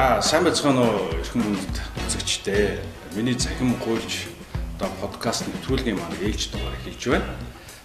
За 0.00 0.22
сайн 0.22 0.44
байцгаана 0.48 0.80
уу 0.80 1.12
эрхэм 1.12 1.44
хүндэт 1.44 1.76
үзэгчдээ. 2.08 2.80
Миний 3.20 3.36
цахим 3.36 3.76
гуйлж 3.84 4.32
одоо 4.80 4.88
подкаст 4.96 5.44
нэвтрүүлгийн 5.44 6.00
маань 6.00 6.16
ээлж 6.24 6.56
дугаар 6.56 6.72
хийж 6.80 7.04
байна. 7.12 7.28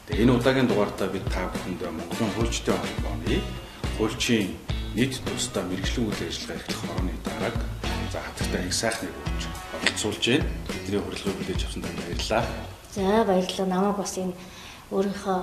Тэгээ 0.07 0.23
энэ 0.23 0.35
удаагийн 0.39 0.69
дугаартаа 0.71 1.11
бид 1.11 1.27
та 1.27 1.51
бүхэнд 1.51 1.83
Монголын 1.83 2.31
хуульчдын 2.39 2.79
холбооны 2.79 3.43
хуульчийн 3.99 4.55
нийт 4.95 5.19
тусдаа 5.27 5.67
мэрэгжлийн 5.67 6.07
үйл 6.07 6.21
ажиллагаа 6.23 6.55
эрхлэх 6.55 6.79
хорооны 6.87 7.13
дарааг 7.27 7.57
за 8.07 8.19
хатагтай 8.23 8.63
их 8.63 8.71
сайхныг 8.79 9.11
өгч 9.11 9.43
оролцуулж 9.75 10.23
байна. 10.23 10.47
Бидний 10.71 11.01
хүрэлцээ 11.03 11.35
хүлээж 11.35 11.61
авсан 11.67 11.81
танд 11.83 11.99
баярлалаа. 11.99 12.43
За 12.95 13.27
баярлалаа. 13.27 13.67
Намайг 13.67 13.97
бас 13.99 14.15
энэ 14.15 14.33
өөрийнхөө 14.87 15.39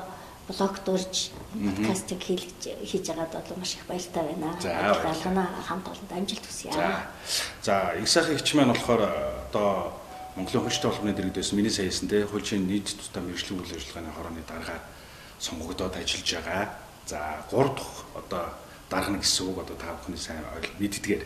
блогт 0.48 0.88
урьж 0.88 1.30
подкастыг 1.54 2.22
хийж 2.22 3.06
байгаад 3.06 3.32
бол 3.32 3.58
маш 3.58 3.74
их 3.74 3.86
баяртай 3.86 4.24
байна. 4.24 4.56
За 4.60 4.68
баярлалаа. 5.02 5.48
Хамт 5.68 5.86
олонд 5.86 6.12
амжилт 6.12 6.46
хүсье. 6.46 6.72
За. 6.72 7.06
За, 7.62 7.94
их 7.94 8.08
сайхан 8.08 8.34
ихч 8.36 8.54
маань 8.54 8.72
болохоор 8.72 9.02
одоо 9.48 9.94
Монголын 10.34 10.64
хөлчтэй 10.66 10.90
холбооны 10.90 11.14
дэргэдээс 11.14 11.52
миний 11.52 11.70
саясан 11.70 12.08
те 12.08 12.26
хөлчийн 12.26 12.66
нийт 12.66 12.90
тусдаа 12.90 13.22
мэрэгжлийн 13.22 13.60
үйл 13.60 13.76
ажиллагааны 13.76 14.10
хорооны 14.16 14.42
дарга 14.48 14.80
сонгогдоод 15.38 15.94
ажиллаж 15.94 16.30
байгаа. 16.34 16.68
За, 17.06 17.20
3 17.50 17.76
дахь 17.76 17.96
одоо 18.16 18.44
дарга 18.90 19.18
гэсэн 19.20 19.46
үг 19.46 19.58
одоо 19.62 19.76
та 19.76 19.94
бүхний 19.94 20.18
сайн 20.18 20.42
мэддгээр. 20.80 21.22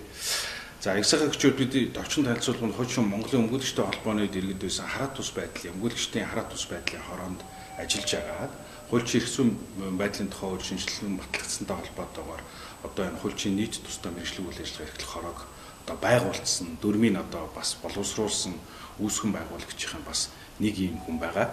За, 0.83 0.99
их 0.99 1.07
сайхан 1.07 1.31
ихчүүд 1.33 1.57
бид 1.57 1.95
товчон 1.95 2.29
танилцуулбал 2.29 2.77
хөлчин 2.77 3.09
Монголын 3.09 3.49
өмгөөлөгчтэй 3.49 3.85
холбооны 3.87 4.29
дэргэдээс 4.29 4.85
хараат 4.85 5.15
тус 5.17 5.31
байдлын 5.33 5.73
өмгөөлөгчдийн 5.79 6.29
хараат 6.29 6.51
тус 6.53 6.67
байдлын 6.69 7.07
хороонд 7.09 7.41
ажиллаж 7.79 8.11
байгаа 8.13 8.51
хуульчийн 8.91 9.23
эрхсүн 9.23 9.51
байдлын 9.99 10.31
тухай 10.31 10.51
үйл 10.55 10.63
шинжилгээ 10.63 11.19
батлагдсантай 11.19 11.77
холбоотойгоор 11.77 12.43
одоо 12.87 13.05
энэ 13.07 13.19
хуульчийн 13.19 13.57
нийт 13.59 13.83
тусдаа 13.83 14.15
мэрэгжлийн 14.15 14.47
үйл 14.47 14.63
ажиллагаа 14.63 14.87
эрхлэх 14.87 15.11
хорог 15.11 15.39
одоо 15.83 15.97
байгуулсан 16.03 16.69
дөрмийн 16.83 17.17
одоо 17.19 17.51
бас 17.55 17.75
боловсруулсан 17.83 18.55
үүсгэн 19.03 19.33
байгуулагчийн 19.35 20.03
бас 20.07 20.31
нэг 20.59 20.79
юм 20.79 20.99
хүн 21.03 21.19
байгаа. 21.19 21.51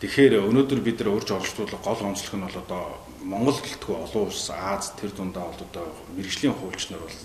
Тэгэхээр 0.00 0.44
өнөөдөр 0.44 0.80
бид 0.84 0.98
нар 1.00 1.14
урьж 1.14 1.30
оролцуулах 1.30 1.80
гол 1.80 2.00
онцлог 2.10 2.34
нь 2.36 2.46
бол 2.46 2.58
одоо 2.64 2.82
Монгол 3.22 3.58
гэлтгүй 3.60 3.96
олон 3.96 4.22
улс 4.28 4.50
Аз 4.50 4.92
тэр 4.98 5.14
дундаа 5.14 5.46
бол 5.46 5.62
одоо 5.62 5.86
мэрэгжлийн 6.16 6.52
хуульч 6.52 6.90
нар 6.90 7.00
бол 7.06 7.18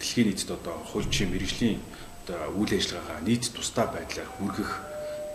дэлхийн 0.00 0.28
нийтэд 0.32 0.50
одоо 0.50 0.74
хуульчийн 0.88 1.30
мэрэгжлийн 1.30 1.78
одоо 2.24 2.40
үйл 2.56 2.72
ажиллагаагаа 2.74 3.20
нийт 3.22 3.44
тусдаа 3.52 3.86
байдлаар 3.92 4.30
хүргэх 4.40 4.70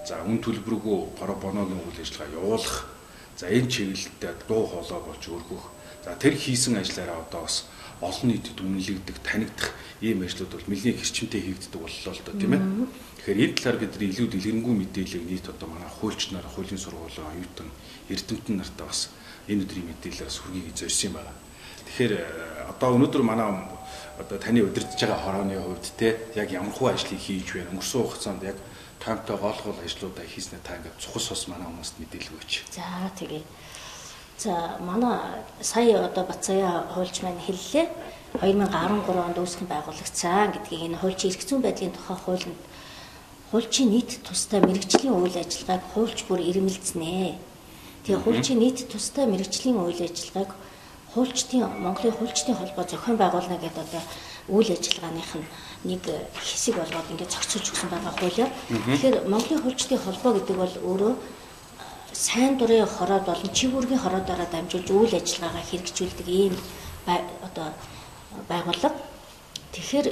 за 0.08 0.24
үн 0.26 0.42
төлбөргүй 0.42 0.98
парабоногийн 1.22 1.78
үйл 1.78 2.02
ажиллагаа 2.02 2.34
явуулах 2.34 2.99
За 3.40 3.48
энэ 3.48 3.72
чиглэлдээ 3.72 4.34
дуу 4.52 4.68
хоолой 4.68 5.00
болж 5.00 5.24
өргөх. 5.32 5.72
За 6.04 6.12
тэр 6.20 6.36
хийсэн 6.36 6.76
ажиллаараа 6.76 7.24
одоо 7.24 7.48
бас 7.48 7.72
олон 8.04 8.36
нийтэд 8.36 8.60
үнэлэгдэх, 8.60 9.24
танигдах 9.24 9.72
ийм 10.04 10.28
ажлууд 10.28 10.60
бол 10.60 10.68
нэлээд 10.68 11.00
хэрчмтэй 11.00 11.42
хийгддэг 11.48 11.80
боллоо 11.80 12.12
л 12.20 12.26
доо 12.28 12.36
тийм 12.36 12.52
ээ. 12.52 12.64
Тэгэхээр 13.24 13.40
энэ 13.40 13.56
талаар 13.56 13.78
бид 13.80 13.96
илүү 13.96 14.28
дэлгэрэнгүй 14.28 14.76
мэдээлэл 14.76 15.24
нийт 15.24 15.48
одоо 15.48 15.68
манай 15.72 15.88
хуульч 15.88 16.36
нар, 16.36 16.44
хуулийн 16.52 16.84
сургуулийн 16.84 17.32
оюутан, 17.32 17.72
эрдэмтэн 18.12 18.56
нартаа 18.60 18.92
бас 18.92 19.08
энэ 19.48 19.64
өдрийн 19.64 19.88
мэдээлэлээс 19.88 20.38
хүргийг 20.44 20.76
зорьсон 20.76 21.08
юм 21.08 21.16
байна. 21.16 21.32
Тэгэхээр 21.88 22.14
э, 22.20 22.24
одоо 22.76 22.90
өнөөдөр 23.00 23.24
манай 23.24 23.48
одоо 24.20 24.36
таны 24.36 24.68
удирдах 24.68 25.00
байгаа 25.00 25.24
хорооны 25.24 25.56
хувьд 25.56 25.88
те 25.96 26.20
яг 26.36 26.52
ямар 26.52 26.76
хуу 26.76 26.92
ажлыг 26.92 27.16
хийж 27.16 27.56
байна 27.56 27.72
өнгөрсөн 27.72 28.04
хугацаанд 28.04 28.44
яг 28.44 28.60
таамтай 29.00 29.38
гол 29.38 29.60
гол 29.64 29.80
ажлуудаа 29.80 30.26
хийснээр 30.28 30.64
та 30.64 30.76
ингээд 30.76 31.00
цухас 31.00 31.32
ус 31.32 31.48
манай 31.48 31.68
хүмүүст 31.68 31.96
мэдээлэл 32.00 32.36
өгөөч. 32.36 32.54
За 32.76 32.84
тэгээ. 33.16 33.44
За 34.38 34.78
манай 34.80 35.44
сая 35.62 36.06
одоо 36.06 36.24
Бацая 36.24 36.84
хуульч 36.94 37.24
маань 37.24 37.40
хэллээ. 37.40 37.88
2013 38.40 39.10
онд 39.10 39.38
үүсгэн 39.40 39.68
байгуулагдсан 39.68 40.54
гэдгийг 40.54 40.86
энэ 40.94 41.00
хуульчийн 41.02 41.34
эрх 41.34 41.44
зүйн 41.48 41.62
байдлын 41.66 41.96
тухай 41.96 42.18
хуулинд 42.20 42.62
хуульчийн 43.52 43.90
нийт 43.90 44.22
тусдаа 44.22 44.62
мэрэгжлийн 44.62 45.18
үйл 45.18 45.34
ажиллагааг 45.34 45.84
хуульч 45.92 46.30
бүр 46.30 46.40
ирмэлцнэ. 46.46 47.42
Тэгээ 48.06 48.22
хуульчийн 48.22 48.60
нийт 48.62 48.86
тусдаа 48.86 49.26
мэрэгжлийн 49.26 49.82
үйл 49.82 50.02
ажиллагааг 50.06 50.54
хуульчдын 51.14 51.66
Монголын 51.82 52.14
хуульчдын 52.14 52.56
холбоо 52.56 52.86
зохион 52.86 53.18
байгуулна 53.18 53.58
гэдэг 53.58 53.82
одоо 53.82 54.04
үйл 54.54 54.70
ажиллагааных 54.70 55.32
нь 55.42 55.50
нэг 55.84 56.04
хэсэг 56.36 56.76
болгоод 56.76 57.08
ингээд 57.12 57.32
зохицуулж 57.32 57.68
өгсөн 57.72 57.90
байгаа 57.90 58.14
хуулиар. 58.20 58.52
Тэгэхээр 58.68 59.16
Монголын 59.32 59.64
хуульчдын 59.64 60.00
холбоо 60.04 60.32
гэдэг 60.36 60.58
бол 60.60 60.76
өөрөө 60.90 61.14
сайн 62.12 62.58
дурын 62.58 62.84
хороод 62.86 63.24
болон 63.26 63.52
чивүүргийн 63.56 64.04
хороодороо 64.04 64.48
дамжуулж 64.52 64.88
үйл 64.92 65.16
ажиллагаагаа 65.16 65.66
хэрэгжүүлдэг 65.72 66.28
ийм 66.28 66.56
одоо 67.08 67.72
байгууллага. 68.50 68.98
Тэгэхээр 69.72 70.08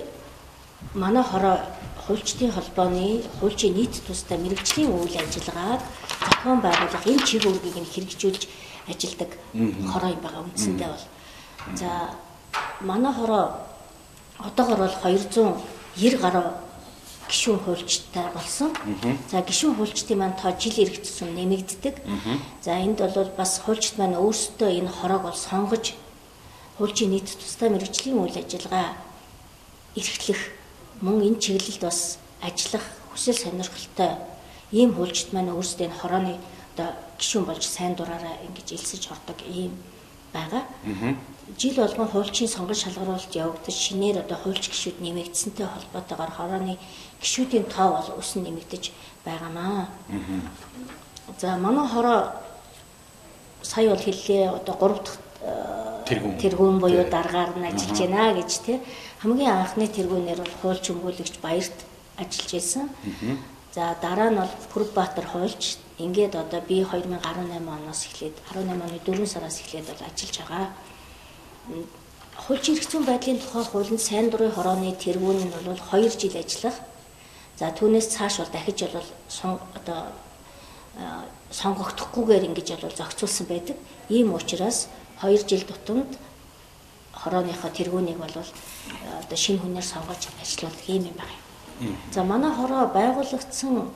манай 0.93 1.23
хороо 1.23 1.59
хуульчдын 2.07 2.51
холбооны 2.51 3.23
хуульчийн 3.39 3.75
нийт 3.75 3.99
тусдаа 4.07 4.37
мэрэгжлийн 4.39 4.91
үйл 4.95 5.15
ажиллагааг 5.19 5.81
зохион 6.23 6.59
байгуулах 6.63 7.05
энэ 7.11 7.27
чивүүргийг 7.27 7.77
нь 7.81 7.91
хэрэгжүүлж 7.91 8.43
ажилдаг 8.87 9.31
хороо 9.91 10.09
юм 10.15 10.21
байгаа 10.23 10.47
үндсэндээ 10.47 10.87
бол. 10.87 11.05
За 11.75 11.89
манай 12.79 13.11
хороо 13.13 13.43
одоогор 14.39 14.77
бол 14.77 14.95
290 15.03 16.17
гаруй 16.21 16.43
гişүүн 17.27 17.59
хуульчтай 17.65 18.31
болсон. 18.33 18.71
За 19.31 19.41
гişүүн 19.41 19.75
хуульчдын 19.75 20.17
маань 20.17 20.37
тоо 20.39 20.51
жил 20.59 20.87
тусам 20.87 21.35
нэмэгддэг. 21.35 21.95
За 22.61 22.71
энд 22.71 22.99
бол 22.99 23.31
бас 23.37 23.59
хуульчд 23.65 23.97
маань 23.97 24.15
өөрсдөө 24.15 24.69
энэ 24.79 24.91
хороог 24.91 25.21
бол 25.27 25.35
сонгож 25.35 25.93
хуульчийн 26.77 27.11
нийт 27.11 27.27
тусдаа 27.27 27.69
мэрэгжлийн 27.69 28.21
үйл 28.21 28.37
ажиллагаа 28.37 28.95
эрхлэх 29.95 30.41
мөн 31.01 31.25
энэ 31.27 31.41
чиглэлд 31.43 31.83
бас 31.83 32.17
ажиллах 32.41 32.85
хүсэл 33.11 33.35
сонирхолтой 33.43 34.11
ийм 34.71 34.93
хуульчд 34.93 35.33
маань 35.33 35.51
өөрсдөө 35.51 35.85
энэ 35.89 35.99
хорооны 35.99 36.33
одоо 36.77 36.93
гişүүн 37.19 37.45
болж 37.49 37.63
сайн 37.65 37.93
дураараа 37.95 38.35
ингэж 38.47 38.67
элсэж 38.77 39.03
ордог 39.11 39.39
ийм 39.49 39.73
байгаа. 40.33 40.63
Жил 41.55 41.75
болгон 41.75 42.07
хуульчийн 42.11 42.49
сонгож 42.51 42.83
шалгаруулалт 42.83 43.31
явагдаж 43.31 43.71
шинээр 43.71 44.19
одоо 44.19 44.37
хуульч 44.37 44.67
гişүүд 44.67 44.99
нэмэгдсэнтэй 44.99 45.63
холбоотойгоор 45.63 46.31
хорооны 46.35 46.75
гişүүдийн 47.23 47.65
тоо 47.71 47.87
бол 47.95 48.19
өсөн 48.19 48.43
нэмэгдэж 48.43 48.91
байгаамаа. 49.23 49.87
За 51.39 51.55
манай 51.55 51.87
хороо 51.87 52.19
сая 53.61 53.89
бол 53.89 54.03
хэллээ 54.03 54.43
одоо 54.59 54.75
3 54.75 54.99
дахь 55.05 55.19
тэргүүн 56.07 56.35
тэргүүн 56.43 56.77
буюу 56.83 57.05
даргаар 57.07 57.51
нь 57.55 57.67
ажиллаж 57.71 57.99
байна 57.99 58.35
гэж 58.35 58.51
тий. 58.67 58.77
Хамгийн 59.23 59.51
анхны 59.51 59.87
тэргүүнээр 59.87 60.39
бол 60.43 60.55
хуульч 60.61 60.85
өмгөөлөгч 60.91 61.35
баярт 61.39 61.77
ажиллаж 62.19 62.51
байсан. 62.51 62.85
За 63.71 63.95
дараа 64.01 64.29
нь 64.31 64.39
бол 64.39 64.53
Пүрбаатар 64.73 65.25
хуульч 65.31 65.79
ингээд 65.97 66.35
одоо 66.35 66.61
би 66.69 66.83
2018 66.83 67.55
оноос 67.55 68.01
эхлээд 68.07 68.35
18 68.51 68.83
оны 68.83 68.99
4 68.99 69.25
сараас 69.25 69.61
эхлээд 69.63 69.87
бол 69.87 70.03
ажиллаж 70.07 70.35
байгаа. 70.43 70.67
Хуульч 71.67 72.69
эрх 72.69 72.85
зүйн 72.87 73.03
байдлын 73.03 73.39
тухай 73.39 73.63
хуулинд 73.63 74.01
сайн 74.01 74.29
дурын 74.29 74.51
хорооны 74.55 74.95
тэргүүн 74.95 75.39
нь 75.45 75.51
бол 75.51 75.75
2 75.75 76.15
жил 76.15 76.35
ажиллах. 76.37 76.77
За 77.59 77.73
түүнээс 77.75 78.07
цааш 78.13 78.39
бол 78.39 78.51
дахиж 78.53 78.79
бол 78.93 79.09
одоо 79.75 79.99
сонгогдохгүйгээр 81.51 82.47
ингэж 82.47 82.79
бол 82.81 82.95
зохицуулсан 82.95 83.45
байдаг. 83.47 83.75
Ийм 84.09 84.33
учраас 84.33 84.87
2 85.21 85.43
жил 85.49 85.63
тутамд 85.67 86.11
хорооныхоо 87.11 87.71
тэргүүнийг 87.73 88.17
бол 88.17 88.31
одоо 88.37 89.37
шинэ 89.37 89.59
хүнээр 89.59 89.83
сонгож 89.83 90.29
ажилладаг 90.39 90.87
юм 90.87 91.03
юм 91.11 91.17
байна. 91.19 91.35
За 92.13 92.23
манай 92.23 92.51
хороо 92.55 92.87
байгуулагдсан 92.93 93.91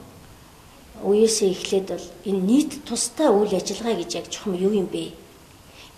үеэсээ 1.03 1.49
эхлээд 1.55 1.87
бол 1.93 2.07
энэ 2.25 2.41
нийт 2.49 2.71
тустай 2.85 3.29
үйл 3.29 3.53
ажиллагаа 3.55 3.95
гэж 4.01 4.11
яг 4.19 4.27
чухам 4.29 4.53
юу 4.57 4.73
юм 4.73 4.85
бэ? 4.85 5.13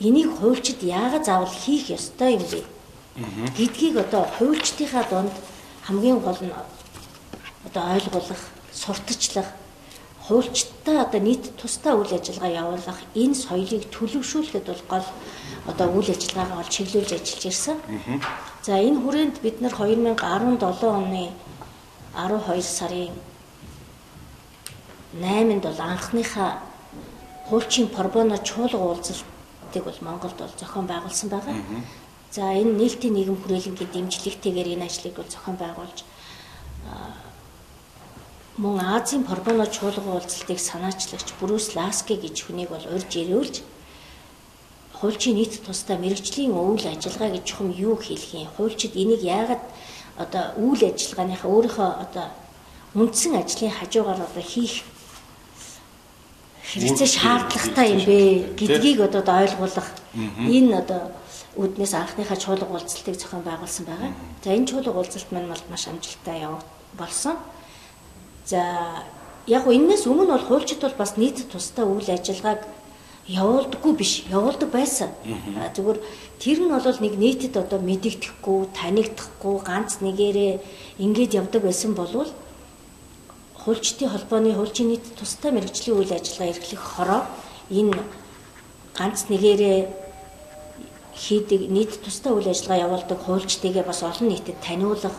Энийг 0.08 0.30
хуульчид 0.38 0.80
яагаад 0.84 1.26
заавал 1.26 1.54
хийх 1.64 1.90
ёстой 1.98 2.34
юм 2.36 2.44
бэ? 2.52 2.62
гэдгийг 3.58 3.96
одоо 4.04 4.24
хуульчдынхаа 4.36 5.06
донд 5.10 5.34
хамгийн 5.88 6.20
гол 6.20 6.40
нь 6.44 6.54
одоо 7.68 7.84
ойлгуулах, 7.96 8.44
сурталчлах, 8.72 9.50
хуульчдаа 10.26 10.98
одоо 11.06 11.22
нийт 11.22 11.56
тустай 11.60 11.94
үйл 11.96 12.12
ажиллагаа 12.18 12.52
явуулах 12.62 13.00
энэ 13.16 13.36
соёлыг 13.36 13.84
төлөвшүүлэхэд 13.96 14.66
бол 14.68 14.84
гол 14.92 15.08
одоо 15.72 15.88
үйл 15.96 16.10
ажиллагаагаа 16.12 16.60
бол 16.60 16.74
чиглүүлж 16.76 17.12
ажиллаж 17.16 17.44
ирсэн. 17.46 17.78
За 18.66 18.74
энэ 18.88 19.00
хүрээнд 19.04 19.36
бид 19.44 19.62
нар 19.62 19.72
2017 19.72 20.84
оны 21.00 21.32
12 22.16 22.62
сарын 22.62 23.14
8-нд 25.22 25.64
бол 25.64 25.80
анхныхаа 25.80 26.52
хуульчийн 27.48 27.88
пробоно 27.88 28.38
чуулга 28.38 28.88
уулзалтыг 29.74 29.84
бол 29.84 29.98
Монголд 30.02 30.38
бол 30.38 30.54
зохион 30.60 30.88
байгуулсан 30.88 31.30
байгаа. 31.30 31.56
За 32.32 32.54
энэ 32.54 32.78
нийтийн 32.78 33.14
нийгэм 33.14 33.38
хүрээлэнгийн 33.42 33.90
дэмжлэгтэйгээр 33.94 34.74
энэ 34.78 34.86
ажлыг 34.86 35.16
бол 35.16 35.30
зохион 35.30 35.58
байгуулж 35.58 35.98
мөн 38.58 38.80
Азийн 38.80 39.24
пробоно 39.24 39.66
чуулга 39.66 40.10
уулзалтыг 40.14 40.60
санаачлагч 40.60 41.34
Брюс 41.40 41.76
Ласки 41.76 42.14
гэж 42.14 42.46
хүнийг 42.46 42.70
бол 42.70 42.86
урьж 42.86 43.12
ирүүлж 43.18 43.56
хуульчийн 44.94 45.36
нийт 45.38 45.62
тусдаа 45.66 45.98
мэрэгжлийн 45.98 46.54
үйл 46.54 46.86
ажиллагаа 46.86 47.34
гэж 47.34 47.44
чухам 47.50 47.74
юу 47.74 47.98
хэлэх 47.98 48.34
юм? 48.34 48.48
Хуульчид 48.56 48.94
энийг 48.96 49.22
яагаад 49.26 49.64
одоо 50.18 50.44
үйл 50.62 50.82
ажиллагааныхаа 50.86 51.50
өөрийнхөө 51.50 51.90
одоо 52.06 52.28
үндсэн 52.94 53.34
ажлын 53.42 53.74
хажуугаар 53.74 54.22
одоо 54.22 54.44
хийх 54.46 54.86
хэрэгцээ 56.64 57.10
шаардлагатай 57.20 57.88
юм 57.92 58.02
бэ 58.08 58.18
гэдгийг 58.56 59.00
одоо 59.04 59.24
ойлгуулах 59.44 59.88
энэ 60.48 60.80
одоо 60.80 61.12
үүднээс 61.60 61.94
анхныхаа 61.94 62.38
чуулга 62.40 62.72
уулзалтыг 62.72 63.20
зохион 63.20 63.44
байгуулсан 63.44 63.86
байгаа. 63.86 64.12
За 64.44 64.50
энэ 64.56 64.68
чуулга 64.68 64.96
уулзалт 64.96 65.30
маань 65.32 65.52
маш 65.52 65.88
амжилттай 65.88 66.42
яв 66.48 66.64
болсон. 66.98 67.36
За 68.46 69.04
яг 69.48 69.68
энэс 69.68 70.08
өмнө 70.08 70.34
бол 70.34 70.48
хуульчид 70.48 70.82
бол 70.82 70.98
бас 70.98 71.18
нийт 71.18 71.46
тусдаа 71.52 71.86
үйл 71.86 72.10
ажиллагааг 72.10 72.64
явуулдаггүй 73.28 73.94
биш 73.96 74.24
явуулдаг 74.32 74.70
байсан. 74.72 75.10
Зүгээр 75.76 76.00
тэр 76.40 76.60
нь 76.60 76.72
бол 76.72 77.00
нэг 77.00 77.14
нийтэд 77.16 77.56
одоо 77.56 77.80
мэдэгдэхгүй, 77.80 78.60
танигдахгүй 78.76 79.56
ганц 79.64 80.04
нэгээрээ 80.04 80.60
ингэж 81.00 81.32
явдаг 81.40 81.62
байсан 81.64 81.96
болвол 81.96 82.28
хуульчдын 83.64 84.10
холбооны 84.12 84.54
хуульчийн 84.56 84.90
нийт 84.92 85.06
тустай 85.20 85.52
мэрэгжлийн 85.54 85.98
үйл 85.98 86.12
ажиллагаа 86.12 86.52
эрхлэх 86.52 86.84
хороо 86.84 87.22
энэ 87.72 87.96
ганц 88.98 89.20
нэгээрээ 89.32 89.80
хийдэг 91.24 91.62
нийт 91.76 91.92
тустай 92.04 92.32
үйл 92.34 92.50
ажиллагаа 92.52 92.84
явуулдаг 92.86 93.20
хуульчдыгээ 93.24 93.84
бас 93.88 94.04
олон 94.04 94.28
нийтэд 94.30 94.58
таниулах 94.66 95.16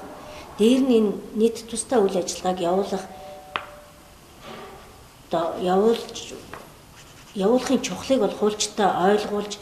дээр 0.59 0.81
нь 0.85 0.95
энэ 0.99 1.13
нийт 1.41 1.57
тустай 1.71 1.99
үйл 2.01 2.17
ажиллагааг 2.21 2.59
явуулах 2.61 3.05
одоо 5.27 5.45
явуулж 5.75 6.17
явуулахын 7.35 7.83
чухлыг 7.83 8.21
бол 8.21 8.35
хуульчтай 8.39 8.89
ойлгуулж 9.09 9.53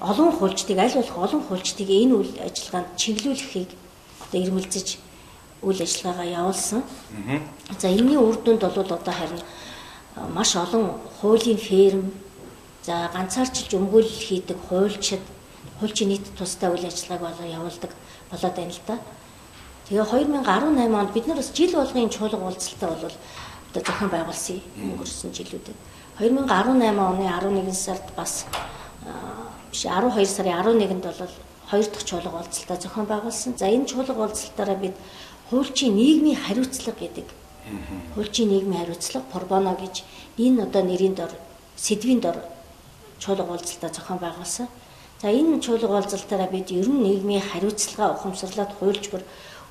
олон 0.00 0.32
хуульчдыг 0.32 0.78
аль 0.78 0.96
болох 0.98 1.18
олон 1.18 1.42
хуульчдыг 1.46 1.88
энэ 1.88 2.14
үйл 2.18 2.32
ажиллагаанд 2.46 2.88
чиглүүлэхийг 3.00 3.70
одоо 4.24 4.38
ирмэлзэж 4.42 4.88
үйл 5.62 5.80
ажиллагаагаа 5.82 6.34
явуулсан. 6.40 6.82
За 7.78 7.88
энэний 7.88 8.16
үр 8.16 8.36
дүнд 8.36 8.60
бол 8.60 8.76
одоо 8.76 9.14
харин 9.14 9.40
маш 10.34 10.56
олон 10.56 10.96
хуулийн 11.20 11.58
ферм 11.58 12.12
за 12.82 13.10
ганцаарчилж 13.14 13.72
өмгөөлөл 13.74 14.24
хийдэг 14.28 14.58
хуульчид 14.68 15.24
хуульчийн 15.80 16.10
нийт 16.10 16.26
тусдаа 16.38 16.70
үйл 16.72 16.86
ажиллагааг 16.86 17.22
болоо 17.24 17.46
явуулдаг 17.58 17.92
болоод 18.30 18.54
байна 18.56 18.72
л 18.72 18.82
да. 18.86 18.98
Тэгээ 19.88 20.04
2018 20.04 20.94
онд 20.94 21.12
бид 21.12 21.26
нар 21.26 21.36
бас 21.36 21.50
жил 21.54 21.72
болгын 21.72 22.10
чуулга 22.10 22.46
уулзалтаа 22.46 22.88
бол 22.90 23.16
одоо 23.70 23.82
зохион 23.86 24.10
байгуулсан 24.10 24.58
өнгөрсөн 24.82 25.30
жилүүдэд 25.36 25.76
2018 26.18 26.96
оны 26.96 27.26
11 27.28 27.74
сард 27.74 28.06
бас 28.16 28.46
биш 29.70 29.84
12 29.84 30.26
сарын 30.26 30.58
11-нд 30.64 31.04
бол 31.04 31.32
хоёр 31.70 31.86
дахь 31.86 32.04
чуулга 32.04 32.40
уулзалтаа 32.40 32.76
зохион 32.76 33.06
байгуулсан. 33.06 33.54
За 33.58 33.66
энэ 33.68 33.86
чуулга 33.86 34.14
уулзалтаараа 34.14 34.76
бид 34.76 34.94
хуульчийн 35.50 35.94
нийгмийн 35.94 36.36
хариуцлага 36.36 36.98
гэдэг. 37.00 37.28
Хуульчийн 38.14 38.48
нийгмийн 38.50 38.80
хариуцлага 38.80 39.26
Порбоно 39.32 39.76
гэж 39.78 40.04
энэ 40.38 40.62
одоо 40.66 40.82
нэрийн 40.82 41.14
дор 41.14 41.32
сэдвийн 41.76 42.20
дор 42.20 42.36
чуулга 43.18 43.52
уулзалтаа 43.52 43.90
зохион 43.90 44.18
байгуулсан. 44.18 44.68
За 45.22 45.28
энэ 45.30 45.60
чуулга 45.60 45.86
уулзалтаараа 45.96 46.50
бид 46.50 46.70
ер 46.70 46.88
нь 46.88 47.02
нийгмийн 47.02 47.42
хариуцлагаа 47.42 48.14
ухамсарлаад 48.14 48.72
хуульчбар 48.78 49.22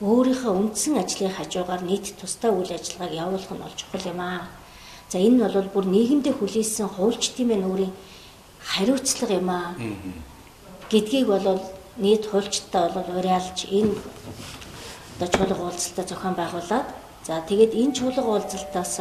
өөрийнхөө 0.02 0.52
үндсэн 0.60 0.98
ажлын 1.00 1.32
хажуугаар 1.32 1.84
нийт 1.84 2.16
тусдаа 2.20 2.52
үйл 2.52 2.72
ажиллагааг 2.72 3.14
явуулах 3.14 3.52
нь 3.52 3.64
бол 3.64 3.76
чухал 3.80 4.06
юм 4.12 4.20
аа. 4.20 4.48
За 5.12 5.18
энэ 5.20 5.36
нь 5.36 5.44
бол 5.44 5.70
бүр 5.76 5.86
нийгэмдээ 5.86 6.34
хүлээсэн 6.36 6.88
хуульчдын 6.96 7.48
мэн 7.48 7.64
өөрийн 7.70 7.94
хариуцлага 8.60 9.34
юм 9.40 9.50
аа. 9.50 9.76
гэдгийг 10.92 11.28
бол 11.28 11.62
нийт 11.98 12.24
хуульчтай 12.28 12.92
бол 12.96 13.08
уриалж 13.18 13.58
энэ 13.72 13.96
одоо 15.16 15.28
чуулга 15.28 15.64
уулзалтаа 15.64 16.06
зохион 16.06 16.36
байгуулад 16.36 16.86
за 17.28 17.42
тэгээд 17.48 17.74
энэ 17.74 17.96
чуулга 17.96 18.22
уулзалтаас 18.22 19.00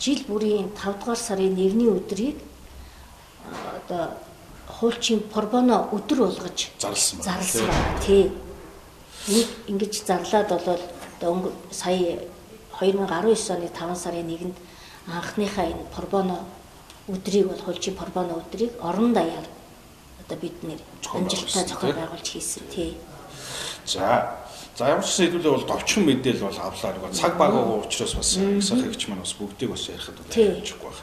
жил 0.00 0.20
бүрийн 0.28 0.68
5 0.74 0.98
дугаар 1.00 1.18
сарын 1.18 1.54
1-ний 1.54 1.88
өдрийг 1.88 2.36
одоо 3.78 4.18
хуульчийн 4.66 5.20
порбоно 5.20 5.88
өдөр 5.92 6.18
болгож 6.26 6.70
зарласан 6.78 7.18
байна. 7.18 7.24
Зарласан 7.24 7.66
байна. 7.66 8.00
Тий. 8.04 8.32
Нэг 9.28 9.48
ингэж 9.66 10.04
зарлаад 10.04 10.48
болол 10.48 10.82
одоо 11.20 11.52
сая 11.70 12.18
2019 12.80 13.50
оны 13.54 13.68
5 13.68 13.96
сарын 13.96 14.28
1-нд 14.28 14.56
анхныхаа 15.06 15.66
энэ 15.70 15.84
порбоно 15.94 16.44
өдрийг 17.08 17.48
бол 17.48 17.62
хуульчийн 17.64 17.96
порбоно 17.96 18.42
өдрийг 18.42 18.72
орон 18.82 19.12
даяар 19.12 19.46
одоо 20.20 20.38
бид 20.38 20.62
нэр 20.62 20.80
амжилттай 21.14 21.64
зохион 21.68 21.92
байгуулж 21.92 22.28
хийсэн 22.28 22.62
тий. 22.74 22.96
За 23.86 24.36
За 24.74 24.90
ямар 24.90 25.06
ч 25.06 25.22
хэдүүлээ 25.22 25.54
бол 25.54 25.70
товчхон 25.70 26.02
мэдээлэл 26.02 26.50
бол 26.50 26.58
авлаа. 26.58 27.14
Цаг 27.14 27.38
багаагүй 27.38 27.86
учраас 27.86 28.14
бас 28.18 28.34
ихсах 28.34 28.82
хэрэгч 28.82 29.06
маань 29.06 29.22
бас 29.22 29.34
бүгдийг 29.38 29.70
бас 29.70 29.86
ярихад 29.86 30.18
таахгүй 30.26 30.90
байх. 30.90 31.02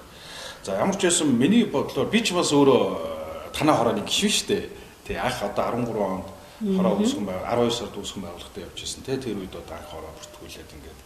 За 0.67 0.75
ямар 0.75 0.99
ч 0.99 1.07
байсан 1.07 1.31
миний 1.31 1.63
бодлоор 1.63 2.11
би 2.11 2.19
ч 2.19 2.35
бас 2.35 2.51
өөрөө 2.51 2.83
э, 2.91 3.55
танаа 3.55 3.79
хорооны 3.79 4.03
шүү 4.03 4.43
дээ. 4.51 4.63
Тэ 5.07 5.23
анх 5.23 5.39
одоо 5.39 5.87
13 5.87 5.87
онд 5.87 6.27
хороо 6.67 6.99
үүсгэн 6.99 7.23
байв 7.23 7.39
12 7.47 7.71
сард 7.71 7.95
үүсгэн 7.95 8.23
байгуулалтаа 8.27 8.65
явж 8.67 8.77
ирсэн. 8.83 9.03
Тэ 9.07 9.23
тэр 9.23 9.39
үед 9.39 9.55
одоо 9.55 9.75
анх 9.79 9.87
хороо 9.87 10.11
бүртгүүлээд 10.19 10.75
ингээд 10.75 10.99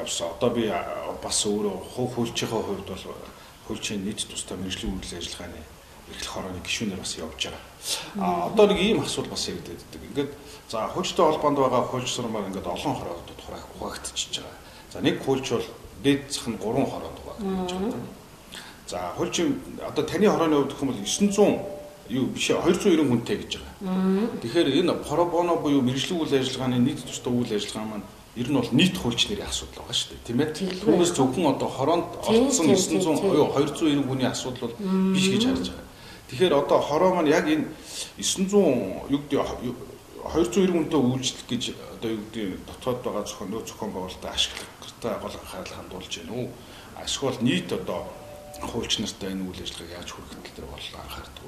явсан. 0.00 0.32
Одоо 0.40 0.50
би 0.56 0.72
бас 1.20 1.38
өөрөө 1.44 1.76
хувь 2.00 2.12
хөлчийнхөө 2.16 2.62
хувьд 2.64 2.88
бол 2.88 3.04
хөлчийн 3.68 4.00
нийт 4.08 4.24
тустай 4.24 4.56
мэрэгжлийн 4.56 4.96
үйл 4.96 5.20
ажиллагааны 5.20 5.73
эрхлэх 6.10 6.32
хорооны 6.34 6.60
гишүүнээр 6.64 7.00
бас 7.00 7.14
явж 7.16 7.40
байгаа. 7.48 7.62
А 8.18 8.46
одоо 8.48 8.66
нэг 8.68 8.78
ийм 8.80 9.00
асуудал 9.00 9.32
бас 9.32 9.48
яригдээд 9.48 9.80
байдаг. 9.80 10.02
Ингээд 10.10 10.32
За 10.68 10.88
хуульчтай 10.88 11.26
холбоонд 11.26 11.58
байгаа 11.58 11.82
хуульч 11.84 12.08
сурмаар 12.08 12.48
ингээд 12.48 12.66
олон 12.66 12.96
хороодод 12.96 13.38
хуваагдчихж 13.78 14.40
байгаа. 14.40 14.58
За 14.92 15.00
нэг 15.00 15.22
хуульч 15.22 15.50
бол 15.50 15.66
дээд 16.02 16.32
зах 16.32 16.48
нь 16.48 16.56
3 16.56 16.88
хороод 16.88 17.16
хуваагдаж 17.20 17.72
байгаа. 17.76 18.00
За 18.88 19.12
хуульчин 19.16 19.60
одоо 19.86 20.04
таны 20.04 20.26
хорооны 20.26 20.56
хувьд 20.56 20.72
гэх 20.72 20.82
юм 20.82 20.88
бол 20.88 21.04
900 21.04 21.60
юу 22.08 22.26
биш 22.32 22.48
290 22.48 23.08
хүнтэй 23.08 23.36
гэж 23.36 23.52
байгаа. 23.60 24.40
Тэгэхээр 24.40 24.68
энэ 24.80 24.94
пробоно 25.04 25.56
буюу 25.60 25.84
мэрэгжлийн 25.84 26.20
үйл 26.20 26.32
ажиллагааны 26.32 26.80
нийт 26.80 27.04
тустай 27.04 27.32
үйл 27.32 27.52
ажиллагаа 27.52 27.88
маань 28.00 28.08
ер 28.34 28.48
нь 28.48 28.56
бол 28.56 28.72
нийт 28.72 28.96
хуульч 28.96 29.28
нэрийн 29.28 29.46
асуудал 29.52 29.84
байгаа 29.84 29.94
шүү 30.00 30.10
дээ 30.16 30.26
тийм 30.26 30.40
ээ. 30.40 30.50
Түүнээс 30.80 31.12
зөвхөн 31.12 31.54
одоо 31.54 31.68
хороонд 31.68 32.08
олдсон 32.24 32.72
900 32.72 33.20
290 33.52 34.08
хүний 34.08 34.26
асуудал 34.32 34.72
бол 34.72 34.76
биш 35.12 35.28
гэж 35.28 35.44
харж 35.44 35.68
байгаа. 35.68 35.93
Тэгэхээр 36.34 36.66
одоо 36.66 36.80
хороо 36.82 37.14
маань 37.14 37.30
яг 37.30 37.46
энэ 37.46 37.70
900 38.18 39.06
юу 39.06 39.22
гэдэг 39.22 39.38
290 39.38 40.66
хүнтэй 40.74 40.98
үйлчлэх 40.98 41.46
гэж 41.46 41.62
одоо 41.94 42.10
юу 42.10 42.26
гэдэг 42.26 42.58
дотоод 42.66 42.98
байгаа 43.06 43.22
зохион 43.22 43.50
нөө 43.54 43.62
зохион 43.62 43.94
байгуулалтаа 43.94 44.34
ашиглагтай 44.34 45.14
гол 45.22 45.30
анхаарал 45.38 45.78
хандуулж 45.78 46.10
байна 46.10 46.34
уу? 46.34 46.50
Ашигвал 46.98 47.38
нийт 47.38 47.70
одоо 47.70 48.10
хуульч 48.66 48.98
нартай 48.98 49.30
энэ 49.30 49.46
үйл 49.46 49.62
ажиллагааг 49.62 49.94
яаж 49.94 50.10
хүргэх 50.10 50.34
тал 50.42 50.54
дээр 50.58 50.68
бол 50.74 50.86
анхаардаг. 51.06 51.44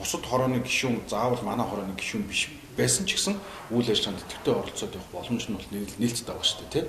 Бусад 0.00 0.24
хорооны 0.24 0.64
гишүүн 0.64 0.96
заавал 1.12 1.44
манай 1.44 1.68
хорооны 1.68 1.92
гишүүн 1.92 2.24
биш 2.24 2.48
байсан 2.72 3.04
ч 3.04 3.20
гэсэн 3.20 3.36
үйл 3.68 3.84
ажиллагаанд 3.84 4.24
төвтэй 4.32 4.54
оролцоод 4.56 4.96
явах 4.96 5.12
боломж 5.12 5.44
нь 5.44 5.56
бол 5.60 5.68
нээлттэй 5.76 6.32
байгаа 6.32 6.48
шүү 6.48 6.72
дээ, 6.72 6.88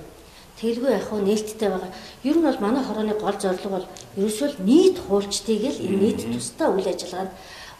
Тэглгүй 0.60 0.92
яг 0.94 1.04
хөө 1.10 1.20
нээлттэй 1.26 1.68
байгаа. 1.68 1.90
Ер 2.22 2.36
нь 2.38 2.46
бол 2.46 2.60
манай 2.62 2.82
хорооны 2.84 3.14
гол 3.18 3.38
зорилго 3.42 3.70
бол 3.74 3.86
ерөөсөө 4.14 4.62
нийт 4.62 4.96
хуульчдыг 5.02 5.62
л 5.66 5.82
энэ 5.82 5.98
нийт 6.02 6.20
тусдаа 6.30 6.70
үйл 6.70 6.86
ажиллагаанд 6.86 7.32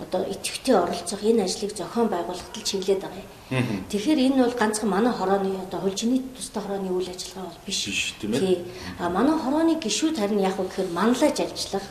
одоо 0.02 0.22
идэвхтэй 0.26 0.74
оролцох 0.74 1.22
энэ 1.22 1.44
ажлыг 1.46 1.70
зохион 1.70 2.08
байгуулахад 2.10 2.56
л 2.58 2.66
чиглээд 2.66 3.00
байгаа 3.06 3.22
юм. 3.22 3.86
Тэгэхээр 3.90 4.20
энэ 4.26 4.42
бол 4.42 4.56
ганцхан 4.58 4.90
манай 4.90 5.14
хорооны 5.14 5.54
одоо 5.54 5.80
хулжины 5.86 6.18
тустай 6.34 6.62
хорооны 6.62 6.90
үйл 6.90 7.08
ажиллагаа 7.14 7.46
бол 7.46 7.62
биш 7.66 8.14
тийм 8.18 8.34
ээ. 8.34 8.66
А 8.98 9.08
манай 9.08 9.38
хорооны 9.38 9.78
гишүүд 9.78 10.18
харин 10.18 10.42
яг 10.42 10.58
уу 10.58 10.66
гэхээр 10.66 10.90
манлайж 10.90 11.38
ажиллах 11.46 11.86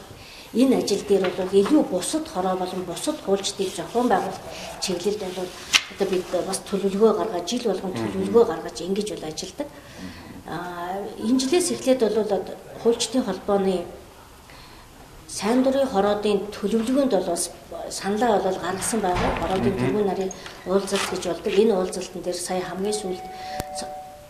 энэ 0.51 0.83
ажил 0.83 1.03
дээр 1.07 1.31
бол 1.31 1.49
илүү 1.61 1.83
бусад 1.87 2.27
хороо 2.27 2.55
болон 2.59 2.83
бусад 2.83 3.17
хуульчдыг 3.23 3.69
зохион 3.71 4.07
байгуулах 4.11 4.43
чиглэлд 4.83 5.23
бол 5.39 5.49
одоо 5.95 6.07
бид 6.11 6.25
бас 6.47 6.59
төлөвлөгөө 6.67 7.11
гаргаж 7.17 7.45
жил 7.49 7.71
болгон 7.71 7.93
төлөвлөгөө 7.95 8.45
гаргаж 8.51 8.77
ингэж 8.83 9.07
бол 9.15 9.29
ажилладаг. 9.31 9.67
Энэ 10.43 11.39
жилээс 11.39 11.71
эхлээд 11.71 12.01
бол 12.03 12.43
хуульчдын 12.83 13.23
холбооны 13.23 13.85
сайн 15.27 15.63
дурын 15.63 15.87
хороодын 15.87 16.51
төлөвлөгөөнд 16.51 17.13
бол 17.15 17.29
бас 17.31 17.49
саналаа 17.89 18.43
бол 18.43 18.59
гаргасан 18.59 18.99
байгаа. 18.99 19.31
Хороодын 19.39 19.79
тэргүүн 19.79 20.07
нарын 20.07 20.31
уулзалт 20.67 21.07
гэж 21.09 21.23
болдог. 21.31 21.53
Энэ 21.53 21.73
уулзалтан 21.73 22.21
дээр 22.21 22.35
сая 22.35 22.61
хамгийн 22.61 22.93
сүүлд 22.93 23.23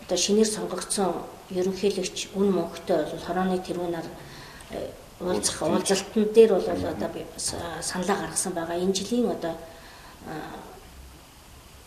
одоо 0.06 0.18
шинээр 0.18 0.48
сонгогдсон 0.54 1.12
ерөнхийлөгч 1.50 2.38
үн 2.38 2.48
мөнхтэй 2.56 3.10
бол 3.10 3.26
хорооны 3.26 3.58
тэргүүн 3.58 3.92
нар 3.92 4.06
э, 4.70 4.94
уулзах 5.20 5.62
уулзалтан 5.62 6.24
дээр 6.30 6.50
бол 6.54 6.68
одоо 6.70 7.08
би 7.10 7.26
саналаа 7.82 8.16
гаргасан 8.22 8.52
байгаа. 8.54 8.78
Энэ 8.78 8.94
жилийн 8.94 9.28
одоо 9.34 9.54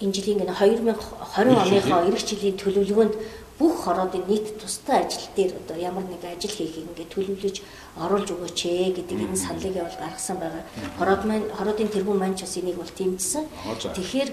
энэ 0.01 0.13
жилийн 0.13 0.45
2020 0.45 0.93
оныхоо 1.37 2.01
эх 2.05 2.21
жилийн 2.21 2.57
төлөвлөгөөнд 2.61 3.15
бүх 3.59 3.73
хороодын 3.83 4.23
нийт 4.29 4.59
тустай 4.61 5.05
ажил 5.05 5.25
дээр 5.35 5.51
одоо 5.57 5.77
ямар 5.77 6.05
нэг 6.05 6.21
ажил 6.21 6.53
хийхийг 6.53 6.85
ингээд 6.93 7.13
төлөвлөж 7.13 7.57
оруулж 7.97 8.29
өгөөч 8.29 8.59
ээ 8.69 8.89
гэдэг 9.01 9.17
энэ 9.17 9.37
саналыг 9.37 9.73
бол 9.81 9.97
гаргасан 9.97 10.37
байгаа. 10.37 10.63
Хороод 11.01 11.23
маань 11.25 11.49
хороодын 11.57 11.89
тэргүүн 11.89 12.19
маань 12.21 12.37
ч 12.37 12.45
бас 12.45 12.57
энийг 12.57 12.77
бол 12.77 12.93
тэмцсэн. 12.93 13.45
Тэгэхээр 13.97 14.29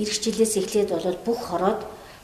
эх 0.00 0.10
жилээс 0.24 0.54
эхлээд 0.56 0.90
бол 0.96 1.18
бүх 1.28 1.40
хороод 1.44 1.80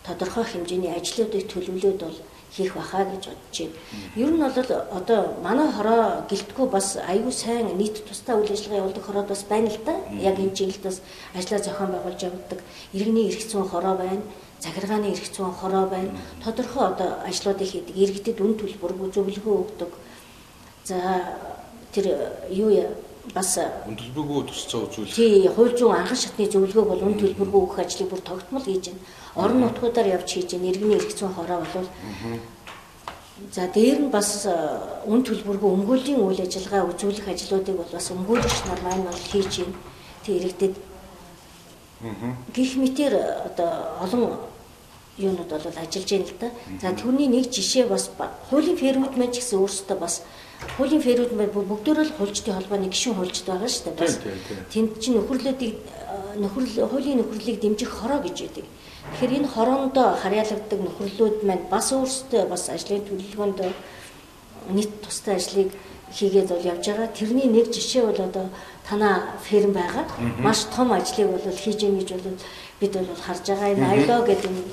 тодорхой 0.06 0.44
хэмжээний 0.48 0.96
ажлуудыг 0.96 1.44
төлөвлөөд 1.52 2.00
бол 2.00 2.18
хийх 2.56 2.72
баха 2.72 3.04
гэж 3.04 3.28
бодож 3.28 3.56
байна. 3.60 3.76
Ер 4.16 4.30
нь 4.32 4.40
бол 4.40 4.56
одоо 4.96 5.20
манай 5.44 5.68
хороо 5.68 6.24
гэлтгүү 6.30 6.66
бас 6.72 6.96
аюу 6.96 7.32
сайн 7.32 7.76
нийт 7.76 8.00
тустай 8.08 8.32
үйл 8.32 8.48
ажиллагаа 8.48 8.80
явуулдаг 8.80 9.04
хороод 9.04 9.28
бас 9.28 9.44
байна 9.44 9.68
л 9.68 9.80
да. 9.84 9.92
Яг 10.16 10.40
энэ 10.40 10.56
жилд 10.56 10.80
бас 10.80 11.02
ажлаа 11.34 11.60
зохион 11.60 11.92
байгуулж 11.92 12.20
явуулдаг 12.22 12.60
иргэний 12.96 13.28
эрх 13.28 13.44
зүйн 13.44 13.68
хороо 13.68 13.96
байна 14.00 14.22
захиргааны 14.60 15.12
эрх 15.12 15.26
зүйн 15.32 15.52
хороо 15.52 15.86
байна. 15.86 16.16
Тодорхой 16.42 16.88
одоо 16.88 17.20
ажлуудыг 17.26 17.68
хийдэг. 17.68 17.96
Иргэдэд 17.96 18.40
үн 18.40 18.54
төлбөргүй 18.56 19.08
зөвлөгөө 19.12 19.56
өгдөг. 19.62 19.90
За 20.84 20.96
тэр 21.92 22.06
юу 22.50 22.70
яа 22.70 22.90
бас 23.34 23.58
үн 23.58 23.96
төлбөргүй 23.96 24.46
тусцаа 24.48 24.86
үзүүлэх. 24.86 25.14
Тий, 25.14 25.48
хууль 25.48 25.76
зүйн 25.76 25.96
анхан 25.96 26.16
шатны 26.16 26.48
зөвлөгөөг 26.48 26.88
бол 26.88 27.06
үн 27.06 27.18
төлбөргүй 27.20 27.60
өгөх 27.62 27.78
ажлыг 27.84 28.08
бүр 28.10 28.22
тогтмол 28.24 28.64
хийж 28.64 28.90
байна. 28.90 29.00
Орон 29.34 29.60
нутгуудаар 29.60 30.08
явж 30.16 30.28
хийж 30.32 30.50
байна. 30.52 30.70
Иргэний 30.70 30.96
эрх 30.96 31.12
зүйн 31.12 31.34
хороо 31.34 31.60
бол 31.60 31.88
За 33.52 33.68
дээр 33.68 34.00
нь 34.00 34.08
бас 34.08 34.48
үн 35.04 35.20
төлбөргүй 35.20 35.68
өмгөөлийн 35.68 36.24
үйл 36.24 36.40
ажиллагаа 36.40 36.88
үзүүлэх 36.88 37.28
ажлуудыг 37.28 37.76
бол 37.76 37.92
бас 37.92 38.08
өмгөөлөгч 38.08 38.58
нар 38.64 38.80
маань 38.80 39.04
бол 39.04 39.24
хийж 39.28 39.60
байна. 39.60 39.76
Тэг 40.24 40.34
иргэдэд 40.40 40.74
Гэх 42.54 42.76
мэтэр 42.76 43.12
одоо 43.48 43.70
олон 44.04 44.22
юунууд 45.18 45.50
бол 45.50 45.66
ажиллаж 45.80 46.10
байна 46.10 46.26
л 46.28 46.36
да. 46.40 46.48
За 46.80 46.92
түүний 46.92 47.28
нэг 47.28 47.50
жишээ 47.50 47.86
бас 47.88 48.10
хуулийн 48.50 48.76
фермүүд 48.76 49.16
маань 49.16 49.32
ч 49.32 49.40
гэсэн 49.40 49.60
өөрсдөө 49.60 49.98
бас 49.98 50.22
хуулийн 50.76 51.02
фермүүд 51.02 51.32
маань 51.36 51.52
бүгдөө 51.52 52.04
л 52.04 52.16
хуульчдын 52.20 52.56
холбооны 52.56 52.88
гишүүн 52.92 53.16
хуульчд 53.16 53.46
байгаа 53.48 53.70
шүү 53.70 53.84
дээ. 53.84 54.00
Бас 54.00 54.14
тэнд 54.72 54.90
чинь 55.00 55.16
нөхөрлөдийг 55.16 55.74
нөхөрл 56.36 56.72
хуулийн 56.92 57.18
нөхөрлөлийг 57.20 57.60
дэмжих 57.60 57.90
хороо 57.90 58.20
гэж 58.20 58.36
байдаг. 58.44 58.66
Тэгэхээр 59.06 59.36
энэ 59.40 59.52
хороонд 59.54 59.96
харьяалагддаг 59.96 60.80
нөхөрлүүд 60.84 61.36
маань 61.48 61.64
бас 61.70 61.92
өөрсдөө 61.96 62.42
бас 62.50 62.68
ажлын 62.68 63.06
төлөвлөгөөнд 63.06 63.58
нийт 64.76 64.92
тустай 65.00 65.36
ажлыг 65.36 65.70
хийгээд 66.12 66.48
бол 66.48 66.68
явж 66.72 66.84
байгаа. 66.86 67.08
Тэрний 67.14 67.48
нэг 67.48 67.70
жишээ 67.70 68.02
бол 68.06 68.20
одоо 68.28 68.46
танаа 68.88 69.38
ферм 69.42 69.72
байгаа. 69.72 70.04
Маш 70.38 70.66
том 70.74 70.92
ажлыг 70.92 71.30
бол 71.30 71.40
хийж 71.40 71.80
гэнэ 71.80 71.98
гэж 72.00 72.10
бол 72.12 72.38
бид 72.80 72.92
бол 72.92 73.22
харж 73.26 73.44
байгаа. 73.46 73.72
Энэ 73.74 73.90
айло 73.90 74.26
гэдэг 74.26 74.50
энэ 74.50 74.64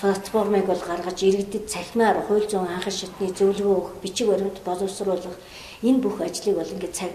платформыг 0.00 0.66
бол 0.66 0.78
гаргаж 0.78 1.22
иргэдэд 1.22 1.68
цахимаар 1.68 2.22
хууль 2.26 2.46
зүйн 2.48 2.68
анхан 2.68 2.92
шатны 2.92 3.32
зөвлөгөө 3.32 3.76
өгөх, 3.76 3.92
бичиг 4.02 4.28
баримт 4.28 4.58
боловсруулах 4.64 5.36
энэ 5.82 5.98
бүх 5.98 6.20
ажлыг 6.20 6.56
бол 6.56 6.72
ингээд 6.74 6.94
цаг 6.94 7.10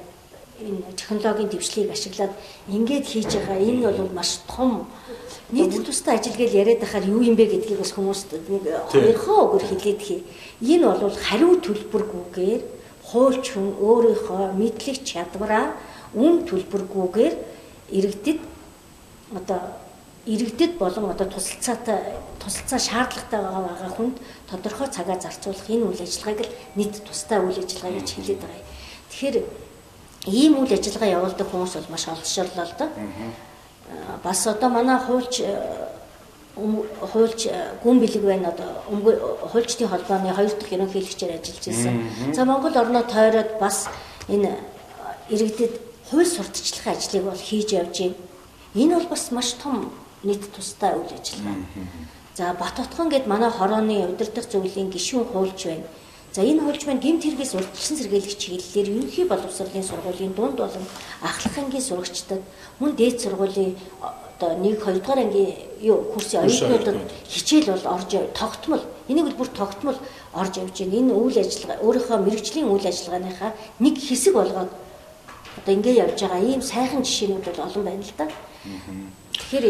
энэ 0.60 0.96
технологийн 0.96 1.50
дэвшлийг 1.50 1.92
ашиглаад 1.92 2.34
ингээд 2.68 3.06
хийж 3.06 3.32
байгаа. 3.36 3.60
Энэ 3.60 3.92
бол 3.92 4.12
маш 4.14 4.40
том 4.48 4.88
нийт 5.52 5.86
тустай 5.86 6.18
ажил 6.18 6.36
гэж 6.36 6.52
яриад 6.52 6.80
байхаар 6.80 7.06
юу 7.06 7.22
юм 7.22 7.36
бэ 7.36 7.46
гэдгийг 7.46 7.80
бас 7.80 7.92
хүмүүст 7.94 8.34
нэг 8.50 8.64
хоёрхоо 8.92 9.40
өгөр 9.46 9.64
хэлээд 9.68 10.02
хий. 10.02 10.24
Энэ 10.62 10.88
бол 10.90 11.16
хариу 11.16 11.60
төлбөргүйгээр 11.62 12.62
хуульч 13.04 13.46
хүн 13.54 13.68
өөрийнхөө 13.78 14.58
мэдлэг 14.58 14.98
чадвараа 15.06 15.78
үн 16.16 16.48
төлбөргүйгээр 16.50 17.36
иргэдэд 17.92 18.40
одоо 19.38 19.60
иргэдэд 20.26 20.78
болон 20.78 21.12
одоо 21.12 21.28
тусалцаатай 21.30 22.18
тусалцаа 22.42 22.80
шаардлагатай 22.80 23.40
байгаа 23.42 23.92
хүнд 23.94 24.18
тодорхой 24.50 24.88
цагаа 24.90 25.18
зарцуулах 25.22 25.70
энэ 25.70 25.86
үйл 25.86 26.02
ажиллагааг 26.02 26.42
л 26.42 26.56
нийт 26.76 27.04
тустай 27.06 27.40
үйл 27.40 27.62
ажиллагаа 27.62 27.94
гэж 28.00 28.10
хэлээд 28.10 28.42
байгаа 28.42 28.58
юм. 28.58 28.70
Тэгэхээр 29.10 29.38
ийм 30.26 30.54
үйл 30.58 30.74
ажиллагаа 30.74 31.16
явуулдаг 31.18 31.48
хүмүүс 31.50 31.74
бол 31.78 31.94
маш 31.94 32.06
олдшорлоо 32.10 32.66
л 32.66 32.78
доо. 32.80 32.90
Бас 34.24 34.48
одоо 34.48 34.70
манай 34.70 34.98
хуульч 34.98 35.46
хуульч 36.56 37.48
э, 37.52 37.76
гүн 37.84 38.00
бэлэг 38.00 38.24
байна 38.24 38.50
одоо 38.50 38.80
хуульчдын 39.52 39.92
холбооны 39.92 40.34
хоёр 40.34 40.56
дахь 40.56 40.72
ерөнхийлөгчээр 40.72 41.36
ажиллаж 41.36 41.66
байсан. 41.68 42.34
За 42.34 42.46
Монгол 42.46 42.72
орноо 42.72 43.04
тойроод 43.04 43.60
бас 43.60 43.88
энэ 44.30 44.56
иргэдэд 45.30 45.74
хууль 46.10 46.26
сурталчилгын 46.26 46.96
ажлыг 46.96 47.24
бол 47.28 47.36
хийж 47.38 47.76
явж 47.76 48.00
байна. 48.00 48.16
Энэ 48.74 48.96
бол 48.96 49.08
бас 49.12 49.32
маш 49.32 49.52
том 49.60 49.92
нийт 50.26 50.44
тустай 50.54 50.94
үйл 50.98 51.14
ажиллагаа. 51.14 51.56
За 52.36 52.54
Бат 52.60 52.80
утган 52.80 53.10
гээд 53.10 53.28
манай 53.28 53.50
хорооны 53.50 54.12
удирдах 54.12 54.50
зөвлөлийн 54.50 54.90
гишүүн 54.92 55.26
хуульч 55.32 55.62
байна. 55.66 55.88
За 56.36 56.42
энэ 56.44 56.62
хуульч 56.62 56.84
маань 56.86 57.00
гэмт 57.00 57.24
хэрэгээс 57.24 57.56
урьдчилан 57.56 58.00
сэргийлэх 58.00 58.36
чиглэлээр 58.36 58.88
ерөнхий 58.92 59.26
боловсролын 59.26 59.88
сургуулийн 59.88 60.34
дунд 60.36 60.60
болон 60.60 60.86
ахлах 61.24 61.56
ангийн 61.58 61.88
сурагчдад 61.88 62.44
мөн 62.80 62.92
дээд 63.00 63.24
сургуулийн 63.24 63.78
одоо 64.36 64.52
1 64.60 64.84
2 64.84 65.00
дугаар 65.00 65.20
ангийн 65.24 65.56
юу 65.80 66.04
курсын 66.12 66.44
оюутнуудад 66.44 66.98
хичээл 67.32 67.72
бол 67.72 67.86
орж 67.96 68.12
тогтмол 68.36 68.84
энийг 69.08 69.26
бол 69.26 69.40
бүр 69.40 69.50
тогтмол 69.56 69.98
орж 70.34 70.54
явж 70.60 70.76
байна. 70.80 71.00
Энэ 71.00 71.14
үйл 71.16 71.38
ажиллагаа 71.40 71.84
өөрийнхөө 71.88 72.18
мэрэгжлийн 72.20 72.68
үйл 72.68 72.86
ажиллагааныхаа 72.92 73.52
нэг 73.80 73.96
хэсэг 73.96 74.34
болгоод 74.36 74.72
одоо 75.58 75.74
ингэ 75.74 75.92
явж 76.04 76.20
байгаа 76.20 76.42
ийм 76.44 76.62
сайхан 76.62 77.04
жишээнүүд 77.08 77.46
бол 77.48 77.66
олон 77.68 77.84
байна 77.88 78.04
л 78.04 78.14
да. 78.20 78.28
Тэгэхээр 79.40 79.66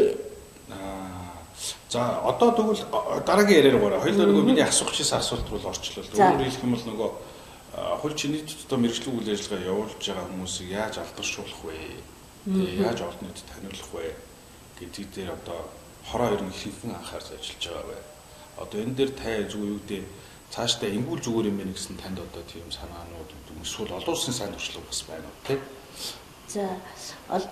За 1.89 2.19
одоо 2.23 2.51
тэгвэл 2.51 2.83
дараагийн 3.25 3.59
яриаг 3.63 3.79
гоорой. 3.79 4.01
Хоёул 4.03 4.27
нөгөө 4.27 4.43
миний 4.43 4.65
асуух 4.65 4.91
гэсэн 4.91 5.19
асуулт 5.19 5.47
руу 5.49 5.63
орчлоо. 5.63 6.03
Өөрөөр 6.03 6.43
хэлэх 6.43 6.65
юм 6.65 6.75
бол 6.75 6.87
нөгөө 6.91 7.09
хөл 8.03 8.15
чиний 8.15 8.43
төдөө 8.43 8.77
мэрэгжлийн 8.79 9.15
үйл 9.15 9.31
ажиллагаа 9.31 9.69
явуулж 9.71 10.01
байгаа 10.03 10.27
хүмүүсийг 10.27 10.69
яаж 10.75 10.95
алдаршуулах 10.99 11.61
вэ? 11.63 11.79
Тэгээ 12.45 12.83
яаж 12.83 12.99
нийтэд 13.23 13.47
таниулах 13.47 13.91
вэ? 13.95 14.15
гэдэг 14.79 15.07
дээр 15.15 15.31
одоо 15.31 15.59
хороо 16.03 16.35
ер 16.35 16.41
нь 16.43 16.51
ихэнхэн 16.51 16.95
анхаарч 16.95 17.31
ажиллаж 17.31 17.63
байгаа 17.63 17.85
бай. 17.87 18.01
Одоо 18.59 18.77
энэ 18.83 18.95
дээр 18.95 19.11
тай 19.15 19.35
зүг 19.47 19.63
юу 19.63 19.79
гэдэг 19.79 20.03
цаашдаа 20.51 20.89
ингүүл 20.91 21.23
зүгээр 21.23 21.49
юм 21.51 21.57
байна 21.59 21.73
гэсэн 21.73 21.95
танд 21.95 22.19
одоо 22.19 22.43
тийм 22.51 22.67
санаанууд 22.71 23.29
эсвэл 23.63 23.95
олон 23.95 24.13
улсын 24.15 24.35
сайн 24.35 24.51
туршлага 24.51 24.87
бас 24.87 25.01
байна 25.07 25.27
уу 25.31 25.39
тий? 25.47 25.59
За 26.47 26.67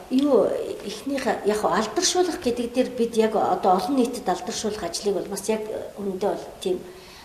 юу 0.10 0.48
эхнийх 0.86 1.26
яг 1.26 1.66
алдаршуулах 1.66 2.40
гэдэг 2.44 2.74
дээр 2.74 2.90
бид 2.90 3.18
яг 3.18 3.36
одоо 3.36 3.78
олон 3.78 3.96
нийтэд 3.98 4.30
алдаршуулах 4.30 4.84
ажлыг 4.84 5.16
бол 5.16 5.30
бас 5.34 5.50
яг 5.50 5.62
өндөө 5.98 6.30
бол 6.30 6.46
тийм 6.62 6.80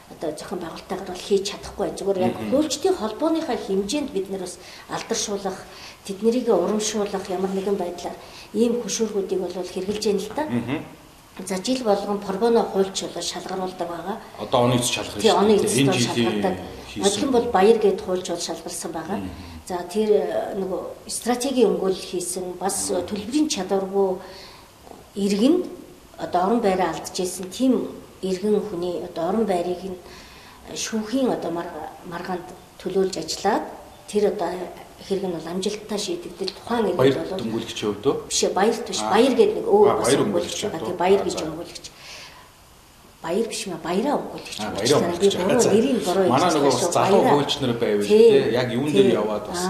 одоо 0.09 0.33
зохион 0.33 0.61
байгуулалтаагаар 0.61 1.12
бол 1.12 1.26
хийж 1.28 1.45
чадахгүй. 1.52 1.88
Зүгээр 1.93 2.19
яг 2.25 2.37
хөлчдийн 2.50 2.97
холбооныхаа 2.97 3.57
хэмжээнд 3.57 4.11
бид 4.17 4.31
нэр 4.31 4.40
бас 4.40 4.57
алдаршуулах, 4.88 5.59
тэднийг 6.09 6.49
урамшуулах 6.49 7.28
ямар 7.28 7.52
нэгэн 7.52 7.76
байдлаар 7.76 8.17
ийм 8.55 8.81
хөшөөргүүдийг 8.81 9.40
бол 9.45 9.52
хэрэгжилж 9.52 10.05
яана 10.09 10.25
л 10.25 10.33
та. 10.33 10.45
За 11.47 11.57
жил 11.62 11.85
болгон 11.85 12.19
пробоно 12.19 12.64
хуульч 12.64 13.05
бол 13.05 13.23
шалгаруулдаг 13.23 13.88
байгаа. 13.88 14.17
Одоо 14.40 14.61
оны 14.64 14.76
эцэс 14.76 14.90
шалгах 14.90 15.37
оны 15.37 15.55
эцэс 15.55 15.87
бол 15.87 16.00
шалгардаг. 16.00 16.55
Одхон 17.05 17.31
бол 17.31 17.47
баяр 17.52 17.78
гээд 17.78 18.00
хуульч 18.00 18.26
бол 18.33 18.40
шалгарсан 18.40 18.93
байгаа. 18.93 19.21
За 19.69 19.83
тэр 19.85 20.09
э, 20.17 20.57
нөгөө 20.57 21.13
стратегийн 21.13 21.77
өмгөөлөл 21.77 22.09
хийсэн 22.11 22.57
бас 22.57 22.89
төлбөрийн 22.89 23.53
чадваргүй 23.53 24.17
иргэн 25.13 25.57
одоо 26.17 26.41
орон 26.47 26.61
байраа 26.65 26.97
алдчихсэн 26.97 27.53
тийм 27.53 27.75
иргэн 28.25 28.65
хүний 28.65 29.05
одоо 29.05 29.29
орон 29.29 29.45
байрыг 29.45 29.85
нь 29.85 29.99
шүүхийн 30.73 31.29
одоо 31.37 31.53
маргаанд 32.09 32.49
төлөөлж 32.81 33.21
ажиллаад 33.21 33.69
тэр 34.09 34.33
одоо 34.33 34.49
хэрэг 35.05 35.25
нь 35.29 35.37
бол 35.37 35.53
амжилттай 35.53 35.99
шийдэгдэл 36.01 36.57
тухайн 36.57 36.89
иргэд 36.89 37.29
бол 37.29 37.37
дөнгөлөгч 37.37 37.79
хувьд 37.85 38.07
үү? 38.09 38.17
Биш 38.33 38.41
баяр 38.57 38.77
төш 38.89 39.01
баяр 39.05 39.35
гэдэг 39.37 39.57
нэг 39.61 39.67
өөр 39.69 40.01
бас 40.01 40.13
өмгөөлөгч 40.17 40.61
байгаа. 40.65 40.81
Тэгээ 40.81 41.03
баяр 41.05 41.23
гэж 41.29 41.37
өмгөөлөгч. 41.45 41.85
Баяр 43.19 43.49
биш 43.51 43.67
мэ 43.67 43.75
баяраа 43.83 44.15
өмгөөлөгч. 44.15 44.59
Би 45.19 45.29
буруу 45.35 45.59
нэрийг 45.59 46.05
буруу 46.07 46.23
хэлсэн. 46.23 46.31
Манай 46.31 46.51
нөгөө 46.55 46.73
залуу 46.95 47.23
хуульч 47.27 47.53
нар 47.59 47.73
байвал 47.75 48.07
тий 48.07 48.55
яг 48.55 48.69
юун 48.71 48.93
дээр 48.95 49.11
яваад 49.19 49.45
бас 49.51 49.63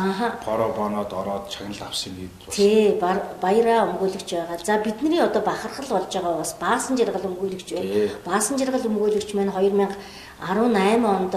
поро 0.45 0.69
боноод 0.77 1.09
ороод 1.09 1.49
чагнал 1.49 1.89
авсан 1.89 2.13
гээд 2.13 2.35
бас. 2.45 2.53
Тий 2.53 3.01
баяраа 3.41 3.89
өмгөөлөгч 3.89 4.29
байгаа. 4.37 4.61
За 4.61 4.77
бидний 4.85 5.21
одоо 5.25 5.41
бахархал 5.41 5.89
болж 5.89 6.13
байгаа 6.13 6.37
бас 6.37 6.53
баасан 6.61 7.01
жаргал 7.01 7.25
өмгөөлөгч 7.25 7.69
байна. 7.73 8.13
Баасан 8.29 8.59
жаргал 8.61 8.85
өмгөөлөгч 8.85 9.33
маань 9.33 9.49
2018 9.57 11.09
онд 11.09 11.35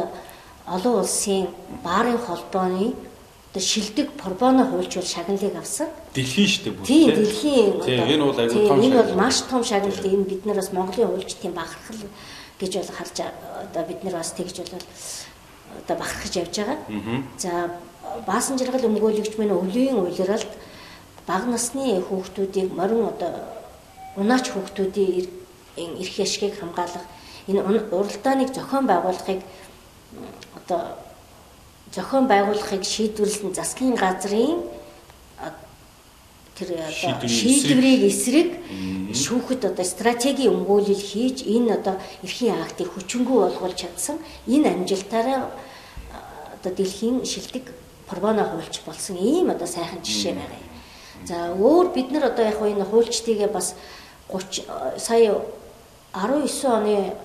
олон 0.67 0.93
улсын 0.99 1.47
баарын 1.83 2.19
холбооны 2.19 2.91
одоо 3.51 3.61
шилдэг 3.61 4.11
пробоно 4.11 4.65
хуульчвал 4.65 5.03
шагналыг 5.03 5.55
авсан. 5.55 5.89
Дэлхийн 6.15 6.47
шүү 6.47 6.63
дээ 6.63 6.71
бүр. 6.71 6.85
Тийм 6.87 7.07
дэлхийн. 7.11 7.71
Тийм 7.83 8.07
энэ 8.07 8.23
бол 8.23 8.39
аюул 8.39 8.67
том. 8.67 8.79
Энэ 8.79 9.03
бол 9.03 9.15
маш 9.15 9.41
том 9.43 9.63
шагнал. 9.63 9.91
Энэ 9.91 10.23
бид 10.23 10.45
нар 10.45 10.55
бас 10.55 10.71
Монголын 10.71 11.07
хуульчдын 11.11 11.51
бахархал 11.51 11.99
гэж 12.59 12.73
бол 12.79 12.95
харж 12.95 13.17
одоо 13.19 13.83
бид 13.83 14.03
нар 14.03 14.13
бас 14.13 14.31
тэгж 14.31 14.55
бол 14.63 14.83
одоо 15.83 15.95
бахархаж 15.99 16.35
явж 16.35 16.55
байгаа. 16.55 16.77
За 17.37 17.51
баасан 18.25 18.57
жаргал 18.57 18.87
өмгөөлөгч 18.87 19.35
мань 19.37 19.51
өвлийн 19.51 19.99
уйлралд 19.99 20.47
бага 21.27 21.45
насны 21.51 21.99
хүүхдүүдийг 22.07 22.71
морин 22.71 23.03
одоо 23.11 23.31
унаач 24.15 24.47
хүүхдүүдийн 24.47 25.27
эрх 25.75 26.15
ашгийг 26.19 26.55
хамгаалах 26.59 27.03
энэ 27.47 27.61
уралдааныг 27.91 28.53
зохион 28.55 28.87
байгуулахыг 28.87 29.43
одоо 30.55 30.95
зохион 31.95 32.27
байгуулахыг 32.27 32.83
шийдвэрлэн 32.83 33.53
засгийн 33.53 33.95
газрын 33.95 34.63
тэр 36.55 36.79
одоо 36.79 37.27
шийдвэрийн 37.27 38.07
эсрэг 38.07 38.49
шүүхэд 39.11 39.61
одоо 39.71 39.85
стратеги 39.85 40.47
өмгөөлөл 40.47 41.03
хийж 41.11 41.43
энэ 41.43 41.75
одоо 41.77 41.95
эрхийн 42.23 42.61
актыг 42.61 42.87
хүчингү 42.93 43.33
болгуулж 43.43 43.77
чадсан 43.81 44.17
энэ 44.47 44.69
амжилтаараа 44.71 45.51
одоо 46.55 46.71
дэлхийн 46.71 47.25
шилдэг 47.25 47.65
пробоно 48.07 48.43
хуульч 48.45 48.81
болсон 48.85 49.17
ийм 49.17 49.49
одоо 49.49 49.67
сайхан 49.67 50.03
жишээ 50.03 50.33
байгаа 50.35 50.59
юм. 50.63 50.69
За 51.27 51.35
өөр 51.55 51.93
бид 51.95 52.11
нар 52.11 52.25
одоо 52.31 52.45
яг 52.45 52.59
энэ 52.61 52.85
хуульчдыгээ 52.85 53.49
бас 53.49 53.75
30 54.29 54.99
сая 54.99 55.41
19 56.13 56.65
оны 56.65 57.15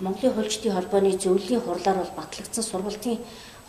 Монголын 0.00 0.34
хуульчдын 0.34 0.74
холбооны 0.74 1.16
зөвлөлийн 1.16 1.62
хурлаар 1.62 1.98
бол 2.02 2.16
батлагдсан 2.18 2.64
сургалтын 2.64 3.18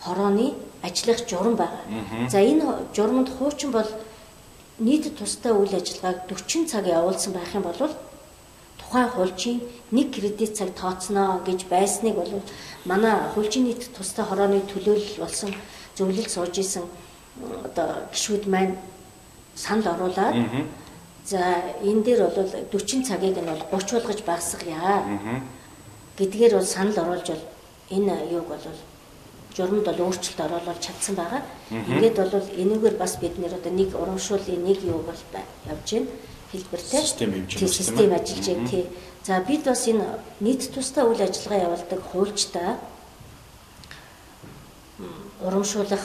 хорооны 0.04 0.54
ажлах 0.82 1.26
журам 1.28 1.56
байгаа. 1.56 2.28
За 2.28 2.38
энэ 2.38 2.64
журамд 2.94 3.28
хуучин 3.28 3.70
бол 3.72 3.88
нийт 4.78 5.16
тусдаа 5.18 5.52
үйл 5.54 5.74
ажиллагааг 5.74 6.28
40 6.28 6.66
цаг 6.68 6.86
явуулсан 6.86 7.32
байх 7.32 7.54
юм 7.54 7.62
бол 7.62 7.78
тухайн 8.78 9.08
хуульчийн 9.08 9.62
нэг 9.90 10.14
кредит 10.14 10.56
цаг 10.56 10.74
тооцноо 10.74 11.40
гэж 11.46 11.64
байсныг 11.70 12.14
бол 12.14 12.42
манай 12.84 13.14
хуульчийн 13.34 13.64
нийт 13.66 13.82
тусдаа 13.96 14.24
хорооны 14.26 14.60
төлөөлөл 14.60 15.20
болсон 15.22 15.54
зөвлөл 15.96 16.28
сууж 16.28 16.58
исэн 16.58 16.84
одоо 17.64 17.88
гişүүд 18.12 18.46
маань 18.46 18.76
санал 19.54 19.94
оруулаад 19.94 20.34
за 21.24 21.40
энэ 21.82 22.02
дээр 22.02 22.20
бол 22.28 22.50
40 22.72 23.08
цагийг 23.08 23.38
нь 23.38 23.46
бол 23.46 23.80
30 23.80 23.92
болгож 23.94 24.20
багасгая 24.26 25.02
гэдгээр 26.18 26.52
бол 26.54 26.66
санал 26.66 26.98
оруулж 26.98 27.28
бол 27.30 27.44
энэ 27.90 28.14
юуг 28.30 28.48
бол 28.48 28.64
журамд 29.56 29.84
бол 29.86 30.00
өөрчлөлт 30.06 30.40
оруулж 30.40 30.80
чадсан 30.80 31.14
байгаа. 31.14 31.42
Ингээд 31.70 32.16
бол 32.18 32.48
энэгээр 32.62 32.96
бас 32.98 33.16
бид 33.22 33.38
нэр 33.38 33.54
одоо 33.54 33.72
нэг 33.72 33.94
урамшууллын 33.94 34.64
нэг 34.64 34.78
юу 34.82 35.00
бол 35.06 35.20
явж 35.70 35.88
байна 35.90 36.06
хэлбэртэй. 36.52 37.02
Систем 37.68 38.12
ажиллаж 38.12 38.46
байна 38.46 38.68
тий. 38.68 38.86
За 39.24 39.40
бид 39.40 39.64
бас 39.64 39.86
энэ 39.88 40.04
нийт 40.40 40.70
тусдаа 40.74 41.04
үйл 41.06 41.22
ажиллагаа 41.22 41.64
явуулдаг 41.66 42.00
хуульчтай 42.12 42.76
урамшуулах 45.40 46.04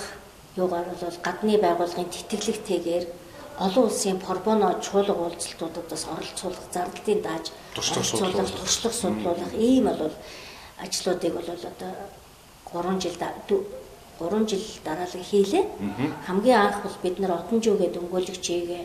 юугаар 0.55 0.85
бол 0.85 1.17
гадны 1.23 1.57
байгууллагын 1.57 2.09
тэтгэлэгтэйгээр 2.09 3.05
олон 3.59 3.85
улсын 3.85 4.19
пробоно 4.19 4.79
чуулга 4.81 5.13
уулзалтуудаас 5.13 6.05
оролцуулах, 6.15 6.65
зардалтын 6.73 7.21
дааж 7.21 7.45
туршлага 7.75 8.95
судлуулах 9.01 9.53
ийм 9.53 9.85
бол 9.85 10.13
ажлуудыг 10.79 11.33
бол 11.33 11.49
одоо 11.49 11.91
3 12.73 13.01
жил 13.01 13.15
3 14.19 14.47
жил 14.47 14.63
дараалал 14.83 15.23
хийлээ. 15.23 15.65
Хамгийн 16.27 16.59
анх 16.59 16.81
бол 16.83 16.97
бид 17.03 17.19
нар 17.19 17.31
одон 17.31 17.61
жүүгээ 17.61 17.89
дөнгөөлөгчийгээ 17.95 18.83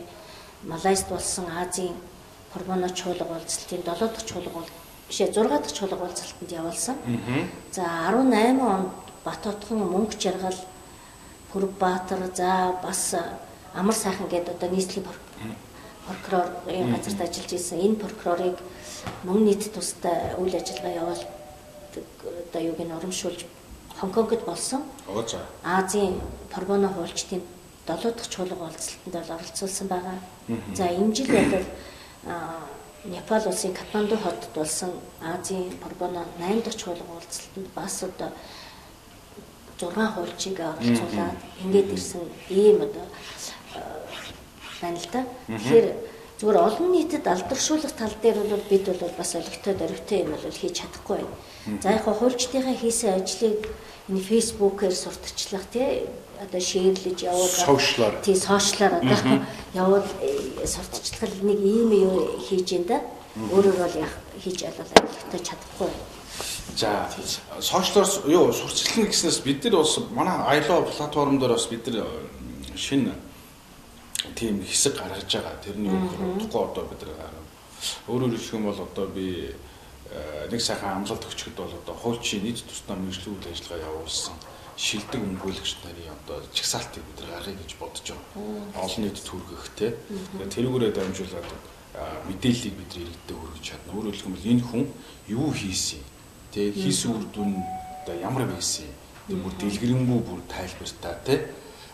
Малайзд 0.63 1.07
болсон 1.09 1.45
Азийн 1.51 1.93
пробоно 2.53 2.89
чуулга 2.89 3.25
уулзалтын 3.29 3.83
7 3.83 3.83
дахь 3.83 4.25
чуулга 4.25 4.49
бол 4.49 4.69
бишээ 5.09 5.31
6 5.33 5.49
дахь 5.49 5.73
чуулга 5.73 6.03
уулзалтанд 6.07 6.51
явуулсан. 6.51 6.95
За 7.71 7.83
18 8.09 8.61
онд 8.61 8.89
Батотхон 9.25 9.79
мөнгө 9.91 10.17
жаргал 10.19 10.57
Пүрбаатар 11.51 12.31
за 12.33 12.79
бас 12.83 13.15
амар 13.73 13.95
сайхан 13.95 14.27
гэдэг 14.27 14.55
одоо 14.55 14.69
нийслэлийн 14.69 15.05
прокурорын 16.07 16.95
газарт 16.95 17.21
ажиллаж 17.21 17.51
исэн. 17.53 17.79
Энэ 17.79 17.95
прокурорыг 17.95 18.57
мөн 19.23 19.45
нийт 19.45 19.73
тусдаа 19.73 20.37
үйл 20.39 20.55
ажиллагаа 20.55 20.93
явуулдаг 21.01 22.07
одоо 22.49 22.61
юуг 22.61 22.79
нь 22.79 22.95
урамшуулж 22.97 23.45
Хонконгод 23.99 24.45
болсон. 24.45 24.81
Азийн 25.63 26.21
пробоно 26.51 26.89
хуульчдын 26.89 27.41
7 27.87 28.13
дахь 28.13 28.29
чуулга 28.29 28.55
уулзалтанд 28.65 29.13
бол 29.13 29.35
оролцуулсан 29.35 29.87
байгаа. 29.87 30.17
За 30.75 30.85
энэ 30.85 31.13
жил 31.15 31.27
бол 31.27 31.65
Непал 33.05 33.47
улсын 33.47 33.73
Катманду 33.73 34.17
хотод 34.17 34.49
болсон 34.55 34.91
Азийн 35.21 35.71
пробоно 35.77 36.25
8 36.39 36.61
дахь 36.63 36.75
чуулга 36.75 37.05
уулзалтанд 37.13 37.67
бас 37.75 38.03
одоо 38.03 38.31
6 39.79 40.13
хуульчийг 40.15 40.59
оролцуулаад 40.59 41.37
ингээд 41.63 41.93
ирсэн 41.93 42.21
ийм 42.49 42.81
одоо 42.81 43.05
байна 44.81 44.97
л 44.97 45.09
да. 45.11 45.25
Тэгэхээр 45.47 45.87
зүгээр 46.39 46.57
олон 46.57 46.91
нийтэд 46.91 47.27
алдаршуулах 47.27 47.91
тал 47.91 48.13
дээр 48.21 48.37
бол 48.43 48.63
бид 48.69 48.85
бол 48.85 49.13
бас 49.17 49.35
олигтой 49.35 49.73
дөрвтэй 49.73 50.19
юм 50.23 50.31
бол 50.31 50.51
хийж 50.51 50.81
чадахгүй 50.81 51.17
байна. 51.17 51.35
За 51.81 51.89
яг 51.91 52.05
хуульчдынхаа 52.05 52.77
хийсэн 52.77 53.17
ажлыг 53.17 53.65
энэ 54.09 54.21
фейсбүүкээр 54.21 54.93
сурталчлах 54.93 55.65
тий 55.73 56.05
одоо 56.37 56.61
шеэрлэж 56.61 57.25
явуул 57.25 57.49
сошиалаар 57.49 58.21
тий 58.21 58.35
сошиалаар 58.37 59.01
одоо 59.01 59.41
явуул 59.73 60.05
э, 60.21 60.61
сурталчлах 60.67 61.33
нэг 61.41 61.59
ийм 61.59 61.89
юу 61.89 62.37
хийж 62.37 62.69
ин 62.77 62.85
да. 62.85 63.01
Өөрөөр 63.35 63.77
бол 63.81 63.95
яг 63.97 64.13
хийж 64.37 64.61
ялал 64.61 64.85
олигтой 64.93 65.41
чадахгүй. 65.41 65.89
За 66.77 67.09
сошиалор 67.59 68.07
юу 68.29 68.53
сурчлах 68.53 69.09
гэснээс 69.09 69.41
бид 69.41 69.65
нар 69.65 69.81
бас 69.81 69.97
манай 70.11 70.61
ILO 70.61 70.85
платформ 70.85 71.39
дээр 71.39 71.57
бас 71.57 71.65
бид 71.65 71.87
нар 71.87 72.05
шинэ 72.77 73.13
тийм 74.35 74.61
хэсэг 74.61 75.01
гаргаж 75.01 75.33
байгаа. 75.33 75.57
Тэрний 75.65 75.89
удахгүй 75.89 76.61
одоо 76.61 76.85
бид 76.85 77.01
нар 77.09 77.33
өөрөөр 78.07 78.37
хэлэх 78.37 78.53
юм 78.53 78.69
бол 78.69 78.79
одоо 78.85 79.07
би 79.07 79.49
нэг 80.51 80.61
сайхан 80.61 81.03
амлалт 81.03 81.25
өгчөд 81.25 81.55
бол 81.55 81.73
одоо 81.73 81.95
хуульчийн 81.95 82.43
нийт 82.43 82.63
тусдаа 82.63 82.95
мэрэгжлийн 82.95 83.35
үйл 83.35 83.51
ажиллагаа 83.51 83.89
явуулсан 83.91 84.35
шилдэг 84.75 85.21
өмгөөлөгч 85.23 85.73
нарын 85.83 86.11
одоо 86.15 86.37
чагсаалтыг 86.55 87.03
бид 87.03 87.19
нар 87.19 87.31
гаргая 87.39 87.55
гэж 87.55 87.71
бодож 87.79 88.05
байгаа. 88.11 88.83
Олон 88.83 89.01
нийт 89.03 89.19
түргэх 89.23 89.65
те. 89.79 89.87
Тэгээд 90.35 90.53
тэрүүгээрээ 90.55 90.91
дамжуулаад 90.95 91.49
мэдээллийг 92.27 92.75
бид 92.75 92.91
иргэдэд 92.95 93.35
хүргэж 93.39 93.63
чадна. 93.63 93.95
Өөрөөр 93.95 94.15
хэлэх 94.15 94.27
юм 94.27 94.35
бол 94.35 94.51
энэ 94.51 94.63
хүн 94.67 94.83
юу 95.31 95.49
хийсэн, 95.55 96.03
те 96.51 96.71
хийсэн 96.75 97.11
үр 97.15 97.23
дүн 97.31 97.51
одоо 98.03 98.15
ямар 98.19 98.43
байсан, 98.51 98.91
тийм 99.27 99.39
бүр 99.43 99.55
дэлгэрэнгүй 99.59 100.19
бүр 100.27 100.41
тайлбартай 100.51 101.15
те. 101.23 101.35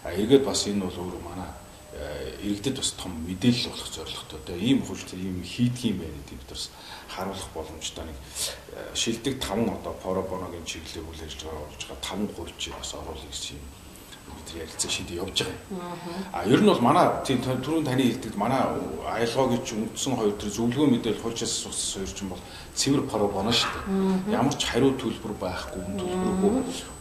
А 0.01 0.09
эргээд 0.17 0.41
бас 0.41 0.65
энэ 0.65 0.81
бол 0.81 0.97
өөр 0.97 1.21
манай 1.21 1.49
Э, 1.49 1.60
иргэдэд 1.91 2.77
бас 2.77 2.91
том 2.95 3.11
мэдээлэл 3.27 3.69
болох 3.69 3.91
зорилготой. 3.91 4.39
Тэгээ 4.47 4.63
ийм 4.63 4.79
хурц 4.81 5.11
ийм 5.13 5.43
хийдэг 5.43 5.91
юм 5.91 5.97
байна 5.99 6.15
гэдэг 6.23 6.39
бид 6.39 6.49
бас 6.49 6.69
харуулах 7.11 7.49
боломжтой 7.53 8.05
нэг 8.07 8.17
э, 8.71 8.95
шилдэг 8.95 9.35
5 9.43 9.67
одоо 9.67 9.93
поробоногийн 9.99 10.63
чиглэлийг 10.63 11.03
үйл 11.03 11.27
ажиллагаа 11.27 11.67
болж 11.67 11.81
байгаа 11.83 11.99
5 12.15 12.35
хуульчийг 12.35 12.75
бас 12.79 12.91
оруулах 12.95 13.27
гэсэн 13.27 13.59
юм 13.59 13.65
бид 14.39 14.47
ярилцсан 14.55 14.91
шийдэ 14.91 15.13
явж 15.19 15.37
байгаа 15.43 15.59
юм. 15.67 15.83
А 16.31 16.47
ер 16.47 16.61
нь 16.63 16.71
бол 16.71 16.79
манай 16.79 17.07
тийм 17.27 17.43
түрүүн 17.43 17.83
таны 17.83 18.03
хэлдэг 18.07 18.33
манай 18.39 18.61
аялгаагийн 19.11 19.63
ч 19.67 19.75
үндсэн 19.75 20.15
хоёр 20.15 20.35
төр 20.39 20.47
зөвлөгөө 20.47 20.87
мэдээлэл 20.95 21.23
хуульчаас 21.27 21.51
сус 21.51 21.99
хоёр 21.99 22.07
ч 22.07 22.23
юм 22.23 22.31
бол 22.31 22.43
цэвэр 22.71 23.03
поробоно 23.11 23.51
шүү 23.51 24.31
дээ. 24.31 24.39
Ямар 24.39 24.55
ч 24.55 24.63
хариу 24.63 24.95
төлбөр 24.95 25.35
байхгүй, 25.35 25.83
төлбөргүй 25.99 26.51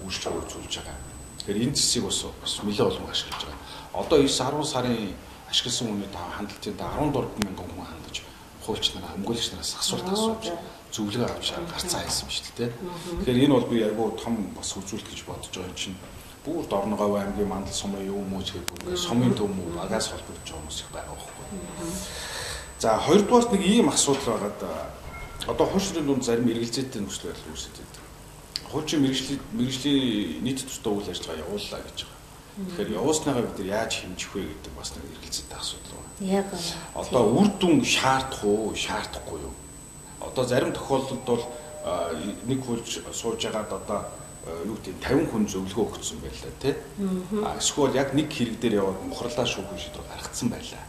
үйлчлэг 0.02 0.34
үзүүлж 0.34 0.74
байгаа. 0.82 0.98
Тэгэхээр 1.38 1.62
энэ 1.62 1.78
зэсийг 1.78 2.04
бас 2.10 2.26
бас 2.42 2.52
нэлээд 2.66 2.90
олон 2.90 3.06
ашиглаж 3.06 3.46
байгаа 3.46 3.69
одоо 3.92 4.18
9 4.18 4.28
10 4.28 4.64
сарын 4.64 5.14
ашигласан 5.50 5.90
үнэ 5.90 6.06
та 6.14 6.22
хандлтын 6.36 6.74
14 6.78 7.44
мянган 7.44 7.66
хүн 7.74 7.86
хандаж 7.86 8.22
хуульч 8.62 8.94
нараа 8.94 9.16
өмгөөлөгч 9.18 9.48
нараас 9.50 9.76
асуулт 9.80 10.08
асууж 10.14 10.44
зөвлөгөө 10.94 11.26
авч 11.26 11.46
гарцаа 11.70 12.02
хийсэн 12.06 12.26
ба 12.26 12.32
шүү 12.34 12.54
дээ. 12.58 12.70
Тэгэхээр 13.24 13.42
энэ 13.44 13.54
бол 13.54 13.70
би 13.70 13.78
айгүй 13.82 14.08
том 14.18 14.34
бас 14.54 14.70
үзүүлэлт 14.78 15.08
гэж 15.10 15.20
бодож 15.26 15.50
байгаа 15.54 15.70
юм 15.70 15.78
чинь 15.78 15.98
бүр 16.44 16.64
Дорноговь 16.66 17.18
аймгийн 17.18 17.48
мандал 17.50 17.74
сумын 17.74 18.06
юу 18.06 18.22
ч 18.42 18.58
гэдэг 18.58 18.98
сумын 18.98 19.34
төв 19.34 19.50
мүү 19.50 19.74
багаас 19.78 20.10
холбогдож 20.10 20.46
байгаа 20.46 20.60
хүмүүс 20.60 20.78
их 20.82 20.90
байгаа 20.94 21.14
байхгүй. 21.14 21.46
За 22.78 22.98
хоёрдугаарт 22.98 23.50
нэг 23.52 23.62
ийм 23.66 23.88
асуудал 23.90 24.34
байгаад 24.34 24.60
одоо 25.46 25.66
хуульчрын 25.66 26.06
дунд 26.06 26.24
зарим 26.24 26.48
эргэлзээтэй 26.48 27.02
нөхцөл 27.02 27.30
байдал 27.30 27.52
үүсэж 27.54 27.74
байдаг. 27.76 28.04
Хуульчин 28.70 29.00
мэрэгжлийн 29.02 29.40
мэрэгжлийн 29.52 30.42
нийт 30.42 30.64
тусдаа 30.64 30.92
үйл 30.94 31.10
ажиллагаа 31.10 31.42
явууллаа 31.44 31.80
гэж 31.86 31.98
байгаа. 32.06 32.19
Тэгэхээр 32.60 32.96
явуусныгаа 33.00 33.42
бид 33.42 33.58
нар 33.58 33.68
яаж 33.80 33.92
хэмжих 34.04 34.30
вэ 34.36 34.42
гэдэг 34.44 34.72
бас 34.76 34.92
нэг 34.92 35.04
эргэлзээтэй 35.16 35.56
асуудал 35.56 35.96
байна. 35.96 36.12
Яг 36.20 36.48
одоо 36.92 37.22
үр 37.32 37.48
дүн 37.56 37.84
шаардах 37.84 38.44
уу, 38.44 38.76
шаардахгүй 38.76 39.38
юу? 39.40 39.54
Одоо 40.20 40.44
зарим 40.44 40.72
тохиолдолд 40.76 41.24
бол 41.24 41.44
нэг 42.44 42.60
хулж 42.60 43.00
сууж 43.16 43.40
байгаад 43.40 43.72
одоо 43.72 44.00
юу 44.68 44.76
гэдэг 44.76 45.00
50 45.00 45.32
хүн 45.32 45.44
зөвлөгөө 45.48 45.96
өгсөн 45.96 46.20
байлаа 46.20 46.52
тий. 46.60 46.74
А 47.44 47.56
эсвэл 47.56 47.96
яг 47.96 48.12
нэг 48.12 48.28
хэрэг 48.28 48.60
дээр 48.60 48.84
яваад 48.84 49.00
мухарлаа 49.08 49.46
шүүх 49.48 49.72
шийдвэр 49.80 50.04
гаргацсан 50.04 50.48
байлаа. 50.52 50.84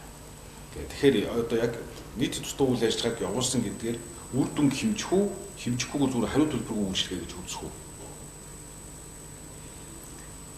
Тэгэхээр 0.76 1.16
одоо 1.32 1.56
яг 1.56 1.72
нийт 2.16 2.36
тусдаа 2.36 2.68
үйл 2.68 2.84
ажиллагааг 2.84 3.24
явуулсан 3.24 3.60
гэдгээр 3.64 3.98
үр 4.36 4.48
дүн 4.56 4.68
хэмжих 4.72 5.12
үү, 5.12 5.24
хэмжихгүй 5.60 6.08
зүгээр 6.08 6.32
хариу 6.32 6.48
төлбөргүй 6.48 6.86
үйлчлэгээ 6.92 7.20
гэж 7.24 7.32
үзэх 7.40 7.60
үү? 7.64 7.72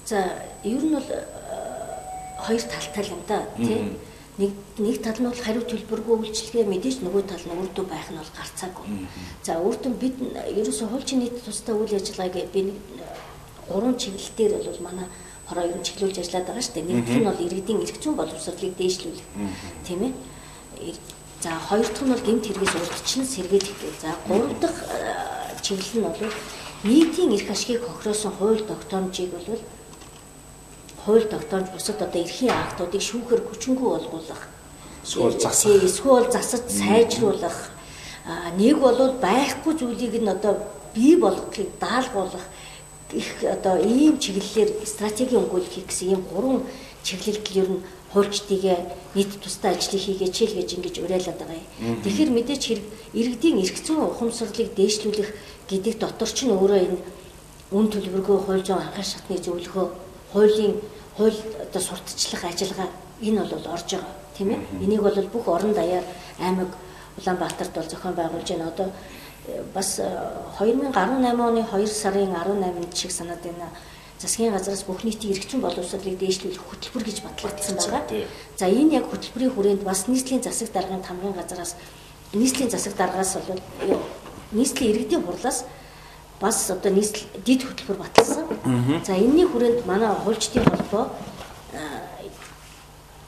За 0.06 0.18
ер 0.64 0.82
нь 0.82 0.94
бол 0.96 1.08
э, 1.08 1.20
хоёр 2.46 2.62
талтай 2.62 3.04
юм 3.08 3.22
да 3.28 3.46
тий. 3.56 3.96
нэг 4.38 4.50
нэг 4.78 5.02
тал 5.02 5.18
нь 5.20 5.28
бол 5.30 5.44
хариу 5.46 5.62
төлбөргүй 5.62 6.16
үйлчлэгээ 6.26 6.66
мэдээж 6.66 6.96
нөгөө 7.06 7.22
тал 7.30 7.44
нь 7.46 7.54
үрдүү 7.54 7.84
байх 7.86 8.08
нь 8.10 8.18
бол 8.18 8.32
гарцаагүй. 8.34 8.86
За 9.46 9.62
үрдэн 9.62 9.94
бид 9.94 10.16
ерөөсөө 10.34 10.88
хуучин 10.90 11.22
нийт 11.22 11.38
тусдаа 11.44 11.78
үйл 11.78 11.94
ажиллагааг 11.94 12.50
би 12.50 12.60
нэг 12.68 12.78
гурван 13.68 13.94
чиглэлээр 13.94 14.66
бол 14.66 14.82
манай 14.82 15.06
хороо 15.46 15.64
ер 15.64 15.78
нь 15.78 15.86
чиглүүлж 15.86 16.18
ажиллаад 16.18 16.46
байгаа 16.50 16.64
шүү 16.66 16.74
дээ. 16.74 16.88
Нэгдүгээр 16.88 17.22
нь 17.22 17.28
бол 17.30 17.44
иргэдийн 17.46 17.82
эрх 17.84 17.98
зүйн 18.02 18.16
боловсролыг 18.18 18.74
дээшлүүлэх. 18.76 19.28
Тийм 19.86 20.00
ээ. 20.02 20.12
За 21.44 21.50
хоёр 21.68 21.86
дахь 21.86 22.02
нь 22.02 22.12
бол 22.12 22.26
гэмт 22.26 22.44
хэрэгээс 22.48 22.74
урдчин 22.74 23.24
сэргийлэх 23.28 23.78
гэх. 23.78 24.02
За 24.02 24.10
гурав 24.26 24.52
дахь 24.58 24.80
чиглэл 25.62 26.00
нь 26.00 26.06
бол 26.10 26.18
нийтийн 26.84 27.30
эрх 27.36 27.48
ашгийг 27.54 27.80
хохироосон 27.84 28.32
хууль 28.34 28.64
тогтоомжийг 28.66 29.30
бол 29.30 29.60
хууль 31.04 31.28
тогтоомж 31.28 31.68
бусад 31.70 32.02
одоо 32.02 32.20
эрхийн 32.22 32.50
актуудыг 32.50 33.02
шүүхээр 33.02 33.42
хүчингү 33.44 33.84
болгуулах. 33.84 34.42
Эсвэл 35.04 35.38
засах. 35.40 35.84
Эсвэл 35.84 36.32
засаж 36.32 36.64
сайжруулах. 36.68 37.70
Нэг 38.56 38.78
бол 38.80 39.12
байхгүй 39.20 39.72
зүйлийг 39.76 40.14
нь 40.22 40.28
одоо 40.28 40.56
бий 40.94 41.16
болгохыг 41.16 41.68
даалгуулах 41.80 42.44
их 43.12 43.44
одоо 43.44 43.76
ийм 43.78 44.18
чиглэлээр 44.18 44.86
стратеги 44.86 45.36
өнгөлөх 45.36 45.86
гэсэн 45.86 46.08
ийм 46.08 46.22
гурван 46.32 46.62
чиглэлд 47.04 47.46
ер 47.52 47.68
нь 47.68 47.84
хуульчдыгээ 48.14 48.78
нийт 49.14 49.32
тусдаа 49.42 49.74
ажлыг 49.74 50.00
хийгээч 50.00 50.36
л 50.48 50.56
гэж 50.56 50.68
ингэж 50.78 50.94
уриалаад 51.02 51.38
байгаа 51.38 51.60
юм. 51.82 52.00
Тэгэхээр 52.02 52.30
мэдээч 52.30 52.62
хэрэг 52.64 52.86
иргэдийн 53.12 53.58
эрх 53.60 53.78
зүйн 53.82 54.06
ухамсарлыг 54.06 54.70
дээшлүүлэх 54.78 55.30
гэдэг 55.68 55.94
дотор 55.98 56.30
ч 56.30 56.46
нь 56.46 56.54
өөрөө 56.54 56.80
энэ 56.80 56.98
үн 57.74 57.86
төлбөргүй 57.90 58.38
хууль 58.38 58.62
зүйн 58.62 58.78
анхаарал 58.78 59.12
шатны 59.12 59.36
зөвлөгөө, 59.42 59.86
хуулийн 60.32 60.74
хууль 61.16 61.38
одоо 61.62 61.82
сурталчлах 61.82 62.44
ажиллагаа 62.44 62.88
энэ 63.20 63.40
бол 63.40 63.66
орж 63.74 63.88
байгаа 63.90 64.14
тийм 64.36 64.50
ээ. 64.50 64.60
Энийг 64.84 65.02
бол 65.02 65.18
бүх 65.32 65.48
орон 65.48 65.72
даяар 65.74 66.04
аймаг 66.40 66.68
Улаанбаатарт 67.18 67.72
бол 67.74 67.88
зохион 67.88 68.14
байгуулж 68.14 68.48
байна. 68.48 68.68
Одоо 68.68 68.90
э, 69.46 69.62
бас 69.74 70.00
2018 70.58 70.90
э, 70.90 71.42
оны 71.42 71.62
2 71.62 71.86
сарын 71.86 72.34
18-нд 72.34 72.96
шиг 72.96 73.12
санаад 73.12 73.42
байна 73.42 73.70
засгийн 74.24 74.52
газраас 74.52 74.84
бүх 74.84 75.04
нийтийн 75.04 75.34
зүйн 75.34 75.60
боловсролыг 75.60 76.16
дээшлүүлэх 76.18 76.64
хөтөлбөр 76.64 77.04
гэж 77.04 77.18
батлагдсан 77.22 77.76
байгаа. 77.76 78.02
За 78.56 78.66
энэ 78.66 78.94
яг 78.98 79.10
хөтөлбөрийн 79.10 79.52
хүрээнд 79.52 79.82
бас 79.82 80.06
нийслэлийн 80.08 80.42
засаг 80.42 80.72
даргын 80.72 81.02
тамгын 81.02 81.34
газраас 81.34 81.76
нийслэлийн 82.32 82.70
засаг 82.70 82.94
даргаас 82.96 83.36
бол 83.36 83.60
нийслэлийн 84.52 84.90
иргэдийн 84.92 85.22
хурлаас 85.26 85.64
бас 86.40 86.70
одоо 86.70 86.92
нийслэл 86.92 87.26
дид 87.44 87.62
хөтөлбөр 87.62 87.98
баталсан. 88.02 88.46
За 89.06 89.16
энэний 89.16 89.46
хүрээнд 89.46 89.86
манай 89.86 90.10
хуульчдын 90.24 90.64
холбоо 90.64 91.10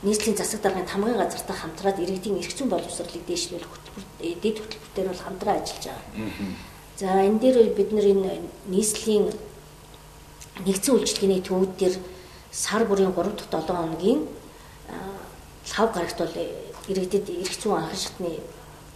нийслэлийн 0.02 0.36
засаг 0.36 0.60
даргын 0.62 0.86
тамгын 0.86 1.16
газартай 1.16 1.56
хамтраад 1.56 1.98
иргэдийн 1.98 2.38
эрх 2.38 2.52
зүйн 2.54 2.70
боловсролыг 2.70 3.26
дээшлүүлэх 3.26 3.70
хөтөлбөр 3.72 4.04
э, 4.22 4.38
дид 4.38 4.56
хөтөлбөртээр 4.60 5.08
бол 5.10 5.24
хамтран 5.24 5.56
ажиллаж 5.58 5.84
байгаа. 5.88 6.04
За 7.00 7.06
энэ 7.26 7.40
дээр 7.42 7.74
бид 7.74 7.90
энэ 7.90 8.44
нийслэлийн 8.70 9.32
нэгдсэн 10.62 10.94
үйлчлэгээний 10.94 11.42
төвүүд 11.42 11.72
дээр 11.80 11.94
сар 12.52 12.84
бүрийн 12.86 13.12
3 13.12 13.34
дахь 13.34 13.50
7 13.50 13.66
хоногийн 13.66 14.20
лав 15.74 15.88
гарагт 15.92 16.18
бол 16.22 16.36
иргэдэд 16.88 17.26
эрх 17.42 17.54
зүйн 17.58 17.76
анхан 17.76 17.98
шатны 17.98 18.30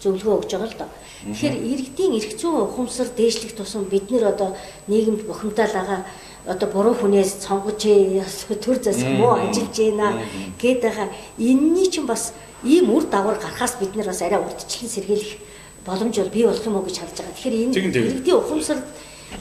зөвлөгөө 0.02 0.36
өгж 0.40 0.50
байгаа 0.52 0.68
л 0.68 0.78
доо. 0.80 0.90
Тэгэхээр 1.28 1.56
иргэдийн 1.60 2.16
эрх 2.16 2.32
зүйн 2.40 2.64
ухамсар 2.64 3.08
дээшлэх 3.12 3.52
тусам 3.52 3.84
бид 3.84 4.10
нэр 4.10 4.32
одоо 4.32 4.56
нийгэмд 4.88 5.28
бухимдалгаа 5.28 6.04
одоо 6.46 6.68
буруу 6.72 6.94
хүнээс 6.96 7.44
цонгож 7.44 7.84
төр 7.84 8.78
засаг 8.80 9.10
муу 9.20 9.36
ажиллаж 9.36 9.76
байна 9.76 10.24
гээд 10.56 10.80
байгаа. 10.80 11.08
Энийний 11.38 11.90
чинь 11.92 12.08
бас 12.08 12.32
ийм 12.64 12.88
үр 12.90 13.04
дагавар 13.04 13.36
гарахаас 13.36 13.76
бид 13.80 13.94
нар 13.94 14.06
бас 14.08 14.22
арай 14.22 14.40
урдчлан 14.40 14.88
сэргийлэх 14.88 15.36
боломж 15.84 16.16
бол 16.16 16.32
бий 16.32 16.44
болох 16.48 16.66
юм 16.66 16.76
уу 16.76 16.84
гэж 16.88 16.96
харж 16.98 17.16
байгаа. 17.20 17.36
Тэгэхээр 17.36 17.56
энэ 17.60 17.74
иргэдийн 17.76 18.40
ухамсар 18.40 18.78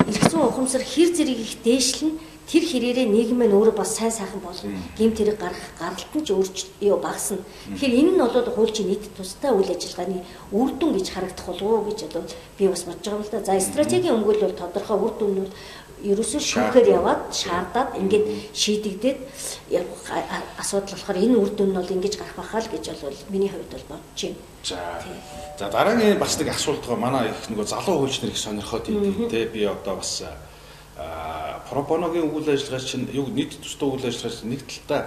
эрх 0.07 0.23
зүйн 0.27 0.47
ухамсар 0.51 0.83
хэр 0.83 1.09
зэрэг 1.15 1.39
их 1.39 1.53
дээшлэн 1.63 2.11
тэр 2.49 2.63
хэрээрээ 2.65 3.07
нийгэм 3.13 3.45
нь 3.45 3.53
өөрөө 3.53 3.77
бас 3.77 3.93
сайн 3.93 4.09
сайхан 4.09 4.41
болно. 4.41 4.73
Гэмт 4.97 5.17
хэрэг 5.21 5.37
гарах 5.37 5.65
гаралт 5.77 6.11
нь 6.17 6.25
ч 6.25 6.33
өөрч 6.33 6.57
юу 6.81 6.97
багасна. 6.97 7.45
Тэгэхээр 7.77 7.99
энэ 8.01 8.11
нь 8.17 8.21
бол 8.21 8.33
хуульчийн 8.33 8.89
нийт 8.89 9.05
тусдаа 9.13 9.53
үйл 9.53 9.69
ажиллагааны 9.69 10.25
үр 10.49 10.69
дүн 10.81 10.97
гэж 10.97 11.07
харагдах 11.13 11.45
болов 11.45 11.69
уу 11.69 11.85
гэж 11.93 12.09
одоо 12.09 12.25
би 12.57 12.65
бас 12.65 12.83
бодож 12.89 13.05
байгаа 13.05 13.21
юм 13.21 13.25
л 13.25 13.33
да. 13.33 13.45
За 13.45 13.61
стратегийн 13.61 14.17
өмгөл 14.17 14.41
бол 14.41 14.57
тодорхой 14.57 14.97
үр 14.97 15.13
дүн 15.21 15.31
нь 15.45 15.51
ерөөсөө 16.09 16.41
шүүхээр 16.41 16.87
яваад 16.95 17.21
шаардаад 17.35 17.89
ингээд 17.99 18.25
шийдэгдээд 18.55 19.19
асуудал 20.57 20.95
болохоор 20.95 21.17
энэ 21.19 21.35
үр 21.37 21.51
дүн 21.53 21.69
нь 21.69 21.77
бол 21.77 21.93
ингэж 21.93 22.13
гарах 22.17 22.37
байхаа 22.39 22.61
л 22.63 22.71
гэж 22.71 22.83
бол 23.03 23.19
миний 23.29 23.51
хувьд 23.51 23.69
бол 23.77 23.99
бодож 23.99 24.19
байна. 24.25 24.41
За. 24.63 24.79
За 25.59 25.67
дараагийн 25.69 26.17
бас 26.17 26.39
нэг 26.39 26.49
асуулт 26.55 26.81
байгаа. 26.87 27.03
Манай 27.03 27.29
их 27.29 27.51
нөгөө 27.51 27.67
залуу 27.67 27.95
хуульчнэр 27.99 28.31
их 28.31 28.39
сонирхоод 28.39 28.87
идэв 28.87 29.27
те 29.27 29.45
би 29.51 29.67
одоо 29.67 29.99
бас 29.99 30.23
пропоногийн 31.69 32.31
үйл 32.33 32.49
ажиллагаа 32.49 32.83
чинь 32.83 33.07
юу 33.13 33.27
нийт 33.29 33.59
төстэй 33.61 33.87
үйл 33.87 34.05
ажиллагаа 34.05 34.37
чинь 34.37 34.51
нэг 34.51 34.61
талдаа 34.67 35.01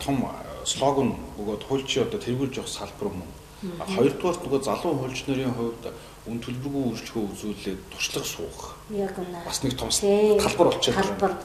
том 0.00 0.24
слоган 0.64 1.14
бөгөөд 1.36 1.62
хуульчийн 1.68 2.06
одоо 2.08 2.20
тэргүүлж 2.20 2.56
явах 2.56 2.72
салбар 2.72 3.10
мөн. 3.12 3.30
Хоёрдугаар 3.96 4.36
нөгөө 4.44 4.60
залуу 4.64 4.92
хуульч 4.98 5.24
нарын 5.28 5.54
хувьд 5.56 5.84
үн 6.24 6.40
төлбөргүй 6.40 6.84
үйлчлэгөө 6.88 7.24
үзүүлээд 7.32 7.80
туршлага 7.92 8.24
суух. 8.24 8.76
Яг 8.92 9.12
үнэ. 9.16 9.44
Бас 9.44 9.60
нэг 9.60 9.76
том 9.76 9.88
талбар 9.92 10.68
болчиход 10.72 11.20
байна. 11.20 11.36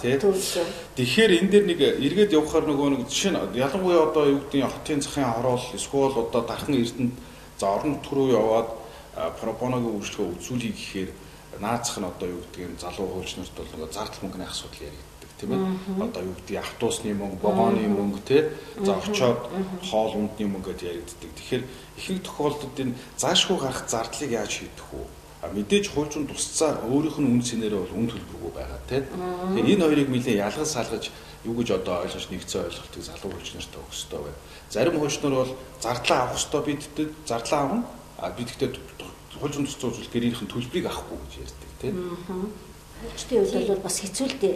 Тэгэхээр 0.96 1.32
энэ 1.36 1.52
дээр 1.52 1.66
нэг 1.68 1.80
эргээд 2.00 2.36
явахаар 2.36 2.64
нөгөө 2.68 2.88
нэг 2.96 3.02
жишээ 3.12 3.32
нь 3.36 3.60
ялангуяа 3.60 4.08
одоо 4.08 4.24
юу 4.28 4.40
гэдгийг 4.48 4.72
хотын 4.72 5.04
захын 5.04 5.28
хороол 5.36 5.64
эсвэл 5.76 6.16
одоо 6.16 6.42
дархан 6.48 6.80
эрдэнэт 6.80 7.16
за 7.60 7.66
орон 7.68 8.00
нутг 8.00 8.12
руу 8.12 8.32
яваад 8.32 8.70
пропоногийн 9.44 10.00
үйлчлэгөө 10.00 10.28
үзүүлэе 10.40 10.72
гэхээр 10.72 11.12
наацх 11.60 12.00
нь 12.00 12.08
одоо 12.08 12.28
юу 12.30 12.42
гэдгийг 12.44 12.80
залуу 12.80 13.08
хуульчнарт 13.20 13.54
бол 13.56 13.72
нөгөө 13.76 13.92
зардал 13.94 14.22
мөнгөний 14.24 14.48
асуудал 14.48 14.88
яригддаг 14.88 15.30
тийм 15.40 15.52
ээ. 15.54 16.04
Одоо 16.04 16.24
юу 16.24 16.36
гэдгийг 16.40 16.60
автобусны 16.64 17.14
мөнгө, 17.14 17.44
вагоны 17.44 17.88
мөнгө 17.88 18.22
тий. 18.24 18.42
За 18.80 18.96
очоод 18.96 19.52
хоол 19.84 20.14
ундны 20.16 20.46
мөнгө 20.48 20.72
гэдээ 20.72 20.92
яригддаг. 20.96 21.32
Тэгэхээр 21.36 21.64
ихэнх 22.00 22.24
тохиолдолд 22.24 22.78
энэ 22.80 22.96
заашгүй 23.20 23.58
гарах 23.60 23.84
зардлыг 23.88 24.32
яаж 24.32 24.52
шийдэх 24.52 24.88
вэ? 24.92 25.04
А 25.40 25.48
мэдээж 25.56 25.86
хуульчун 25.96 26.28
тусцаа 26.28 26.84
өөрийнх 26.84 27.20
нь 27.20 27.32
үн 27.32 27.44
цэнээрээ 27.44 27.80
бол 27.80 27.96
үн 27.96 28.08
төлбөргүй 28.12 28.52
байгаа 28.56 28.82
тий. 28.92 29.04
Тэгэхээр 29.08 29.72
энэ 29.72 29.84
хоёрыг 29.88 30.10
нэлээд 30.12 30.44
ялгаж 30.44 30.68
салгаж 30.68 31.04
юу 31.48 31.56
гэж 31.56 31.70
одоо 31.80 32.04
ойлгож 32.04 32.28
нэгцэн 32.28 32.68
ойлголтыг 32.68 33.04
залуу 33.08 33.32
хуульчнартай 33.32 33.80
өгөх 33.80 33.96
хэрэгтэй 33.96 34.20
байна. 34.20 34.40
Зарим 34.68 34.96
хуульчнар 35.00 35.36
бол 35.40 35.52
зардлаа 35.80 36.20
авах 36.28 36.36
хэрэгтэй 36.36 36.64
бидтэй 36.68 37.08
зардлаа 37.24 37.62
авна. 37.64 37.84
А 38.20 38.36
бидгтээ 38.36 38.68
хууль 39.40 39.54
зүйн 39.56 39.66
төсөл 39.66 39.90
үзүүл 39.90 40.14
гэрийнх 40.14 40.42
нь 40.44 40.52
төлбөрийг 40.52 40.88
авахгүй 40.88 41.18
гэж 41.24 41.34
ярьдаг 41.48 41.72
тийм. 41.80 41.96
Хүчтэй 43.00 43.40
үед 43.40 43.68
бол 43.72 43.86
бас 43.88 43.98
хэцүү 44.04 44.28
л 44.28 44.38
дээ. 44.44 44.56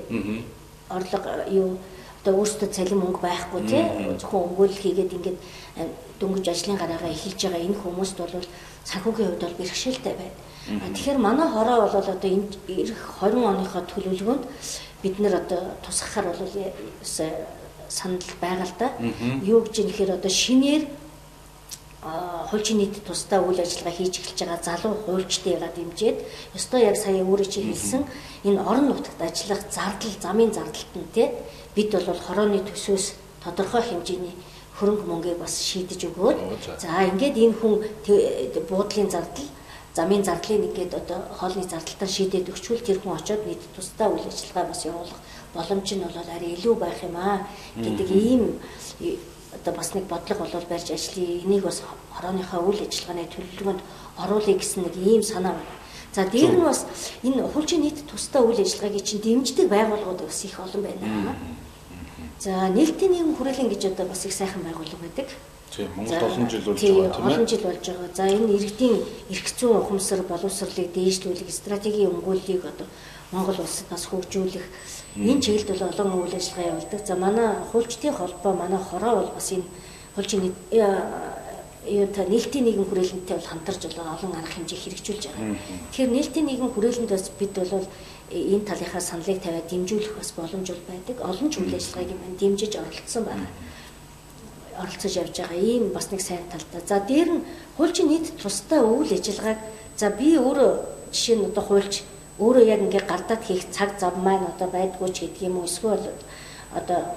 Орлого 0.91 1.31
юу 1.49 1.79
одоо 2.23 2.39
өөртөө 2.39 2.69
цалин 2.71 2.99
мөнгө 3.03 3.19
байхгүй 3.19 3.61
тийм 3.67 4.15
зөвхөн 4.15 4.43
өнгөөл 4.47 4.75
хийгээд 4.79 5.15
ингээд 5.15 5.39
дөнгөж 6.19 6.45
ажлын 6.47 6.79
гараагаа 6.79 7.11
эхэлж 7.11 7.39
байгаа 7.43 7.63
энэ 7.67 7.79
хүмүүст 7.83 8.17
бол 8.19 8.47
санхүүгийн 8.87 9.27
хувьд 9.27 9.43
бол 9.43 9.59
бэрхшээлтэй 9.59 10.15
байна. 10.15 10.39
Тэгэхээр 10.95 11.19
манай 11.19 11.47
хороо 11.51 11.77
бол 11.83 11.95
одоо 11.99 12.15
энэ 12.31 12.47
эх 12.67 12.95
20 13.19 13.43
оныхоо 13.43 13.83
төлөвлөгөөнд 13.91 14.43
бид 15.03 15.15
нэр 15.19 15.35
одоо 15.43 15.75
тусгахаар 15.83 16.31
бол 16.31 16.47
санал 17.91 18.23
байгаа 18.39 18.67
л 18.71 18.75
да. 18.79 18.87
Юу 19.43 19.67
гэж 19.67 19.75
юм 19.83 19.87
нэхэр 19.91 20.15
одоо 20.15 20.31
шинээр 20.31 20.87
хуульчийн 22.03 22.77
нийт 22.79 22.95
тусдаа 23.07 23.39
үйл 23.47 23.59
ажиллагаа 23.63 23.95
хийж 23.95 24.19
эхэлж 24.19 24.39
байгаа 24.43 24.59
залуу 24.63 24.93
хуульчдыгаа 25.05 25.71
дэмжиж 25.71 26.17
ёстой 26.57 26.81
яг 26.83 26.97
сая 26.99 27.23
өөрөө 27.23 27.47
чи 27.47 27.59
хэлсэн 27.63 28.03
энэ 28.43 28.59
орон 28.59 28.87
нутагт 28.91 29.21
ажиллах 29.23 29.61
зардал 29.71 30.15
замын 30.19 30.51
зардалт 30.51 30.91
нь 30.99 31.11
те 31.15 31.31
бид 31.75 31.95
бол 31.95 32.19
хорооны 32.27 32.59
төсөөс 32.59 33.05
тодорхой 33.43 33.83
хэмжээний 33.87 34.35
хөрөнгө 34.77 35.05
мөнгийг 35.07 35.39
бас 35.39 35.55
шийдэж 35.69 36.01
өгөөд 36.11 36.37
за 36.83 37.07
ингээд 37.11 37.35
энэ 37.39 37.55
хүн 37.59 37.73
буудлын 38.67 39.09
зардал 39.09 39.47
замын 39.95 40.23
зардлыг 40.27 40.65
ингээд 40.67 40.93
одоо 40.99 41.19
хоолны 41.39 41.63
зардалтаар 41.63 42.11
шийдээд 42.11 42.49
өгчвөл 42.51 42.81
тэр 42.83 42.99
хүн 42.99 43.15
очиод 43.15 43.45
нийт 43.45 43.61
тусдаа 43.75 44.09
үйл 44.09 44.25
ажиллагаа 44.25 44.65
бас 44.73 44.81
явуулах 44.85 45.19
боломж 45.53 45.87
нь 45.93 46.03
бол 46.03 46.17
арай 46.17 46.51
илүү 46.57 46.75
байх 46.75 46.99
юм 47.05 47.15
аа 47.15 47.45
гэдэг 47.77 48.09
ийм 48.11 48.43
одоо 49.55 49.73
бас 49.73 49.93
нэг 49.93 50.05
бодлого 50.05 50.45
болол 50.45 50.65
барьж 50.69 50.91
ажлыг 50.91 51.45
энийг 51.45 51.63
бас 51.63 51.81
хорооныхоо 52.15 52.61
үйл 52.69 52.81
ажиллагааны 52.85 53.29
төлөвлөгөөнд 53.29 53.81
оруулъя 54.17 54.55
гэсэн 54.57 54.83
нэг 54.83 54.95
ийм 54.97 55.23
санаа 55.23 55.53
байна. 55.53 55.75
За 56.13 56.25
дээр 56.25 56.53
нь 56.53 56.61
бас 56.61 56.85
энэ 57.23 57.41
хуучин 57.47 57.81
нийт 57.81 58.05
тусдаа 58.05 58.41
үйл 58.43 58.61
ажиллагааг 58.61 59.03
чинь 59.03 59.21
дэмждэг 59.21 59.67
байгууллагууд 59.69 60.21
бас 60.25 60.43
их 60.45 60.59
олон 60.59 60.81
байна. 60.83 61.35
За 62.39 62.67
нийтийн 62.69 63.11
нийгэм 63.11 63.35
хүрээлэн 63.35 63.69
гэж 63.69 63.85
одоо 63.93 64.05
бас 64.05 64.25
их 64.25 64.33
сайхан 64.33 64.61
байгууллага 64.61 65.01
байдаг. 65.01 65.27
Тийм 65.75 65.89
Монгол 65.95 66.21
олон 66.29 66.49
жил 66.49 66.61
болж 66.61 66.81
байгаа 66.81 67.09
тийм 67.09 67.25
олон 67.25 67.47
жил 67.47 67.63
болж 67.65 67.81
байгаа. 67.87 68.09
За 68.13 68.23
энэ 68.29 68.53
иргэдийн 68.53 68.95
эрх 69.33 69.47
зүйн 69.57 69.77
ухамсар 69.81 70.21
боловсролыг 70.21 70.93
дээшлүүлэх 70.93 71.49
стратегийн 71.49 72.13
өмгөөллийг 72.13 72.61
одоо 72.61 72.87
Монгол 73.31 73.57
улсад 73.57 73.87
бас 73.89 74.05
хөгжүүлэх 74.05 74.65
энэ 75.15 75.41
чиглэлд 75.41 75.69
бол 75.69 75.89
олон 75.89 76.09
үйл 76.23 76.35
ажиллагаа 76.35 76.69
явуулдаг. 76.71 77.01
За 77.05 77.15
манай 77.15 77.49
хуульчдын 77.71 78.13
холбоо 78.13 78.53
манай 78.53 78.81
хороо 78.81 79.13
бол 79.21 79.31
бас 79.35 79.51
энэ 79.51 79.63
хуучин 80.15 80.53
юу 81.85 82.07
та 82.07 82.23
нийтийн 82.23 82.63
нийгэм 82.65 82.85
хүрээлэнтэй 82.85 83.35
бол 83.35 83.49
хамтарч 83.51 83.81
бол 83.83 84.07
олон 84.15 84.31
арга 84.33 84.55
хэмжээ 84.55 84.79
хэрэгжүүлж 84.79 85.23
байгаа. 85.27 85.55
Тэгэхээр 85.91 86.11
нийтийн 86.15 86.45
нийгэм 86.47 86.69
хүрээлэнд 86.71 87.11
бас 87.11 87.27
бид 87.39 87.53
бол 87.53 87.87
энэ 88.31 88.65
талынхаа 88.65 89.01
саналыг 89.01 89.41
тавиад 89.43 89.67
дэмжүүлэх 89.67 90.15
бас 90.15 90.31
боломж 90.31 90.67
байдаг. 90.87 91.17
Олон 91.19 91.49
ч 91.51 91.59
үйл 91.59 91.75
ажиллагааг 91.75 92.09
юм 92.09 92.21
дэмжиж 92.39 92.73
оролцсон 92.79 93.23
байна. 93.27 93.47
Оролцож 94.79 95.13
явж 95.13 95.35
байгаа 95.37 95.59
ийм 95.59 95.91
бас 95.91 96.07
нэг 96.11 96.21
сайн 96.21 96.47
талтай. 96.47 96.81
За 96.87 97.03
дээр 97.03 97.29
нь 97.35 97.45
хуульчийн 97.75 98.07
нийт 98.07 98.31
тусдаа 98.39 98.81
үйл 98.87 99.11
ажиллагааг 99.11 99.59
за 99.99 100.09
би 100.09 100.39
өөрөө 100.39 100.71
жишээ 101.11 101.35
нь 101.35 101.45
одоо 101.51 101.63
хуульч 101.67 102.01
өөрөө 102.39 102.65
яг 102.65 102.81
ингээ 102.81 103.03
гардаад 103.05 103.43
хийх 103.45 103.69
цаг 103.69 103.99
зав 103.99 104.17
маань 104.17 104.49
одоо 104.49 104.67
байдгүй 104.73 105.09
ч 105.13 105.29
гэдэг 105.29 105.41
юм 105.49 105.61
уу 105.61 105.69
эсвэл 105.69 106.01
одоо 106.73 107.13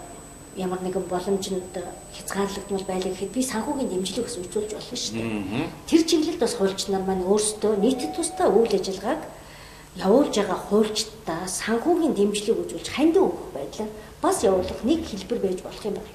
ямар 0.56 0.80
нэгэн 0.80 1.08
боломжинд 1.08 1.72
хязгаарлагдмал 2.12 2.84
байлаа 2.84 3.12
гэхэд 3.12 3.32
би 3.32 3.42
санхүүгийн 3.44 3.92
дэмжлэг 3.92 4.24
бас 4.28 4.36
үзүүлж 4.36 4.70
болно 4.76 4.96
шүү 4.96 5.14
дээ. 5.16 5.68
Тэр 5.88 6.02
чиглэлд 6.04 6.40
бас 6.40 6.54
хуульч 6.56 6.80
нар 6.88 7.04
маань 7.04 7.24
өөрсдөө 7.24 7.72
нийтэд 7.80 8.12
тусдаа 8.16 8.48
үйл 8.52 8.72
ажиллагааг 8.72 9.22
явуулж 9.96 10.34
байгаа 10.36 10.60
хуульчдаа 10.68 11.40
санхүүгийн 11.48 12.14
дэмжлэг 12.16 12.56
үзүүлж 12.56 12.88
хандив 12.92 13.24
өгөх 13.28 13.48
байдлаар 13.56 13.90
бас 14.20 14.36
явуулах 14.44 14.80
нэг 14.84 15.00
хэлбэр 15.04 15.40
байж 15.40 15.58
болох 15.64 15.84
юм 15.84 15.96
байна. 15.96 16.12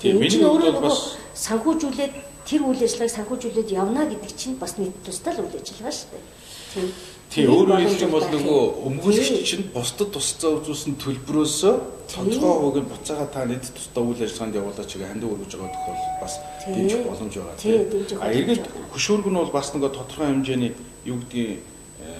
Тийм 0.00 0.20
миний 0.20 0.44
өөрөө 0.44 0.80
бас 0.80 1.16
санхүүжүүлээд 1.32 2.12
тэр 2.48 2.60
үйл 2.68 2.84
ажиллагааг 2.84 3.16
санхүүжүүлээд 3.16 3.70
явна 3.72 4.04
гэдэг 4.08 4.32
чинь 4.36 4.60
бас 4.60 4.76
нийт 4.76 4.96
тусдаа 5.04 5.32
л 5.36 5.44
үйл 5.44 5.56
ажиллагаа 5.56 5.92
шүү 5.96 6.08
дээ. 6.12 6.24
Тийм 6.72 6.88
Тийм 7.36 7.52
өөрөөр 7.52 7.84
хэлэх 7.84 8.00
юм 8.00 8.12
бол 8.16 8.28
нөгөө 8.32 8.60
өмгөөлөгч 8.88 9.44
чинь 9.44 9.68
бусдад 9.68 10.08
тусцаа 10.08 10.56
үзүүлсэн 10.56 10.96
төлбөрөөсөө 10.96 11.74
тодорхой 12.08 12.54
хувийг 12.64 12.84
нь 12.84 12.88
буцаага 12.88 13.26
та 13.28 13.44
нийт 13.44 13.68
тусдаа 13.76 14.02
үйл 14.08 14.24
ажиллагаанд 14.24 14.56
явуулаач 14.56 14.88
гэж 14.88 15.04
хандив 15.04 15.36
өргөж 15.36 15.52
байгаа 15.52 15.76
тохиол 15.76 16.16
бас 16.16 16.34
дэмжих 16.64 17.02
боломж 17.04 17.34
байгаа 17.36 17.56
тийм. 17.60 18.24
А 18.24 18.32
эргээд 18.32 18.64
хөшөөрг 18.88 19.26
нь 19.28 19.36
бол 19.36 19.52
бас 19.52 19.68
нөгөө 19.74 19.90
тодорхой 19.92 20.26
хэмжээний 20.32 20.72
юу 21.04 21.20
гэдгийг 21.20 21.60
э, 21.60 22.10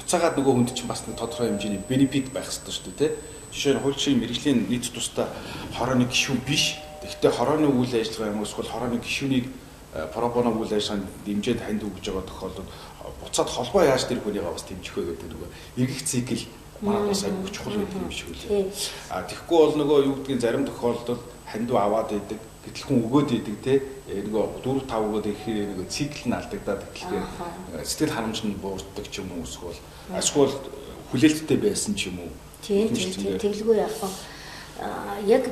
буцаагаад 0.00 0.34
нөгөө 0.40 0.52
хүнд 0.54 0.72
чинь 0.72 0.88
бас 0.88 1.04
тодорхой 1.04 1.52
хэмжээний 1.52 1.84
бенефит 1.84 2.32
байх 2.32 2.48
хэрэгтэй 2.48 2.72
шүү 2.72 2.84
дээ 2.96 3.12
тийм. 3.12 3.20
Жишээ 3.52 3.74
нь 3.76 3.82
хуулийн 3.84 4.20
мэрэгжлийн 4.24 4.58
нийт 4.64 4.88
тусдаа 4.96 5.28
хорооны 5.76 6.08
гишүүн 6.08 6.40
биш. 6.46 6.80
Тэгэхдээ 7.04 7.32
хорооны 7.36 7.68
үйл 7.68 7.92
ажиллагаа 7.92 8.32
юм 8.32 8.48
эсвэл 8.48 8.72
хорооны 8.72 8.96
гишүүнийг 8.96 9.46
э, 9.92 10.08
пробоно 10.08 10.56
үйл 10.56 10.72
ажиллагаанд 10.72 11.04
дэмжиж 11.26 11.58
ханд 11.60 11.82
өгж 11.84 12.04
байгаа 12.06 12.24
тохиолдолд 12.24 12.70
буцаад 13.26 13.50
холбоо 13.50 13.82
яаж 13.82 14.06
тэр 14.06 14.22
хүнийгээ 14.22 14.46
бас 14.46 14.64
дэмжих 14.64 14.94
вэ 14.94 15.02
гэдэг 15.10 15.28
нөгөө 15.34 15.50
эргэх 15.82 16.02
цикл 16.06 16.42
манай 16.80 17.10
бас 17.10 17.24
аягүй 17.26 17.50
чухал 17.50 17.76
байдаг 17.76 18.00
юм 18.00 18.12
шиг 18.14 18.28
үлээ. 18.30 18.70
А 19.10 19.22
тэгэхгүй 19.26 19.58
бол 19.58 19.74
нөгөө 19.76 19.98
юу 20.06 20.14
гэдгийг 20.22 20.40
зарим 20.40 20.64
тохиолдолд 20.64 21.22
хандив 21.50 21.76
аваад 21.76 22.12
идэг 22.12 22.40
гэтэл 22.66 22.86
хүн 22.86 22.98
өгөөд 23.06 23.30
идэг 23.32 23.56
те 23.62 23.74
э, 24.10 24.22
нөгөө 24.26 24.62
4 24.62 24.86
5 24.90 25.06
өгөөд 25.06 25.26
ирэхээр 25.30 25.68
нөгөө 25.72 25.88
цикл 25.88 26.22
нь 26.28 26.36
алдагдаад 26.36 26.82
тэгэхээр 26.94 27.26
сэтгэл 27.86 28.14
ханамж 28.16 28.38
нь 28.44 28.58
буурдаг 28.58 29.06
ч 29.06 29.22
юм 29.22 29.30
уу 29.32 29.46
эсвэл 29.46 29.78
эсвэл 30.18 30.54
хүлээлттэй 31.10 31.58
байсан 31.62 31.94
ч 31.94 32.10
юм 32.10 32.26
уу. 32.26 32.32
Тийм 32.62 32.90
тийм 32.90 33.38
тэглгүй 33.38 33.76
яах 33.78 33.94
вэ? 34.02 34.10
Яг 35.30 35.44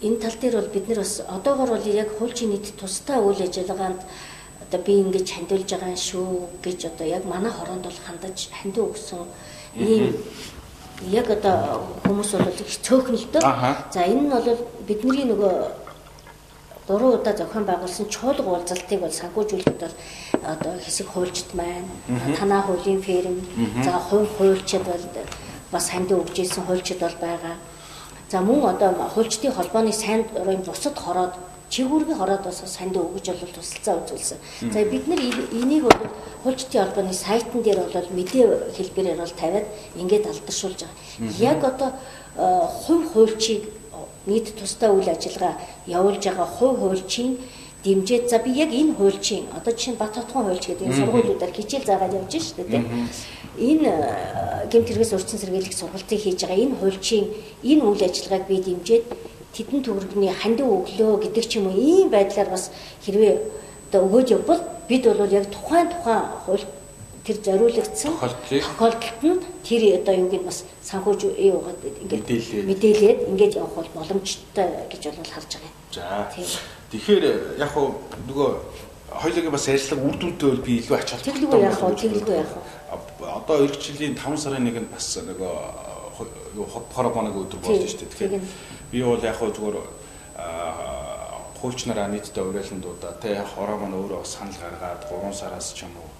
энэ 0.00 0.16
тал 0.22 0.36
дээр 0.40 0.54
бол 0.62 0.70
бид 0.70 0.88
нар 0.88 1.02
бас 1.02 1.20
одоогор 1.26 1.70
бол 1.74 1.86
яг 1.86 2.08
хуульчийн 2.16 2.50
нийт 2.54 2.72
тусдаа 2.78 3.18
үйл 3.20 3.42
ажиллагаанд 3.42 4.00
одоо 4.70 4.80
би 4.86 5.02
ингэж 5.02 5.26
хандилж 5.26 5.66
байгаа 5.66 5.98
шүү 5.98 6.62
гэж 6.62 6.94
одоо 6.94 7.06
яг 7.06 7.24
манай 7.26 7.50
хороонд 7.50 7.82
бол 7.82 7.98
хандаж 8.06 8.48
хандив 8.54 8.94
өгсөн 8.94 9.26
ийм 9.74 10.14
яг 11.10 11.26
одоо 11.30 11.82
хүмүүс 12.06 12.30
бол 12.38 12.54
их 12.54 12.78
цөөхнөлтөө. 12.86 13.42
За 13.90 14.00
энэ 14.06 14.22
нь 14.22 14.30
бол 14.30 14.46
бидний 14.86 15.26
нөгөө 15.26 15.54
гурван 16.86 17.18
удаа 17.18 17.34
зохион 17.34 17.64
байгуулсан 17.66 18.06
чуулга 18.14 18.46
уулзалтыг 18.46 19.00
бол 19.00 19.10
санхүүжүүлэхэд 19.10 19.80
бол 19.82 19.96
одоо 20.46 20.72
хэсэг 20.78 21.06
хуульчд 21.10 21.50
маань 21.58 21.90
танаа 22.38 22.62
хуулийн 22.62 23.02
ферм 23.02 23.42
за 23.82 23.98
хувь 23.98 24.30
хуульчид 24.38 24.86
бол 24.86 25.04
бас 25.72 25.90
хандив 25.90 26.22
өгж 26.22 26.46
ирсэн 26.46 26.64
хуульчид 26.66 26.98
бол 27.02 27.16
байгаа. 27.20 27.56
За 28.30 28.40
мөн 28.40 28.74
одоо 28.74 28.94
хуульчдын 29.14 29.52
холбооны 29.52 29.92
сайн 29.92 30.26
дурын 30.30 30.62
бусад 30.62 30.98
хороод 30.98 31.34
чигүүргийн 31.70 32.18
хороод 32.18 32.42
бас 32.44 32.62
санд 32.66 32.96
өгөж 32.98 33.26
бол 33.30 33.54
тусалцаа 33.54 33.94
үзүүлсэн. 34.02 34.38
За 34.74 34.84
бид 34.84 35.06
нар 35.08 35.20
энийг 35.22 35.86
бол 35.86 36.02
хуульчдын 36.42 36.82
албаны 36.82 37.14
сайтн 37.14 37.62
дээр 37.62 37.80
бол 37.86 38.08
мэдээ 38.10 38.74
хэлбэрээр 38.76 39.18
бол 39.22 39.34
тавиад 39.38 39.66
ингээд 39.96 40.26
алдаршуулж 40.26 40.80
байгаа. 40.82 41.30
Яг 41.38 41.64
одоо 41.64 41.90
э, 42.36 42.66
хувь 42.86 43.06
хуульчийг 43.12 43.62
нийт 44.26 44.54
тусдаа 44.58 44.90
үйл 44.92 45.08
ажиллагаа 45.08 45.54
явуулж 45.86 46.22
байгаа 46.24 46.46
хувь 46.46 46.78
хуульчийн 46.78 47.38
дэмжээд 47.84 48.28
за 48.28 48.38
би 48.38 48.50
яг 48.50 48.70
энэ 48.72 48.94
хуульчийн 48.94 49.44
одоо 49.56 49.72
жишээ 49.72 49.94
нь 49.94 50.00
Бат 50.00 50.14
хотгон 50.14 50.44
хуульч 50.44 50.66
гэдэг 50.68 50.86
энэ 50.86 50.98
сургуулиудаар 51.00 51.52
хичээл 51.54 51.88
заагаад 51.88 52.18
явж 52.18 52.34
штэ 52.36 52.64
тийм 52.68 52.84
энэ 53.56 53.88
э, 53.88 54.68
гэмт 54.68 54.88
хэрэгс 54.92 55.14
урьдчилан 55.16 55.40
сэргийлэх 55.40 55.76
сургалтыг 55.76 56.20
хийж 56.20 56.40
байгаа 56.44 56.60
энэ 56.60 56.76
хуульчийн 56.76 57.26
энэ 57.64 57.82
үйл 57.88 58.02
ажиллагааг 58.04 58.44
би 58.46 58.56
дэмжээд 58.60 59.04
тэдэн 59.54 59.82
төгрөгний 59.82 60.32
хандив 60.32 60.66
өглөө 60.66 61.26
гэдэг 61.26 61.44
ч 61.48 61.58
юм 61.58 61.66
уу 61.68 61.76
ийм 61.76 62.08
байдлаар 62.10 62.50
бас 62.50 62.70
хэрвээ 63.04 63.34
одоо 63.90 64.00
өгөөж 64.06 64.28
явбал 64.36 64.62
бид 64.88 65.04
бол 65.06 65.32
яг 65.32 65.46
тухайн 65.50 65.88
тухайн 65.90 66.24
хууль 66.46 66.66
тэр 67.24 67.36
зориулагдсан 67.44 68.12
тохиолдолд 68.16 69.22
нь 69.22 69.42
тэр 69.66 69.82
одоо 70.00 70.14
юуг 70.14 70.34
нь 70.34 70.46
бас 70.46 70.64
санхүүж 70.82 71.20
юугаад 71.36 71.80
ингээд 71.84 72.24
мэдээлээд 72.70 73.18
ингээд 73.30 73.58
явах 73.60 73.74
бол 73.76 73.90
боломжтой 73.94 74.68
гэж 74.90 75.02
бол 75.18 75.32
харж 75.34 75.50
байгаа 75.54 75.68
юм. 75.68 75.76
За. 75.92 76.30
Тэгэхээр 76.90 77.24
яг 77.58 77.70
хуу 77.74 78.00
нөгөө 78.26 78.50
хоёулын 79.10 79.52
бас 79.52 79.68
ажиллага 79.68 80.06
үр 80.06 80.16
дүнтэй 80.16 80.48
бол 80.48 80.64
би 80.64 80.72
илүү 80.80 80.96
ач 80.96 81.08
холбогдолтой. 81.10 81.60
Яах 81.60 81.82
вэ? 81.82 81.94
Тэглгүй 81.98 82.36
яах 82.40 82.52
вэ? 82.54 83.26
Одоо 83.26 83.56
эх 83.66 83.74
жилийн 83.82 84.14
5 84.14 84.38
сарын 84.38 84.64
нэг 84.64 84.76
нь 84.80 84.90
бас 84.90 85.18
нөгөө 85.18 85.54
хорогоног 86.94 87.36
өдөр 87.36 87.58
шүү 87.62 88.06
дээ. 88.06 88.10
Тэгэхээр 88.14 88.44
Би 88.90 89.02
бол 89.02 89.22
яг 89.22 89.36
хөө 89.38 89.50
зүгээр 89.54 89.76
хуульчнараа 91.60 92.08
нийтдээ 92.08 92.44
уриаландуудаа 92.44 93.12
те 93.20 93.36
хороо 93.44 93.76
маань 93.78 93.98
өөрөө 94.00 94.24
санал 94.24 94.56
гаргаад 94.56 95.04
3 95.06 95.32
сараас 95.36 95.72
ч 95.76 95.84
юм 95.84 95.94
уу 96.00 96.10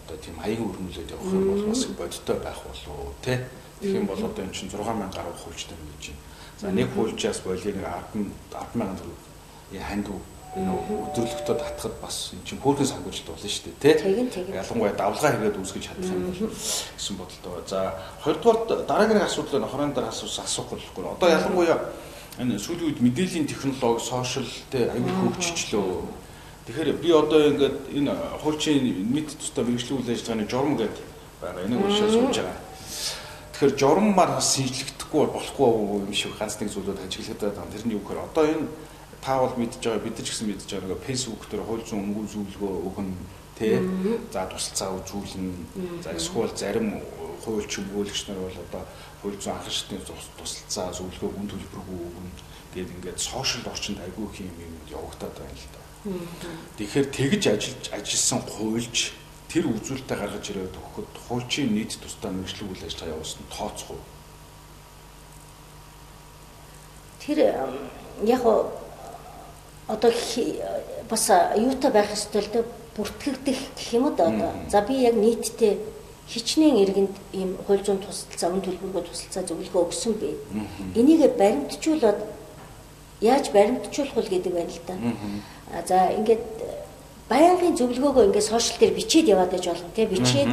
одоо 0.00 0.16
тийм 0.16 0.40
аягийн 0.40 0.70
өрнөлөд 0.70 1.12
явах 1.12 1.32
юм 1.36 1.46
бол 1.52 1.64
бас 1.68 1.84
бодиттой 1.92 2.38
байх 2.40 2.60
болов 2.64 3.12
те 3.20 3.44
тэгэх 3.80 4.00
юм 4.00 4.06
бол 4.06 4.18
одоо 4.24 4.44
эн 4.44 4.52
чинь 4.56 4.72
6000 4.72 5.12
гаруй 5.12 5.34
хуульчтай 5.36 5.76
гэж 5.76 6.04
байна. 6.10 6.22
За 6.58 6.72
нэг 6.72 6.88
хуульчаас 6.96 7.40
болийг 7.44 7.76
10 7.76 7.84
10000 8.50 8.96
төгрөг 8.96 9.20
ханд 9.76 10.08
өдөрлөгтөө 10.56 11.56
татхад 11.60 11.94
бас 12.00 12.32
эн 12.32 12.40
чинь 12.48 12.60
хөөрхөн 12.64 12.88
санхүүжилт 12.88 13.28
болно 13.28 13.48
шүү 13.52 13.76
дээ 13.76 14.00
тий. 14.00 14.56
Ялангуяа 14.56 14.96
давлгаа 14.96 15.32
хийгээд 15.36 15.60
үүсгэж 15.60 15.84
чадах 15.84 16.08
юм 16.08 16.32
гэсэн 16.32 17.16
бодолтой. 17.20 17.60
За 17.68 17.92
хоёрдугаар 18.24 18.86
дараагийн 18.88 19.20
асуудал 19.20 19.60
нь 19.60 19.68
хорон 19.68 19.92
дээр 19.92 20.08
асуусан 20.08 20.48
асуух 20.48 20.72
болохгүй. 20.72 21.04
Одоо 21.04 21.28
ялангуяа 21.28 21.76
энэ 22.38 22.58
сүүлийн 22.60 22.88
үед 22.92 23.00
мэдээллийн 23.00 23.46
технологи, 23.48 24.04
сошиал 24.04 24.52
тэ 24.70 24.92
аюул 24.92 25.32
хөгжчлөө. 25.32 26.04
Тэгэхээр 26.66 26.90
би 27.00 27.08
одоо 27.14 27.40
ингээд 27.48 27.78
энэ 27.96 28.12
хуульчийн 28.42 28.84
мэд 29.08 29.32
тустай 29.40 29.64
мэрэгжлийн 29.64 29.98
үйл 30.02 30.12
ажиллагааны 30.12 30.44
журам 30.50 30.76
гэдэг 30.76 31.04
байгаа. 31.40 31.64
Энийг 31.64 31.80
уушаа 31.80 32.10
сууж 32.12 32.36
байгаа. 32.36 32.60
Тэгэхээр 33.56 33.74
журам 33.80 34.06
маань 34.12 34.36
бас 34.36 34.52
шинжлэхдэггүй 34.52 35.24
болохгүй 35.32 35.70
юм 36.04 36.12
шиг 36.12 36.36
ганц 36.36 36.60
нэг 36.60 36.68
зүйлүүд 36.74 37.04
ажиглагдаад 37.08 37.54
байгаа. 37.56 37.72
Тэрний 37.72 37.96
юу 37.96 38.04
гэхээр 38.04 38.26
одоо 38.28 38.44
энэ 38.44 38.66
та 39.24 39.38
бол 39.40 39.54
мэдж 39.56 39.80
байгаа 39.80 40.04
бид 40.04 40.18
ч 40.20 40.28
гэсэн 40.28 40.46
мэдж 40.50 40.68
байгаа 40.68 40.90
нэг 40.92 41.06
фэйсбુક 41.06 41.42
дээр 41.48 41.64
хууль 41.64 41.86
зүйн 41.88 42.04
өнгө 42.04 42.28
зөвлөгөө 42.34 42.72
өгнө 42.84 43.16
тий. 43.56 43.80
За 44.32 44.44
тусалцаа 44.44 44.90
үзүүлнэ. 45.00 46.04
За 46.04 46.12
эсвэл 46.12 46.52
зарим 46.52 47.00
хуульч 47.46 47.72
өгөөлөгч 47.80 48.28
нар 48.28 48.38
бол 48.44 48.58
одоо 48.60 48.82
хууль 49.26 49.42
зүйн 49.42 49.58
анхан 49.58 49.74
шатны 49.74 49.98
тусалцаа 50.38 50.94
зөвлөгөө 50.94 51.30
гүн 51.34 51.48
төлбөргүй 51.50 51.98
өгнө 52.06 52.30
гээд 52.74 52.94
ингээд 52.94 53.18
сошиал 53.18 53.66
орчинд 53.72 53.98
айгүй 53.98 54.24
их 54.30 54.38
юм 54.46 54.54
юм 54.62 54.74
явагдаад 54.86 55.34
байна 55.34 55.58
л 55.58 55.68
да. 55.74 55.82
Тэгэхээр 56.78 57.06
тэгж 57.10 57.42
ажиллаж 57.50 57.84
ажилласан 57.90 58.40
хуульч 58.46 58.96
тэр 59.50 59.64
үзүүлэлтээ 59.66 60.18
гаргаж 60.22 60.44
ирээд 60.46 60.78
өгөхөд 60.78 61.12
хуульчийн 61.26 61.74
нийт 61.74 61.98
тусдаа 61.98 62.30
мэрэгчлэг 62.30 62.70
үйл 62.70 62.86
ажиллагаа 62.86 63.14
явуулсан 63.18 63.44
тооцох 63.50 63.90
уу? 63.90 64.02
Тэр 67.18 67.38
яг 68.22 68.42
одоо 69.88 70.10
бас 71.10 71.24
юутай 71.58 71.90
байх 71.90 72.14
ёстой 72.14 72.42
л 72.46 72.52
дээ 72.54 72.64
бүртгэгдэх 72.94 73.60
гэх 73.74 73.88
юм 73.98 74.06
уу 74.06 74.14
одоо. 74.14 74.30
За 74.70 74.82
би 74.86 75.02
яг 75.02 75.18
нийтдээ 75.18 75.95
хичнээн 76.28 76.76
иргэнд 76.82 77.14
ийм 77.32 77.56
хууль 77.66 77.84
зүйн 77.86 78.02
тусалцаа, 78.02 78.50
өн 78.50 78.62
төлбөргүй 78.66 79.02
тусалцаа 79.06 79.42
зөвлөгөө 79.46 79.82
өгсөн 79.86 80.14
бэ. 80.18 80.30
Энийг 80.98 81.22
баримтжуулаад 81.38 82.18
яаж 83.20 83.50
баримтжуулах 83.54 84.16
вэ 84.16 84.30
гэдэг 84.34 84.52
байна 84.52 84.72
л 84.74 84.82
да. 84.86 84.94
За 85.86 86.10
ингээд 86.18 86.42
байнгын 87.30 87.74
зөвлөгөөгөө 87.74 88.26
ингээд 88.30 88.50
сошиал 88.50 88.78
дээр 88.78 88.94
бичээд 88.94 89.30
яваад 89.34 89.50
байж 89.50 89.66
болно 89.66 89.90
тий 89.94 90.06
бичээд. 90.06 90.50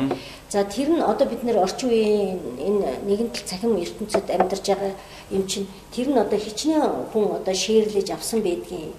За 0.50 0.64
тэр 0.66 0.90
нь 0.90 1.02
одоо 1.06 1.30
бид 1.30 1.44
нэр 1.46 1.62
орчин 1.62 1.90
үеийн 1.90 2.40
энэ 2.58 2.90
нэгэнтэл 3.06 3.46
цахим 3.46 3.78
ертөнцид 3.78 4.26
амьдарч 4.26 4.66
байгаа 4.74 4.94
юм 5.30 5.46
чинь 5.46 5.70
тэр 5.94 6.10
нь 6.10 6.18
одоо 6.18 6.40
хичнээн 6.40 7.14
хүн 7.14 7.38
одоо 7.38 7.54
шеэрлэж 7.54 8.10
авсан 8.10 8.42
байдгийн 8.42 8.90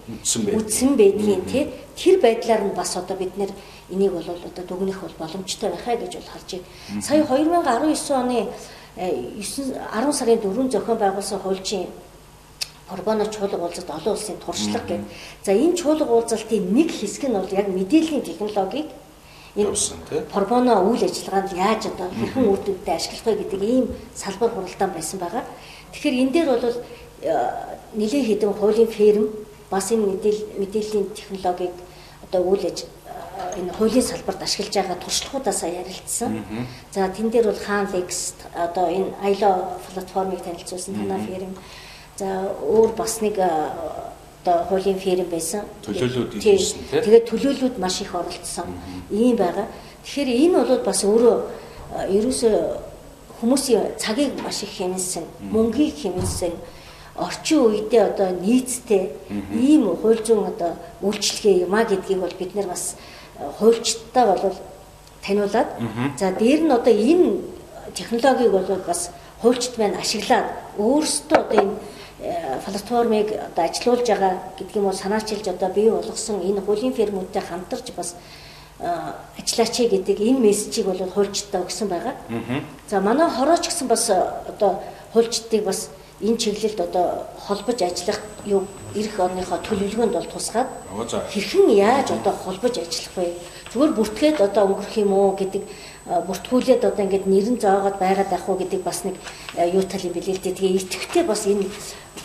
үтсэн 0.55 0.95
байдгийн. 0.95 1.43
тий 1.51 1.67
тэр 1.99 2.23
байдлаар 2.23 2.63
нь 2.63 2.79
бас 2.79 2.95
одоо 2.95 3.19
бид 3.19 3.35
нэр 3.35 3.51
энийг 3.91 4.13
бол 4.13 4.25
одоо 4.25 4.65
дүгнэх 4.65 5.01
бол 5.01 5.17
боломжтой 5.19 5.71
байхаа 5.71 5.97
гэж 5.97 6.13
бол 6.17 6.31
харж 6.33 6.51
байна. 6.53 7.03
Сая 7.03 7.25
2019 7.25 8.11
оны 8.11 8.49
9 8.97 9.41
10 9.41 10.13
сарын 10.13 10.41
4 10.41 10.71
зохион 10.71 10.99
байгуулсан 10.99 11.41
хуулийн 11.41 11.89
Орбоно 12.91 13.25
чуулга 13.27 13.57
уулзалт 13.57 13.91
олон 13.91 14.13
улсын 14.13 14.37
туршлага 14.45 14.85
гэдэг. 14.87 15.05
За 15.43 15.53
энэ 15.53 15.77
чуулга 15.77 16.05
уулзалтын 16.05 16.69
нэг 16.75 16.93
хэсэг 16.93 17.25
нь 17.29 17.33
бол 17.33 17.49
яг 17.51 17.69
мэдээллийн 17.69 18.23
технологиг 18.23 18.87
энэ? 19.57 19.73
Порбоно 20.33 20.85
үйл 20.85 21.03
ажиллагаанд 21.03 21.53
яаж 21.57 21.87
одоо 21.87 22.13
хэрхэн 22.13 22.45
үр 22.45 22.61
дүндээ 22.61 22.95
ашиглах 22.95 23.25
вэ 23.25 23.41
гэдэг 23.41 23.63
ийм 23.63 23.89
салбар 24.15 24.51
хуралдаан 24.53 24.93
байсан 24.93 25.19
байгаа. 25.19 25.45
Тэгэхээр 25.93 26.21
энэ 26.23 26.33
дээр 26.33 26.49
бол 26.53 26.77
нэлээд 27.97 28.27
хэдэн 28.29 28.53
хуулийн 28.53 28.91
ферм 28.93 29.27
бас 29.71 29.91
энэ 29.91 30.05
мэдээл 30.05 30.41
мэдээллийн 30.61 31.07
технологиг 31.17 31.73
одоо 32.29 32.41
үйл 32.53 32.67
аж 32.69 32.85
энэ 33.57 33.73
хуулийн 33.73 34.03
салбарт 34.03 34.43
ашиглаж 34.43 34.75
байгаа 34.75 34.99
туршлагуудаас 35.01 35.63
ярилцсан. 35.63 36.45
За 36.93 37.09
тэн 37.09 37.31
дээр 37.31 37.47
бол 37.51 37.61
Хаан 37.67 37.89
Лекс 37.93 38.35
одоо 38.55 38.87
энэ 38.89 39.15
ILO 39.33 39.79
платформыг 39.95 40.43
танилцуулсан 40.43 40.95
танаа 40.95 41.19
ферм. 41.19 41.55
За 42.17 42.27
өөр 42.63 42.93
бас 42.97 43.21
нэг 43.21 43.39
одоо 43.39 44.65
хуулийн 44.69 44.99
ферм 44.99 45.29
байсан. 45.31 45.63
Төлөөллүүд 45.83 46.31
Тийм. 46.39 46.59
хийсэн, 46.59 46.79
тий? 46.91 47.01
Тэгээд 47.01 47.29
төлөөллүүд 47.31 47.77
маш 47.79 48.01
их 48.01 48.15
оролцсон. 48.15 48.69
Ийм 49.11 49.37
байгаа. 49.37 49.67
Тэгэхээр 50.05 50.31
энэ 50.45 50.65
бол 50.65 50.83
бас 50.85 51.05
өөрөө 51.05 51.37
ерөөсөө 52.11 52.57
хүмүүсийн 53.41 53.99
цагийг 53.99 54.41
маш 54.43 54.63
их 54.63 54.73
хэмнэсэн, 54.79 55.25
мөнгийг 55.51 55.97
хэмнэсэн 55.97 56.53
орчин 57.17 57.59
үедээ 57.71 58.03
одоо 58.11 58.31
нийцтэй 58.35 59.15
ийм 59.55 59.87
хууль 59.95 60.19
зүйн 60.19 60.51
одоо 60.51 60.75
үйлчлэгээ 61.03 61.63
юма 61.63 61.85
гэдгийг 61.87 62.21
бол 62.21 62.35
бид 62.39 62.55
нар 62.55 62.67
бас 62.67 62.97
э, 63.39 63.51
хуульчдаа 63.59 64.25
бол 64.27 64.55
таниулаад 65.25 65.69
за 66.19 66.33
дээр 66.33 66.61
нь 66.63 66.73
одоо 66.73 66.93
энэ 66.93 67.41
технологиг 67.95 68.51
бол 68.51 68.81
бас 68.87 69.11
хуульчд 69.41 69.79
маань 69.79 69.97
ашиглаад 69.97 70.47
өөрсдөө 70.79 71.39
одоо 71.39 71.61
энэ 71.61 71.77
э, 72.21 72.61
платформыг 72.65 73.29
одоо 73.33 73.65
ажилуулж 73.65 74.07
байгаа 74.09 74.33
гэдг 74.59 74.77
юм 74.77 74.87
уу 74.87 74.93
санаачилж 74.93 75.47
одоо 75.49 75.69
бий 75.69 75.91
болгосон 75.91 76.41
энэ 76.41 76.61
хуулийн 76.61 76.93
фермүүдтэй 76.93 77.43
хамтарч 77.43 77.93
бас 77.97 78.17
э, 78.81 78.89
ажиллаач 79.39 79.77
гэдэг 79.93 80.19
энэ 80.21 80.41
мессежийг 80.41 80.87
бол 80.87 81.01
хуульчдаа 81.15 81.63
өгсөн 81.63 81.89
байгаа. 81.89 82.15
За 82.89 83.01
манай 83.01 83.29
хорооч 83.31 83.69
гэсэн 83.69 83.89
бас 83.89 84.11
э, 84.11 84.17
одоо 84.49 84.81
хуульчдыг 85.13 85.65
бас 85.65 85.91
энэ 86.21 86.39
чиглэлд 86.39 86.81
одоо 86.81 87.27
холбож 87.39 87.79
ажиллах 87.83 88.21
юу 88.47 88.63
ирэх 88.95 89.19
орныхоо 89.19 89.59
төлөвлөгөөнд 89.67 90.15
бол 90.15 90.29
тусгаад 90.31 90.69
хэрхэн 91.33 91.69
яаж 91.75 92.15
одоо 92.15 92.33
холбож 92.33 92.79
ажиллах 92.79 93.15
вэ? 93.17 93.35
Зүгээр 93.73 93.93
бүртгээд 93.99 94.39
одоо 94.39 94.63
өнгөрөх 94.71 94.97
юм 95.03 95.13
уу 95.13 95.35
гэдэг 95.35 95.63
бүртгүүлээд 96.07 96.83
одоо 96.85 97.03
ингээд 97.03 97.27
нэрэн 97.27 97.59
зоогоод 97.59 97.99
байгаад 97.99 98.31
ах 98.31 98.47
уу 98.49 98.61
гэдэг 98.61 98.81
бас 98.87 99.03
нэг 99.03 99.17
юу 99.59 99.83
тал 99.83 100.07
юм 100.07 100.15
билээ 100.15 100.37
л 100.39 100.45
дээ. 100.45 100.55
Тэгээ 100.55 100.79
идэвхтэй 100.79 101.25
бас 101.27 101.43
энэ 101.51 101.67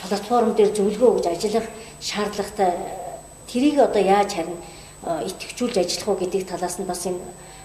платформ 0.05 0.53
дээр 0.53 0.75
зөвлөгөө 0.75 1.09
өгж 1.09 1.25
ажиллах 1.31 1.65
шаардлагатай 1.97 2.69
тэрийг 3.49 3.79
одоо 3.79 4.03
яаж 4.03 4.29
харин 4.37 4.59
идэвхжүүлж 5.01 5.75
ажиллах 5.79 6.07
уу 6.07 6.19
гэдэг 6.21 6.43
талаас 6.45 6.77
нь 6.77 6.85
бас 6.85 7.01
энэ 7.09 7.23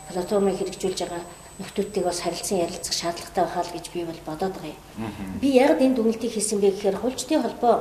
платформыг 0.09 0.57
хэрэгжүүлж 0.57 0.99
байгаа 1.05 1.23
нөхдүүдтэйг 1.59 2.05
бас 2.05 2.21
харилцан 2.21 2.59
ярилцах 2.59 2.95
шаардлагатай 2.95 3.45
байхаа 3.45 3.63
л 3.63 3.75
гэж 3.75 3.87
би 3.95 4.05
бол 4.05 4.21
бодоод 4.27 4.55
байгаа 4.59 4.75
юм. 4.75 5.39
Би 5.41 5.49
яг 5.55 5.79
энэ 5.79 5.95
дүгнэлтийг 5.95 6.33
хийсэн 6.35 6.59
бэ 6.61 6.75
гэхээр 6.75 6.99
хулчдын 6.99 7.43
холбоо 7.43 7.75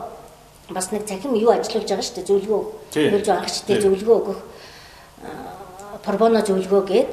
бас 0.69 0.91
нэг 0.91 1.05
цахим 1.05 1.33
юу 1.33 1.51
ажиллуулж 1.51 1.89
байгаа 1.89 2.05
шүү 2.05 2.15
дээ 2.21 2.29
зөвлөгөө 2.29 2.62
хууль 3.12 3.25
Тий. 3.67 3.81
зөвлөгөө 3.81 4.17
өгөх 4.21 4.39
пробоно 6.05 6.41
зөвлөгөө 6.45 6.83
гээд 6.88 7.09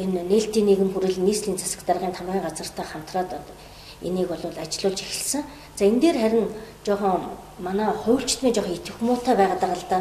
энэ 0.00 0.22
нээлтийн 0.30 0.66
нийгэм 0.66 0.90
хүрээлэн 0.94 1.26
нийслэлийн 1.26 1.58
засаг 1.58 1.82
даргын 1.84 2.14
тамгын 2.14 2.40
газартай 2.40 2.86
хамтраад 2.86 3.30
энийг 4.02 4.28
бол 4.28 4.40
ажиллуулж 4.40 5.00
эхэлсэн. 5.02 5.44
За 5.76 5.84
энэ 5.84 6.00
дээр 6.00 6.16
харин 6.16 6.48
жоохон 6.86 7.20
манай 7.58 7.92
хуульчдны 7.92 8.52
жоохон 8.52 8.74
итгэх 8.74 9.00
муутай 9.00 9.36
байгаад 9.36 9.60
байгаа 9.60 9.76
л 9.76 9.86
да. 9.90 9.98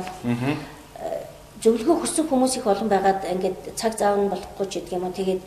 Э, 0.99 1.23
Зөвлөгөө 1.59 1.95
хүссэн 1.99 2.25
хүмүүс 2.31 2.53
их 2.59 2.67
олон 2.71 2.87
байгаад 2.87 3.27
ингээд 3.35 3.75
цаг 3.75 3.99
заав 3.99 4.15
нь 4.15 4.31
болохгүй 4.31 4.67
ч 4.71 4.79
гэдэг 4.79 4.95
юм 4.95 5.11
уу. 5.11 5.11
Тэгээд 5.11 5.41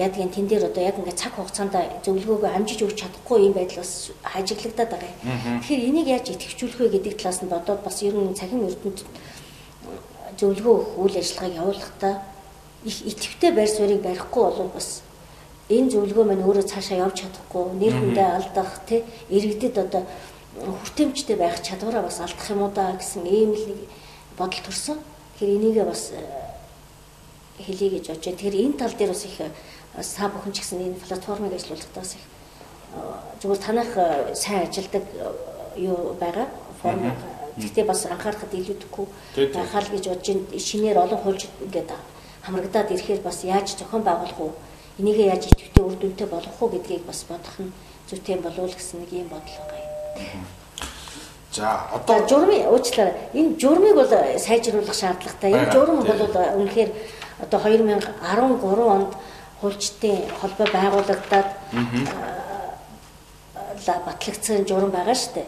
яадгийн 0.00 0.32
тэн 0.32 0.48
дээр 0.48 0.72
одоо 0.72 0.82
яг 0.88 0.96
ингээд 0.96 1.20
цаг 1.20 1.36
хугацаанд 1.36 1.76
зөвлөгөөгөө 2.00 2.48
амжиж 2.56 2.80
өгч 2.80 2.96
чадахгүй 2.96 3.44
юм 3.44 3.52
байдал 3.52 3.84
бас 3.84 4.08
хажиглагдаад 4.24 4.90
байгаа 4.90 5.12
юм. 5.12 5.60
Тэгэхээр 5.60 5.84
энийг 5.84 6.08
яаж 6.08 6.26
идэвхжүүлэх 6.32 6.80
вэ 6.80 6.88
гэдэг 6.96 7.14
талаас 7.20 7.40
нь 7.44 7.52
бодоод 7.52 7.80
бас 7.84 7.96
ер 8.00 8.16
нь 8.16 8.32
цахим 8.32 8.64
эрдэнэт 8.64 9.04
зөвлөгөө 10.40 10.74
өгөх 10.80 10.92
үйл 10.96 11.20
ажиллагааг 11.20 11.58
явуулахдаа 11.60 12.14
их 12.88 12.96
идэвхтэй 13.04 13.52
байр 13.52 13.68
суурийг 13.68 14.00
барихгүй 14.00 14.42
бол 14.48 14.72
бас 14.72 15.04
энэ 15.68 15.92
зөвлөгөө 15.92 16.24
маань 16.24 16.46
өөрөө 16.48 16.64
цаашаа 16.72 17.04
явж 17.04 17.20
чадахгүй 17.20 17.76
нэр 17.76 17.94
хүндээ 18.00 18.28
алдах 18.32 18.72
тий 18.88 19.04
иргэдэд 19.28 19.76
одоо 19.76 20.02
хүртээмжтэй 20.56 21.36
байх 21.36 21.60
чадвараа 21.60 22.08
бас 22.08 22.24
алдах 22.24 22.48
юм 22.48 22.64
уу 22.64 22.72
да 22.72 22.96
гэсэн 22.96 23.28
ийм 23.28 23.52
л 23.52 23.64
нэг 23.68 23.80
бодол 24.40 24.64
төрсөн. 24.64 24.96
Тэгэхээр 25.40 25.56
энийгээ 25.56 25.86
бас 25.88 26.12
э, 26.12 26.20
хэлье 27.64 27.88
гэж 27.96 28.12
бодож 28.12 28.24
байна. 28.28 28.36
Тэгэхээр 28.36 28.60
энэ 28.60 28.76
тал 28.76 28.92
дээр 28.92 29.08
бас 29.16 29.24
их 29.24 29.40
э, 29.40 29.48
са 30.04 30.28
бүхэн 30.28 30.52
ч 30.52 30.60
гэсэн 30.60 30.84
энэ 30.84 31.00
платформыг 31.00 31.56
ажиллуулахдаа 31.56 32.04
бас 32.04 32.12
их 32.12 32.24
э, 32.92 33.00
зүгээр 33.40 33.60
танах 33.64 33.90
сайн 34.36 34.68
ажилдаг 34.68 35.00
юу 35.80 36.12
байгаа 36.20 36.44
форм 36.84 37.08
Гэхдээ 37.56 37.84
бас 37.88 38.04
Тий, 39.32 39.48
тий. 39.48 39.56
байхаа 39.56 39.80
л 39.80 39.88
гэж 39.88 40.04
бодож 40.12 40.28
байна. 40.28 40.60
шинээр 40.60 40.98
олон 41.00 41.20
хуульч 41.24 41.48
ингээд 41.64 41.90
хамрагдаад 42.44 42.92
ирэхээр 42.92 43.20
бас 43.24 43.40
яаж 43.40 43.80
зохион 43.80 44.04
байгуулах 44.04 44.40
уу? 44.40 44.52
Энийгээ 45.00 45.32
яаж 45.32 45.48
идэвхтэй 45.48 45.84
үр 45.88 45.96
дүнтэй 45.96 46.28
болгох 46.28 46.60
уу 46.60 46.68
гэдгийг 46.68 47.08
бас 47.08 47.24
бодох 47.24 47.56
нь 47.64 47.72
зүйтэй 48.12 48.36
болов 48.44 48.68
уу 48.68 48.76
гэсэн 48.76 49.00
нэг 49.00 49.12
юм 49.12 49.28
бодол 49.32 49.56
байгаа 49.56 49.80
юм. 50.36 50.44
За 51.52 51.86
одоо 51.92 52.28
журмын 52.28 52.66
уучлаарай. 52.70 53.14
Энэ 53.34 53.58
журмыг 53.58 53.94
бол 53.94 54.06
сайжруулах 54.06 54.94
шаардлагатай. 54.94 55.50
Энэ 55.50 55.70
тий. 56.06 56.14
бол 56.22 56.34
үнэхээр 56.62 56.90
одоо 57.42 57.60
2013 57.60 58.86
онд 58.94 59.10
хуульчдын 59.60 60.18
холбоо 60.40 60.66
байгуулагдаад 60.72 61.48
ла 63.86 63.94
батлагдсан 64.06 64.66
журам 64.68 64.90
байгаа 64.90 65.14
шүү 65.14 65.32
дээ. 65.34 65.46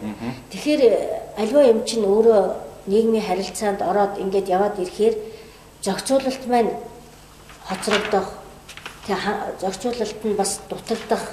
Тэгэхээр 0.51 0.81
альва 1.37 1.61
юм 1.71 1.85
чинь 1.85 2.03
өөрөө 2.03 2.43
нийгмийн 2.87 3.23
харилцаанд 3.23 3.81
ороод 3.81 4.19
ингээд 4.19 4.49
яваад 4.49 4.79
ирэхээр 4.79 5.15
зохицуулалт 5.81 6.43
маань 6.47 6.71
хоцрогдох 7.67 8.27
зохицуулалт 9.61 10.19
нь 10.25 10.35
бас 10.35 10.59
дутагдах 10.69 11.23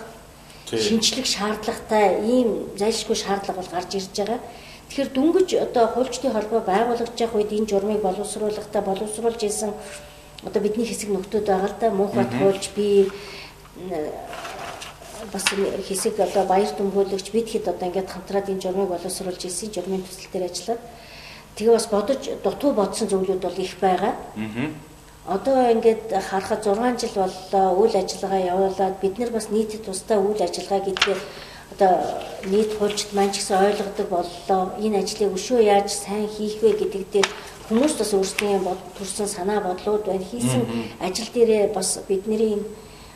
Тий. 0.70 0.78
шинжлэх 0.78 1.26
шаардлагатай 1.26 2.22
ийм 2.22 2.70
зайлшгүй 2.78 3.16
шаардлага 3.18 3.58
бол 3.58 3.74
гарч 3.74 3.90
ирж 3.98 4.14
байгаа. 4.14 4.38
Тэгэхээр 4.86 5.10
дүнгиж 5.14 5.50
одоо 5.66 5.86
хуульчдын 5.90 6.30
холбоо 6.32 6.60
байгуулагдж 6.62 7.18
явах 7.18 7.38
үед 7.42 7.50
энэ 7.50 7.70
журмыг 7.70 8.00
боловсруулахдаа 8.02 8.82
боловсруулж 8.86 9.42
исэн 9.42 9.74
одоо 10.46 10.60
бидний 10.62 10.86
хэсэг 10.86 11.10
нөхдүүд 11.10 11.46
байгаа 11.46 11.70
л 11.70 11.78
да 11.82 11.90
бат 11.90 12.32
хуульч 12.38 12.64
би 12.78 13.10
бас 15.32 15.44
хэсэг 15.88 16.14
одоо 16.20 16.44
баяр 16.46 16.70
дүмгөөлөгч 16.78 17.26
бид 17.34 17.48
хэд 17.50 17.66
одоо 17.68 17.86
ингээд 17.90 18.10
хамтраад 18.10 18.50
энэ 18.50 18.62
журмыг 18.62 18.88
боловсруулж 18.94 19.42
исэн 19.46 19.74
журмын 19.74 20.06
төсөл 20.06 20.30
дээр 20.32 20.50
ажиллаад 20.50 20.80
тэгээ 21.56 21.74
бас 21.74 21.86
бодож 21.90 22.22
дутуу 22.42 22.72
бодсон 22.72 23.06
зүйлүүд 23.10 23.42
бол 23.42 23.58
их 23.58 23.74
байгаа. 23.82 24.14
Одоо 25.26 25.70
ингээд 25.70 26.12
харахад 26.30 26.64
6 26.64 27.00
жил 27.00 27.14
боллоо 27.14 27.84
үйл 27.84 27.94
ажиллагаа 27.96 28.40
явуулаад 28.40 29.00
бид 29.00 29.18
нар 29.18 29.30
бас 29.30 29.50
нийтэд 29.50 29.84
тусдаа 29.84 30.18
үйл 30.18 30.40
ажиллагаа 30.40 30.80
гэдгээр 30.80 31.20
одоо 31.76 31.92
нийт 32.48 32.72
хуульчд 32.78 33.12
маань 33.12 33.32
ч 33.32 33.44
гэсэн 33.44 33.60
ойлгодог 33.60 34.08
боллоо. 34.08 34.62
Энэ 34.80 34.98
ажлыг 35.04 35.36
өшөө 35.36 35.60
яаж 35.60 35.92
сайн 35.92 36.26
хийх 36.26 36.58
вэ 36.62 36.72
гэдэг 36.72 37.04
дээр 37.12 37.28
хүмүүс 37.68 37.94
бас 38.00 38.10
өөрсдийн 38.16 38.64
бод 38.64 38.80
төрсэн 38.98 39.28
санаа 39.28 39.60
бодлууд 39.60 40.08
байна. 40.08 40.24
Хийсэн 40.24 40.64
ажил 40.98 41.28
дээрээ 41.34 41.70
бас 41.76 42.00
бидний 42.08 42.64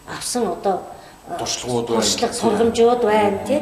авсан 0.07 0.47
одоо 0.47 0.85
э, 1.29 1.39
Туршлагууд 1.39 1.89
байна. 1.89 2.01
туршлага 2.01 2.35
сургамжууд 2.35 3.03
байна 3.03 3.39
тий. 3.49 3.61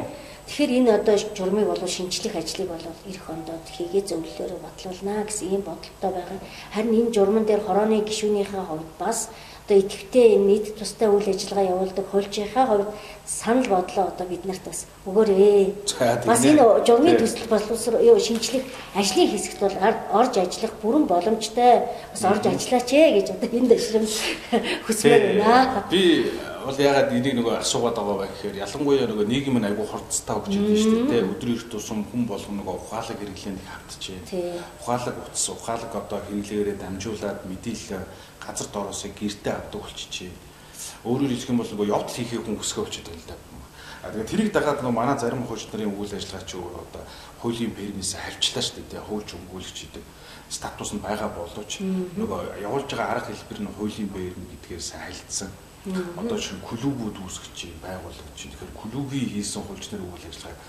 Тэгэхээр 0.53 0.85
энэ 0.85 0.95
одоо 1.01 1.17
журмыг 1.17 1.65
болов 1.65 1.89
шинжлэх 1.89 2.37
ажлыг 2.37 2.69
бол 2.69 2.85
эх 3.09 3.25
ондод 3.25 3.65
хийгээ 3.73 4.05
зөвлөлөөрөө 4.05 4.61
батлуулнаа 4.61 5.25
гэсэн 5.25 5.49
ийм 5.49 5.65
бодолтой 5.65 6.13
байгаа. 6.13 6.39
Харин 6.77 7.09
энэ 7.09 7.15
журман 7.17 7.49
дээр 7.49 7.65
хорооны 7.65 8.05
гишүүнийхээ 8.05 8.61
хувьд 8.69 8.91
бас 9.01 9.33
одоо 9.65 9.81
идэвхтэй 9.81 10.37
энэ 10.37 10.45
нийт 10.45 10.77
тустай 10.77 11.09
үйл 11.09 11.25
ажиллагаа 11.25 11.73
явуулдаг 11.73 12.05
хуульчийнхаа 12.05 12.67
хувьд 12.69 12.89
санал 13.25 13.65
бодлоо 13.65 14.13
одоо 14.13 14.27
бид 14.29 14.45
нарт 14.45 14.65
бас 14.69 14.85
өгөөрэй. 15.09 15.73
Бас 16.29 16.45
энэ 16.45 16.61
журмын 16.85 17.17
төсөл 17.17 17.49
боловсрол 17.49 18.05
юу 18.05 18.21
шинжлэх 18.21 18.69
ажлын 18.93 19.33
хэсэгт 19.33 19.57
бол 19.57 19.77
орж 20.13 20.35
ажиллах 20.37 20.77
бүрэн 20.85 21.09
боломжтой 21.09 21.89
бас 22.13 22.23
орж 22.29 22.45
ажиллаач 22.45 22.93
ээ 22.93 23.09
гэж 23.17 23.27
одоо 23.41 23.49
энэ 23.49 23.69
дэвшрэмж 23.73 24.13
хүсмээр 24.85 25.23
байна. 25.41 25.89
би 25.89 26.29
бол 26.67 26.79
ягаад 26.79 27.13
энийг 27.13 27.35
нөгөө 27.39 27.55
асуугаад 27.63 27.97
байгаа 27.97 28.19
вэ 28.23 28.29
гэхээр 28.33 28.57
ялангуяа 28.65 29.07
нөгөө 29.11 29.27
нийгэм 29.29 29.57
нь 29.59 29.69
айгүй 29.69 29.87
хурцтай 29.87 30.35
хөгжиж 30.37 30.63
байна 30.63 30.83
шүү 30.83 31.07
дээ. 31.11 31.29
Өдөр 31.33 31.51
эрт 31.55 31.69
тусам 31.71 32.01
хүн 32.09 32.23
болгоно 32.27 32.59
нөгөө 32.63 32.77
ухаалаг 32.79 33.19
хэрэглээнд 33.19 33.61
их 33.63 33.73
автчихэ. 33.73 34.19
Ухаалаг 34.83 35.17
утас, 35.23 35.47
ухаалаг 35.49 35.93
одоо 35.93 36.19
хэрэглээрээ 36.23 36.77
дамжуулаад 36.79 37.41
мэдээлэл 37.51 38.05
газар 38.43 38.69
дороосоо 38.73 39.11
гэртээ 39.13 39.55
авдаг 39.55 39.81
болчихжээ. 39.83 40.33
Өөрөөр 41.07 41.33
хэлэх 41.35 41.51
юм 41.51 41.59
бол 41.63 41.71
нөгөө 41.73 41.93
явдал 41.95 42.17
хийхээ 42.17 42.41
хүн 42.43 42.59
хүсгээ 42.59 42.83
болчиход 42.85 43.09
байна 43.11 43.23
л 43.23 43.31
да. 43.31 43.37
А 44.03 44.11
тэгээд 44.11 44.31
тэрийг 44.35 44.51
дагаад 44.51 44.83
нөгөө 44.83 44.99
манай 44.99 45.15
зарим 45.15 45.47
хуульч 45.47 45.71
нарын 45.71 45.95
үйл 45.95 46.11
ажиллагаа 46.11 46.43
чи 46.43 46.59
одоо 46.59 47.03
хуулийн 47.39 47.71
пермис 47.71 48.19
хавчлаа 48.19 48.63
шүү 48.67 48.83
дээ. 48.91 49.07
Хуульч 49.07 49.31
өмгөөлөгч 49.39 49.79
гэдэг 49.79 50.05
статус 50.51 50.91
нь 50.91 50.99
байгаа 50.99 51.31
боловч 51.31 51.87
нөгөө 52.19 52.61
явуулж 52.67 52.91
байгаа 52.91 53.23
арга 53.23 53.31
хэлбэр 53.31 53.61
нь 53.63 53.75
хуулийн 53.79 54.11
перм 54.11 54.43
гэдгээр 54.51 54.83
сайн 54.83 55.07
хайлтсан. 55.07 55.51
Одоо 55.83 56.39
чинь 56.39 56.63
клубүүд 56.63 57.19
үүсгэж 57.19 57.75
байгууллагч. 57.83 58.39
Тэгэхээр 58.39 58.71
клубийн 58.79 59.29
хийсэн 59.35 59.67
нарын 59.91 60.15
үйл 60.15 60.29
ажиллагааг 60.31 60.61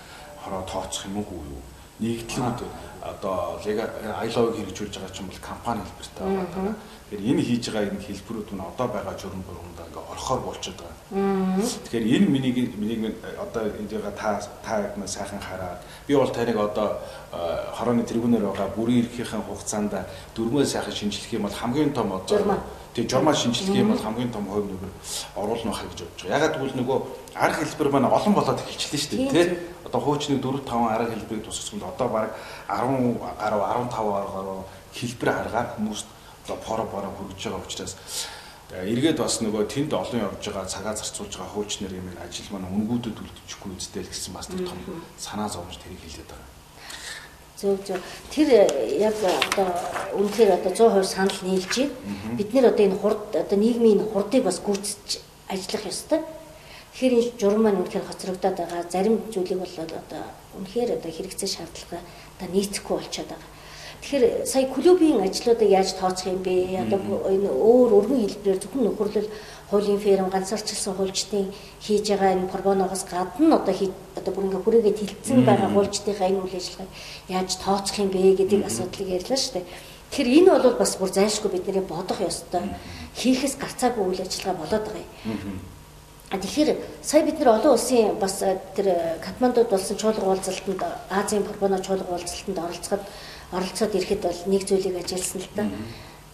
хороо 0.42 0.62
тооцох 0.66 1.06
юм 1.06 1.22
уу 1.22 1.42
юу? 1.54 1.62
Нэгдлүүд 2.02 2.58
одоо 2.98 3.62
айловыг 3.62 4.58
хэрэгжүүлж 4.58 4.98
байгаа 4.98 5.14
чинь 5.14 5.30
бол 5.30 5.38
компани 5.38 5.86
хэлбэртэй 5.86 6.26
байгаа. 6.26 6.74
Тэгэхээр 6.74 7.30
энэ 7.30 7.42
хийж 7.46 7.64
байгаа 7.70 7.94
энэ 7.94 8.02
хэлбэрүүд 8.02 8.48
нь 8.58 8.66
одоо 8.66 8.86
байгаа 8.90 9.14
журам 9.14 9.42
бүрхэнд 9.46 9.78
ингээ 9.86 10.02
орхоор 10.02 10.40
болчиход 10.42 10.82
байгаа. 10.82 11.62
Тэгэхээр 11.62 12.06
энэ 12.10 12.26
миний 12.34 12.52
миний 12.74 13.14
одоо 13.38 13.62
эндээ 13.70 14.02
та 14.18 14.42
та 14.66 14.82
яг 14.82 14.98
сайхан 15.06 15.38
хараад 15.38 15.78
би 16.10 16.18
бол 16.18 16.34
таныг 16.34 16.58
одоо 16.58 16.98
хорооны 17.78 18.02
тэргүүнээр 18.02 18.50
байгаа 18.50 18.68
бүрийн 18.74 19.06
эрхийнхэн 19.06 19.46
хугацаанд 19.46 19.94
дөрмөө 20.34 20.66
сайхан 20.66 20.90
шинжлэх 20.90 21.38
юм 21.38 21.46
бол 21.46 21.54
хамгийн 21.54 21.94
том 21.94 22.10
одоо 22.10 22.58
тийм 22.94 23.08
журмаа 23.10 23.34
шинжлэх 23.34 23.74
юм 23.74 23.90
бол 23.90 23.98
хамгийн 23.98 24.30
том 24.30 24.46
хувь 24.46 24.70
нэмэр 24.70 24.92
оруулна 25.34 25.72
хаа 25.74 25.90
гэж 25.90 26.00
бодож 26.06 26.22
байгаа. 26.22 26.38
Ягаад 26.38 26.54
гэвэл 26.56 26.78
нөгөө 26.78 26.98
арга 27.34 27.60
хэлбэр 27.66 27.90
маань 27.90 28.06
олон 28.06 28.34
болоод 28.34 28.60
эхэлчихлээ 28.62 29.02
шүү 29.02 29.10
дээ 29.18 29.30
тий. 29.34 29.46
Одоо 29.84 30.00
хуучны 30.00 30.38
4 30.38 30.62
5 30.62 30.94
арга 30.94 31.10
хэлбэрийг 31.10 31.44
тусгасан 31.44 31.82
бол 31.82 31.90
одоо 31.90 32.08
баг 32.08 32.30
10 32.70 33.18
гаруй 33.42 33.62
15 33.66 33.90
гаруй 33.90 34.62
хэлбэр 34.94 35.28
аргаар 35.28 35.68
хүмүүст 35.74 36.06
одоо 36.46 36.56
поро 36.62 36.84
боро 36.86 37.10
хөргөж 37.18 37.42
байгаа 37.42 37.66
учраас 37.66 37.96
эргээд 38.70 39.18
бас 39.18 39.42
нөгөө 39.42 39.66
тэнд 39.70 39.92
олон 39.92 40.20
явж 40.24 40.42
байгаа 40.46 40.66
цагаа 40.66 40.94
зарцуулж 40.94 41.34
байгаа 41.34 41.52
хуульч 41.52 41.72
нарын 41.82 41.98
юм 41.98 42.08
ажил 42.22 42.48
маань 42.50 42.70
үнгүүдэд 42.70 43.16
үлдэчихгүй 43.18 43.70
үстэй 43.76 44.02
л 44.02 44.10
гэсэн 44.10 44.32
бас 44.34 44.46
том 44.46 44.78
санаа 45.18 45.48
зовж 45.48 45.78
тэрийг 45.78 46.00
хэлээд 46.02 46.30
байгаа. 46.30 46.63
Зөв 47.56 47.78
зөв. 47.86 47.98
Тэр 48.30 48.48
яг 48.98 49.14
одоо 49.22 49.68
үнэхээр 50.18 50.58
одоо 50.58 50.72
100% 50.72 51.04
санал 51.04 51.38
нийлж 51.42 51.70
байна. 51.70 52.36
Бид 52.36 52.50
нэр 52.52 52.66
одоо 52.74 52.84
энэ 52.86 52.98
хурд 52.98 53.30
одоо 53.34 53.58
нийгмийн 53.58 54.02
хурдыг 54.10 54.42
бас 54.44 54.58
гүйцэж 54.58 55.22
ажиллах 55.48 55.86
ёстой. 55.86 56.20
Тэгэхээр 56.94 57.14
энэ 57.14 57.38
журам 57.38 57.62
маань 57.62 57.80
үнэхээр 57.82 58.06
хоцрогдоод 58.10 58.56
байгаа. 58.58 58.82
Зарим 58.90 59.22
зүйлийг 59.30 59.58
бол 59.62 59.74
одоо 59.78 60.22
үнэхээр 60.58 60.98
одоо 60.98 61.10
хэрэгцээ 61.14 61.50
шаардлагатай 61.50 62.02
одоо 62.38 62.48
нийцэхгүй 62.50 62.96
болчиход 62.98 63.30
байгаа. 63.30 63.50
Тэгэхээр 64.02 64.46
сая 64.46 64.66
клубийн 64.68 65.22
ажлуудыг 65.22 65.70
яаж 65.70 65.96
тооцох 65.96 66.28
юм 66.28 66.42
бэ? 66.42 66.84
Одоо 66.84 67.00
энэ 67.30 67.48
өөр 67.48 67.90
өргөн 68.04 68.20
хэлбэрээр 68.20 68.60
зөвхөн 68.60 68.84
нөхөрлөл 68.84 69.30
хуулийн 69.70 70.00
ферм 70.00 70.28
ганцаарчилсан 70.30 70.94
хуульчдын 70.96 71.52
хийж 71.80 72.04
байгаа 72.10 72.32
энэ 72.34 72.52
пробоноогоос 72.52 73.04
гадна 73.10 73.56
одоо 73.56 73.74
одоо 74.18 74.32
бүр 74.34 74.44
ингээ 74.44 74.64
хүрээгээ 74.64 74.94
тэлцсэн 74.98 75.44
байгаа 75.44 75.70
хуульчдынхаа 75.72 76.28
энэ 76.28 76.42
үйл 76.44 76.58
ажиллагааг 76.60 76.92
яаж 77.28 77.50
тооцох 77.64 77.98
юм 77.98 78.10
бэ 78.12 78.38
гэдэг 78.38 78.60
асуудлыг 78.68 79.08
ярьлаа 79.18 79.38
шүү 79.40 79.54
дээ. 79.54 79.66
Тэгэхээр 80.10 80.36
энэ 80.38 80.50
бол 80.62 80.76
бас 80.78 80.92
бүр 81.00 81.10
зайлшгүй 81.10 81.50
бидний 81.50 81.82
бодох 81.82 82.20
ёстой. 82.20 82.62
Хийхээс 83.18 83.56
гарцаагүй 83.58 84.04
үйл 84.04 84.22
ажиллагаа 84.22 84.60
болоод 84.62 84.84
байгаа 84.86 85.04
юм. 85.26 85.58
А 86.30 86.38
тэгэхээр 86.38 86.70
сая 87.02 87.22
бид 87.22 87.38
нар 87.38 87.58
олон 87.58 87.74
улсын 87.74 88.18
бас 88.18 88.42
тэр 88.74 89.18
Катмандуд 89.22 89.68
болсон 89.70 89.96
чуулга 89.96 90.26
уулзалтанд 90.26 90.82
Азийн 91.10 91.44
пробоно 91.44 91.78
чуулга 91.78 92.10
уулзалтанд 92.10 92.58
оролцоход 92.58 93.02
оролцоод 93.52 93.94
ирэхэд 93.94 94.22
бол 94.22 94.40
нэг 94.46 94.62
зүйлийг 94.66 94.96
ажилласан 94.98 95.40
л 95.40 95.50
да. 95.54 95.64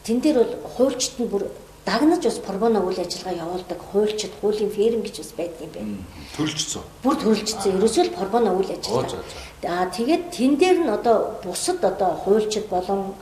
Тэн 0.05 0.20
дээр 0.20 0.37
бол 0.41 0.55
хуульчд 0.76 1.20
нь 1.20 1.28
бүр 1.28 1.53
дагнаж 1.87 2.22
бас 2.24 2.39
пробоно 2.39 2.81
үйл 2.85 3.01
ажиллагаа 3.01 3.41
явуулдаг 3.45 3.81
хуульчд, 3.93 4.33
хуулийн 4.41 4.70
ферм 4.70 5.03
гэж 5.03 5.16
бас 5.18 5.33
байдаг 5.37 5.61
юм 5.61 5.70
байна. 5.74 5.97
Төрөлжсөн. 6.37 6.83
Бүр 7.03 7.16
төрөлжсөн. 7.16 7.76
Ерөөсөө 7.78 8.05
л 8.05 8.16
пробоно 8.16 8.55
үйл 8.55 8.70
ажиллагаа. 8.70 9.24
Аа 9.64 9.87
тэгээд 9.89 10.22
тэн 10.31 10.57
дээр 10.61 10.78
нь 10.85 10.93
одоо 10.93 11.41
бусад 11.45 11.85
одоо 11.85 12.16
хуульчд 12.20 12.68
болон 12.68 13.14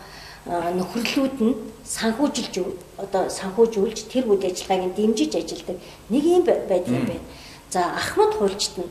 нөхөрлүүд 0.49 1.37
нь 1.45 1.55
санхүүжилж 1.85 2.55
одоо 2.99 3.29
санхүүжүүлж 3.29 4.09
тэр 4.11 4.25
үйл 4.27 4.43
ажиллагааг 4.43 4.97
дэмжиж 4.97 5.33
ажилладаг 5.37 5.79
нэг 6.09 6.25
юм 6.25 6.43
байдаг 6.43 6.89
юм 6.89 7.05
байна. 7.07 7.27
За 7.71 7.81
Ахмад 7.95 8.33
хуульчд 8.35 8.75
нь 8.81 8.91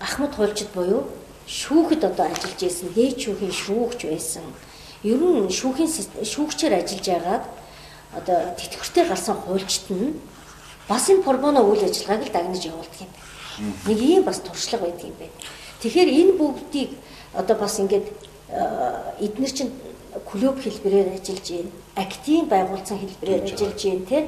Ахмад 0.00 0.34
хуульчд 0.34 0.70
буюу 0.74 1.04
шүүхэд 1.46 2.02
одоо 2.04 2.26
ажиллаж 2.30 2.60
исэн 2.62 2.88
дээд 2.94 3.18
шүүхийн 3.20 3.52
шүүгч 3.52 4.00
байсан. 4.08 4.46
Ер 5.02 5.20
нь 5.20 5.50
шүүхийн 5.50 5.90
шүүгчээр 6.22 6.74
ажиллаж 6.80 7.06
байгаад 7.08 7.44
одоо 8.18 8.54
тэтгэвртэй 8.58 9.04
гарсан 9.08 9.36
хуульчт 9.36 9.90
нь 9.90 10.18
бас 10.88 11.08
энэ 11.10 11.22
пробоно 11.22 11.60
үйл 11.64 11.84
ажиллагааг 11.84 12.26
л 12.26 12.32
дагнаж 12.32 12.62
явуулдаг 12.64 13.00
юм 13.00 13.10
байна. 13.10 13.74
Нэг 13.86 13.98
ийм 14.00 14.22
бас 14.24 14.38
туршлага 14.40 14.86
байдаг 14.86 15.06
юм 15.10 15.16
байна. 15.18 15.36
Тэгэхээр 15.80 16.10
энэ 16.20 16.32
бүгдийг 16.38 16.90
одоо 17.34 17.56
бас 17.56 17.78
ингээд 17.78 18.06
эдгээр 19.20 19.52
чинь 19.52 19.72
клуб 20.30 20.60
хэлбэрээр 20.60 21.18
ажиллаж 21.18 21.48
байна. 21.50 21.70
Актив 21.94 22.46
байгуулсан 22.48 22.98
хэлбэрээр 22.98 23.42
ажиллаж 23.42 23.80
байна, 23.82 24.06
тэ 24.06 24.18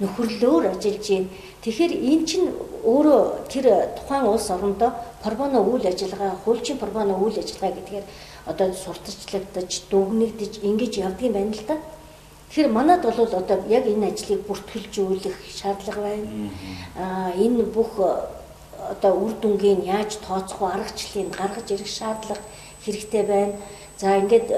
нөхөрлөөр 0.00 0.64
ажиллаж 0.72 1.06
байна. 1.08 1.28
Тэгэхээр 1.62 1.92
эн 1.94 2.20
чинь 2.26 2.48
өөрөө 2.84 3.22
тэр 3.52 3.66
тухайн 3.98 4.26
улс 4.26 4.50
орондоо 4.50 4.90
пробоно 5.22 5.62
үйл 5.62 5.86
ажиллагаа, 5.86 6.38
хуульчийн 6.44 6.78
пробоно 6.78 7.14
үйл 7.18 7.38
ажиллагаа 7.38 7.76
гэдгээр 7.76 8.06
одоо 8.46 8.68
сурталчлагдаж, 8.74 9.70
дүгнэгдэж 9.90 10.52
ингэж 10.62 10.92
явдаг 10.98 11.22
юм 11.22 11.32
байна 11.32 11.54
л 11.54 11.64
да. 11.68 11.76
Тэгэхээр 12.48 12.72
манад 12.72 13.02
бол 13.02 13.18
одоо 13.24 13.58
яг 13.68 13.84
энэ 13.86 14.08
ажлыг 14.08 14.40
бүртгэлжүүлэх 14.48 15.36
шаардлага 15.52 16.00
байна. 16.00 16.50
Аа 16.96 17.30
энэ 17.36 17.62
бүх 17.76 17.92
одоо 18.92 19.12
үр 19.24 19.32
дүнгийн 19.42 19.84
яаж 19.84 20.16
тооцох 20.26 20.60
вэ, 20.60 20.72
аргачлалыг 20.72 21.28
гаргаж 21.36 21.66
ирэх 21.70 21.88
шаардлага 21.88 22.40
хэрэгтэй 22.84 23.22
байна. 23.22 23.54
За 24.00 24.16
ингээд 24.16 24.48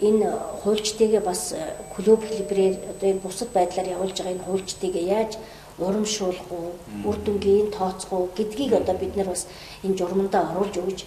энэ 0.00 0.32
хуульчдыгээ 0.62 1.20
бас 1.20 1.52
э, 1.52 1.76
клуб 1.94 2.24
хэлбэрээр 2.24 2.76
одоо 2.92 3.08
энэ 3.10 3.20
бусад 3.20 3.48
байдлаар 3.52 3.88
явуулж 3.88 4.16
байгаа 4.16 4.32
энэ 4.32 4.46
хуульчдыгээ 4.48 5.04
яаж 5.18 5.32
урамшуулах 5.78 6.48
уу, 6.50 6.72
үр 7.04 7.16
дүнгийн 7.24 7.70
тооцох 7.70 8.12
уу 8.12 8.28
гэдгийг 8.36 8.72
одоо 8.80 8.96
бид 8.96 9.16
нар 9.16 9.28
бас 9.28 9.46
энэ 9.84 9.98
журмандаа 10.00 10.42
оруулж 10.50 10.76
өгж 10.80 11.04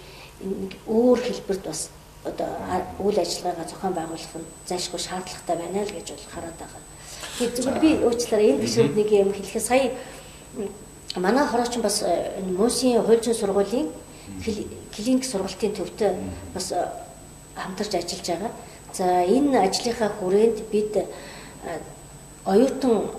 өөр 0.87 1.19
хэлбэрт 1.25 1.63
бас 1.65 1.89
одоо 2.25 2.47
үйл 2.99 3.19
ажиллагаагаа 3.19 3.67
зохион 3.67 3.93
байгуулах 3.93 4.33
нь 4.39 4.47
зайлшгүй 4.67 4.99
шаардлагатай 4.99 5.55
байна 5.59 5.83
л 5.83 5.91
гэж 5.91 6.07
бол 6.15 6.27
хараад 6.31 6.57
байгаа. 6.59 6.81
Тэгэхээр 7.37 7.55
зөвхөн 7.55 7.81
би 7.83 7.89
уучлаарай 7.99 8.49
энэ 8.51 8.63
төсөвд 8.63 8.95
нэг 8.95 9.09
юм 9.11 9.31
хэлэхэд 9.33 9.67
сая 9.67 9.91
манай 11.15 11.45
хорооч 11.47 11.77
бас 11.77 12.03
э, 12.03 12.39
энэ 12.39 12.55
Мусын 12.57 13.03
хууль 13.03 13.21
зүйн 13.21 13.35
сургуулийн 13.35 13.87
клиник 14.95 15.25
сургалтын 15.25 15.75
төвтэй 15.75 16.11
бас 16.53 16.71
э, 16.71 16.87
хамтарч 17.55 17.93
ажиллаж 17.95 18.27
байгаа. 18.27 18.51
За 18.93 19.05
энэ 19.27 19.59
ажлынхаа 19.67 20.09
хүрээнд 20.19 20.57
бид 20.71 20.93
оюутан 22.45 23.11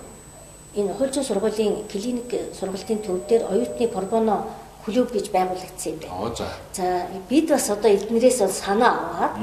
энэ 0.75 0.93
хууль 0.97 1.13
зүйн 1.13 1.25
сургуулийн 1.25 1.73
клиник 1.87 2.29
сургалтын 2.57 2.99
төв 3.05 3.21
дээр 3.29 3.43
оюутны 3.53 3.87
пробоно 3.87 4.47
клуб 4.85 5.11
гэж 5.11 5.31
байгуулагдсан 5.33 5.93
юм 5.93 5.99
байна. 5.99 6.35
За. 6.73 7.07
Бид 7.29 7.49
бас 7.49 7.69
одоо 7.69 7.91
эднэрээс 7.91 8.39
бол 8.39 8.49
санаа 8.53 8.93
аваад 8.93 9.33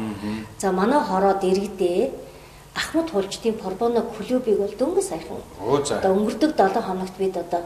за 0.59 0.72
манай 0.72 1.01
хороод 1.01 1.43
иргэдээ 1.43 2.11
Ахмад 2.74 3.11
хулчдын 3.11 3.55
пробоно 3.55 4.01
клубыг 4.01 4.57
бол 4.57 4.74
дөнгөж 4.80 5.05
саяхан 5.05 5.36
одоо 5.61 6.12
өнгөрдөг 6.16 6.57
7 6.57 6.80
хоногт 6.80 7.16
бид 7.18 7.36
одоо 7.36 7.61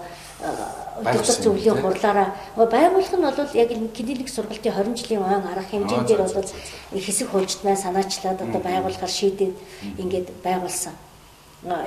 удирдах 0.99 1.39
зөвлөлийн 1.39 1.79
хурлаараа. 1.79 2.35
Байгуулах 2.57 3.15
нь 3.15 3.23
бол 3.23 3.39
яг 3.55 3.71
клиник 3.95 4.29
сургалтын 4.29 4.73
20 4.75 4.99
жилийн 4.99 5.23
ойн 5.23 5.47
арга 5.47 5.71
хэмжээнд 5.71 6.09
дээр 6.11 6.23
бол 6.27 6.51
хэсэг 6.91 7.31
хуульчднаа 7.31 7.77
санаачлаад 7.77 8.43
одоо 8.43 8.61
байгуулахаар 8.61 9.13
шийдээд 9.19 9.55
ингээд 10.03 10.29
байгуулсан. 10.43 10.95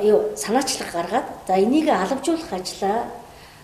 Юу 0.02 0.32
санаачлага 0.40 0.92
гаргаад 0.96 1.28
за 1.48 1.54
энийг 1.60 1.90
алавжуулах 1.92 2.54
ажлаа 2.56 3.12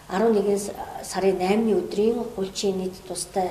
11 0.09 0.71
сарын 1.03 1.37
8-ны 1.39 1.73
өдрийн 1.81 2.21
хуульчийн 2.35 2.77
нийт 2.77 2.93
тустай 3.07 3.49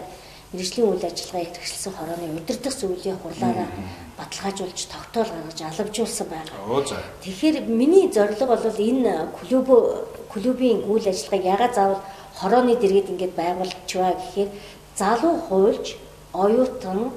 мэрэгжлийн 0.52 0.86
үйл 0.86 1.02
ажиллагаа 1.02 1.42
ихэвчлсэн 1.50 1.92
хорооны 1.98 2.26
удирдах 2.38 2.74
зөвлөлийн 2.78 3.18
хурлаараа 3.18 3.68
баталгаажуулж 4.18 4.80
тогтоол 4.86 5.30
гаргаж 5.34 5.61
аламжуулсан 5.66 6.28
байна. 6.30 6.50
Тэгэхээр 7.22 7.57
миний 7.66 8.07
зорилго 8.12 8.46
бол 8.46 8.78
энэ 8.78 9.34
клуб 9.38 9.66
клубийн 10.32 10.86
үйл 10.86 11.07
ажиллагааг 11.11 11.44
ягаад 11.55 11.74
заавал 11.74 12.02
хорооны 12.38 12.74
дэргэд 12.78 13.11
ингээд 13.11 13.34
байгуулчихваа 13.34 14.14
гэхээр 14.14 14.50
залуу 14.94 15.34
хуульч, 15.48 15.96
оюутан 16.32 17.11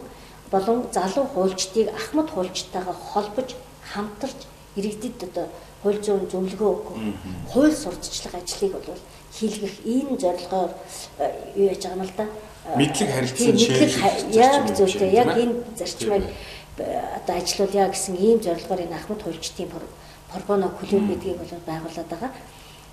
болон 0.49 0.77
залуу 0.91 1.25
хуульчдыг 1.33 1.87
ахмад 1.93 2.29
хуульчтайгаа 2.33 2.97
холбож 3.09 3.49
хамтарч 3.93 4.39
иргэдэд 4.77 5.29
одоо 5.29 5.45
хууль 5.81 6.01
зүйн 6.05 6.25
зөвлөгөө 6.31 6.69
өгөх, 6.73 6.97
хууль 7.51 7.75
сурталчлах 7.75 8.35
ажлыг 8.41 8.73
бол 8.73 8.99
хийлгэх 9.37 9.75
ийм 9.85 10.17
зорилгоор 10.17 10.71
юу 11.55 11.67
яаж 11.69 11.83
байгаа 11.85 11.97
юм 11.97 12.03
л 12.03 12.13
да. 12.17 12.25
Мэдлэг 12.75 13.09
харилцан 13.13 13.57
шийдэх 13.57 13.95
яг 14.33 14.63
зөвхөн 14.75 15.13
яг 15.13 15.29
энэ 15.37 15.55
зарчмыг 15.77 16.23
одоо 16.77 17.35
ажиллуулъя 17.37 17.87
гэсэн 17.89 18.15
ийм 18.17 18.39
зорилгоор 18.41 18.81
энэ 18.81 18.97
Ахмад 18.97 19.21
хуульчдын 19.21 19.69
Порбоно 20.31 20.69
клуб 20.69 21.07
гэдгийг 21.07 21.37
бол 21.37 21.53
байгуулад 21.65 22.07
байгаа. 22.09 22.31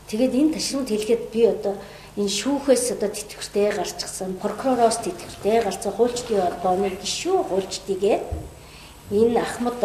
Тэгээд 0.09 0.34
энэ 0.34 0.55
ташрамд 0.55 0.88
хэлгээд 0.88 1.24
би 1.32 1.42
одоо 1.49 1.74
энэ 2.16 2.30
шүүхээс 2.30 2.92
одоо 2.95 3.11
тэтгэвртэй 3.11 3.72
гарчихсан, 3.72 4.38
прокуророос 4.38 5.03
тэтгэвртэй 5.03 5.59
гарсан 5.64 5.92
хуульчдын 5.92 6.40
Порбоны 6.62 6.95
гишүүн 7.03 7.42
хуульчдыгээ 7.49 8.16
энэ 9.11 9.40
Ахмад 9.40 9.80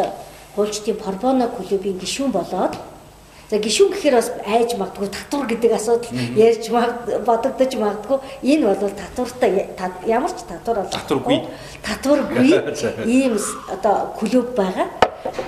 хуульчдын 0.55 0.97
Порбоно 1.01 1.47
клубын 1.49 1.97
гишүүн 1.97 2.31
болоод 2.31 2.77
За 3.49 3.57
гişүн 3.57 3.89
гэхээр 3.89 4.15
бас 4.15 4.29
айж 4.45 4.77
магадгүй 4.77 5.09
татвар 5.09 5.47
гэдэг 5.49 5.71
асуудал 5.73 6.13
ярьж 6.37 6.69
бодогдож 7.25 7.73
магадгүй 7.81 8.17
энэ 8.45 8.63
бол 8.69 8.93
татвартай 8.93 9.73
ямар 10.05 10.29
ч 10.37 10.45
татвар 10.45 10.85
бол 10.85 10.93
татваргүй 10.93 11.37
татваргүй 11.89 12.45
ийм 13.09 13.33
одоо 13.73 14.13
клуб 14.21 14.53
байгаа. 14.53 14.85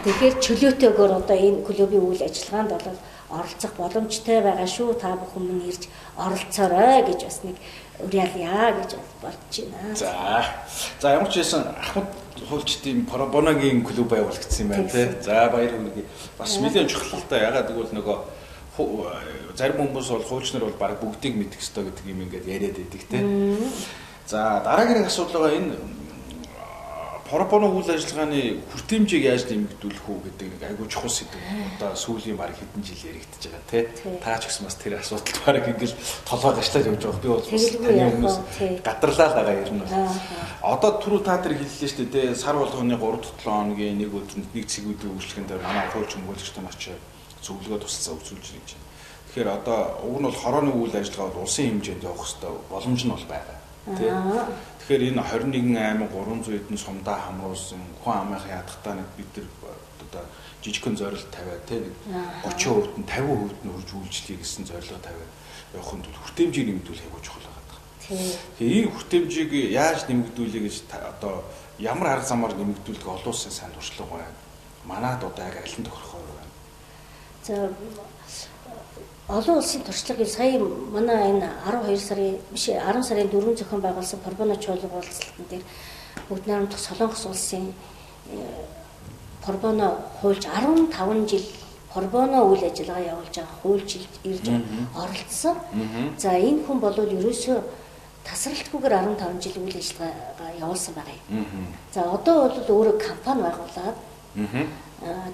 Тэгэхээр 0.02 0.34
чөлөөтэйгээр 0.41 1.14
одоо 1.14 1.38
энэ 1.38 1.62
клубын 1.62 2.02
үйл 2.10 2.26
ажиллагаанд 2.26 2.74
бол 2.74 2.97
оролцох 3.38 3.74
боломжтой 3.78 4.41
байгаа 4.41 4.66
шүү. 4.66 4.97
Та 4.97 5.14
бүхэн 5.22 5.45
минь 5.45 5.70
ирж 5.70 5.86
оролцоорой 6.18 7.06
гэж 7.06 7.20
бас 7.22 7.39
нэг 7.45 7.56
уриалъя 8.06 8.74
гэж 8.82 8.97
бодож 9.22 9.56
байна. 9.72 9.95
За. 9.95 10.45
За 10.99 11.14
ямар 11.14 11.30
ч 11.30 11.38
байсан 11.38 11.68
Ахмад 11.80 12.10
хуульчдын 12.49 13.06
Парабоногийн 13.06 13.84
клуб 13.84 14.10
байгуулагдсан 14.12 14.66
юм 14.66 14.70
байна 14.70 14.89
тий. 14.89 15.08
За 15.22 15.49
баяр 15.49 15.72
хүргэе. 15.72 16.06
Бас 16.38 16.58
нэлээд 16.60 16.89
чухал 16.89 17.20
л 17.20 17.30
та 17.30 17.38
ягаад 17.38 17.70
гэвэл 17.70 17.95
нөгөө 17.95 18.18
зарим 19.58 19.78
хүмүүс 19.78 20.08
бол 20.10 20.24
хуульчнар 20.24 20.64
бол 20.64 20.80
баг 20.80 20.99
бүгдийг 20.99 21.36
мэдэх 21.36 21.62
ёстой 21.62 21.86
гэдэг 21.91 22.06
юм 22.08 22.24
ингээд 22.26 22.47
яриад 22.47 22.78
байдаг 22.78 23.02
тий. 23.10 23.22
За 24.28 24.62
дараагийн 24.64 25.06
асуудал 25.06 25.43
байгаа 25.43 25.58
энэ 25.60 25.76
Парабоно 27.32 27.72
үйл 27.72 27.88
ажиллагааны 27.88 28.60
хүртээмжийг 28.76 29.24
яаж 29.24 29.48
нэмэгдүүлэх 29.48 30.04
үү 30.04 30.20
гэдэг 30.28 30.48
нэг 30.52 30.64
айгүй 30.68 30.88
чухал 30.92 31.08
сэдв. 31.08 31.40
Одоо 31.80 31.96
сүүлийн 31.96 32.36
баг 32.36 32.52
хэдэн 32.52 32.84
жил 32.84 33.08
яригдчихэж 33.08 33.48
байгаа 33.48 33.72
тий. 33.72 33.84
Та 34.20 34.36
ч 34.36 34.52
гэсэн 34.52 34.68
бас 34.68 34.76
тэр 34.76 35.00
асуудалд 35.00 35.40
баг 35.48 35.64
ингээл 35.64 35.96
толгой 36.28 36.54
гашлаад 36.60 36.90
явж 36.92 37.02
байгаа. 37.08 37.24
Би 37.24 37.30
бол 37.32 37.48
таны 37.48 38.04
хүмүүс 38.12 38.36
гадарлаа 38.84 39.28
л 39.32 39.38
байгаа 39.40 39.72
нь 39.72 39.80
бол. 39.80 39.96
Одоо 40.60 40.92
түрүү 41.00 41.22
та 41.24 41.40
тэр 41.40 41.56
хэллээ 41.56 41.88
шүү 41.88 42.12
дээ 42.12 42.12
тий. 42.12 42.36
Сар 42.36 42.60
болгоны 42.60 43.00
3-7 43.00 43.48
хоногийн 43.48 43.96
нэг 43.96 44.12
өдөрт 44.12 44.52
нэг 44.52 44.66
цэгүүдийн 44.68 45.16
үйлчлэгэн 45.16 45.48
дээр 45.48 45.64
манай 45.64 45.88
хуульч 45.88 46.12
хөнгөлөгчтэй 46.20 46.68
очиж 46.68 47.00
зөвлөгөө 47.48 47.80
тусалцаа 47.80 48.20
үзүүлж 48.20 48.48
байна 48.52 48.60
гэж. 48.60 48.72
Тэгэхээр 49.32 49.50
одоо 49.56 49.80
уг 50.04 50.20
нь 50.20 50.28
бол 50.28 50.36
хорооны 50.36 50.72
үйл 50.76 50.92
ажиллагаа 51.00 51.32
бол 51.32 51.48
улсын 51.48 51.80
хэмжээнд 51.80 52.04
явах 52.04 52.28
хэрэгтэй 52.28 52.52
боломж 52.68 53.02
нь 53.08 53.14
бол 53.16 53.28
байгаа. 53.32 53.58
Тий. 53.98 54.12
Тэгэхээр 54.82 55.14
энэ 55.14 55.22
21 55.22 55.78
аймаг 55.78 56.10
300 56.10 56.58
эдэн 56.58 56.78
сумдаа 56.78 57.18
хамруулсан 57.22 57.80
хүн 58.02 58.18
амынхаа 58.18 58.66
ядахтаа 58.66 58.98
нэг 58.98 59.08
бид 59.14 59.30
нар 59.38 59.78
одоо 60.02 60.26
жижигхэн 60.66 60.98
зорилт 60.98 61.30
тавиад 61.30 61.66
те 61.70 61.86
нэг 61.86 61.94
30% 62.50 62.98
нь 62.98 63.06
50% 63.06 63.62
нь 63.62 63.74
үрж 63.78 63.90
үйлчлэе 63.94 64.42
гэсэн 64.42 64.66
зорилго 64.66 64.98
тавиад 65.06 65.32
явахын 65.78 66.02
тулд 66.02 66.18
хүртээмжийг 66.18 66.68
нэмэгдүүлэх 66.68 67.06
аягүй 67.06 67.22
чухал 67.22 67.46
байгаа. 67.46 67.80
Тэгэхээр 68.02 68.78
энэ 68.82 68.92
хүртээмжийг 68.92 69.52
яаж 69.70 70.00
нэмэгдүүлэе 70.10 70.62
гэж 70.66 70.76
одоо 70.90 71.46
ямар 71.78 72.08
арга 72.18 72.26
замаар 72.26 72.58
нэмэгдүүлэх 72.58 73.06
олон 73.06 73.30
улсын 73.30 73.54
сайн 73.54 73.72
туршлага 73.78 74.18
байна. 74.18 74.40
Манад 74.90 75.22
одоо 75.22 75.46
яг 75.46 75.62
аль 75.62 75.78
нь 75.78 75.86
тохирох 75.86 76.18
вэ? 76.18 76.42
За 77.46 77.70
олон 79.38 79.58
улсын 79.58 79.82
туршлагыг 79.82 80.28
сая 80.28 80.60
манай 80.60 81.32
энэ 81.32 81.48
12 81.66 81.98
сарын 81.98 82.38
биш 82.52 82.66
10 82.68 83.04
сарын 83.04 83.30
4 83.30 83.56
зохион 83.58 83.82
байгуулсан 83.82 84.20
Порбоно 84.20 84.56
чуулга 84.56 84.88
уулзалтан 84.92 85.46
дээр 85.50 85.64
бүгд 86.30 86.48
найрамдах 86.48 86.80
Солонгос 86.80 87.26
улсын 87.26 87.74
Порбоно 89.46 89.98
хуульч 90.20 90.44
15 90.46 91.30
жил 91.30 91.46
Порбоно 91.94 92.44
үйл 92.52 92.64
ажиллагаа 92.64 93.04
явуулж 93.14 93.36
байгаа 93.36 93.56
хуульч 93.62 93.90
ирж 94.24 94.48
оролцсон. 94.96 95.56
За 96.18 96.30
энэ 96.36 96.64
хүн 96.66 96.80
бол 96.80 96.96
ерөөсөө 96.96 97.58
тасралтгүйгээр 98.28 98.94
15 99.20 99.44
жил 99.44 99.64
үйл 99.64 99.78
ажиллагаа 99.80 100.52
явуулсан 100.60 100.94
байгаа 100.96 101.18
юм. 101.30 101.46
За 101.94 102.02
одоо 102.16 102.48
бол 102.48 102.68
өөрөө 102.68 102.96
компани 103.08 103.42
байгуулад 103.48 103.96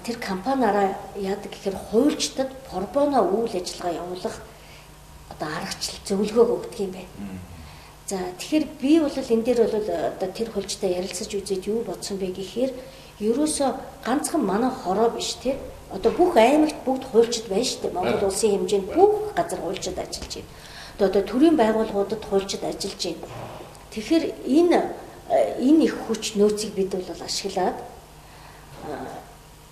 тэр 0.04 0.16
компаниараа 0.18 0.96
яадаг 1.16 1.52
гэхээр 1.52 1.76
хуульчдад 1.90 2.50
пробоно 2.70 3.22
үйл 3.22 3.52
ажиллагаа 3.52 4.00
явуулах 4.00 4.36
одоо 5.28 5.48
аргачлал 5.48 6.00
зөвлөгөө 6.08 6.46
өгдөг 6.56 6.80
юм 6.80 6.92
байна. 6.96 7.38
За 8.08 8.16
тэгэхээр 8.40 8.64
би 8.80 8.98
бол 9.00 9.12
энэ 9.12 9.44
дээр 9.44 9.60
бол 9.68 9.76
одоо 9.76 10.28
тэр 10.32 10.48
хуульчтай 10.50 10.96
ярилцаж 10.96 11.28
үзээд 11.28 11.68
юу 11.68 11.84
бодсон 11.84 12.16
бэ 12.16 12.32
гэхээр 12.32 12.72
ерөөсөө 13.20 13.70
ганцхан 14.06 14.42
манай 14.42 14.72
хороо 14.72 15.10
биш 15.12 15.36
те 15.42 15.60
одоо 15.92 16.12
бүх 16.12 16.36
аймагт 16.36 16.80
бүгд 16.84 17.04
хуульчид 17.12 17.46
байна 17.52 17.64
шүү 17.64 17.80
дээ. 17.82 17.92
Монгол 17.92 18.28
улсын 18.28 18.50
хэмжээнд 18.56 18.88
бүх 18.96 19.36
газар 19.36 19.60
хуульчид 19.60 19.98
ажиллаж 19.98 20.32
байна. 20.40 20.50
Одоо 20.98 21.22
төрийн 21.22 21.56
байгууллагуудад 21.60 22.22
хуульчид 22.24 22.64
ажиллаж 22.64 23.02
байна. 23.04 23.28
Тэгэхээр 23.92 24.24
энэ 24.48 24.80
энэ 25.60 25.84
их 25.84 25.94
хүч 26.08 26.40
нөөцийг 26.40 26.72
бид 26.72 26.96
бол 26.96 27.20
ашиглаад 27.20 27.76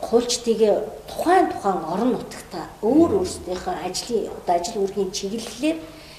хуульчдыг 0.00 0.60
тухайн 1.08 1.46
тухайн 1.52 1.80
орон 1.92 2.10
нутагта 2.12 2.68
өөр 2.82 3.10
өөрсдийнхөө 3.20 3.74
ажлын 3.86 4.28
одоо 4.38 4.54
ажил 4.56 4.82
үргийн 4.84 5.10
чиглэлээр 5.10 5.78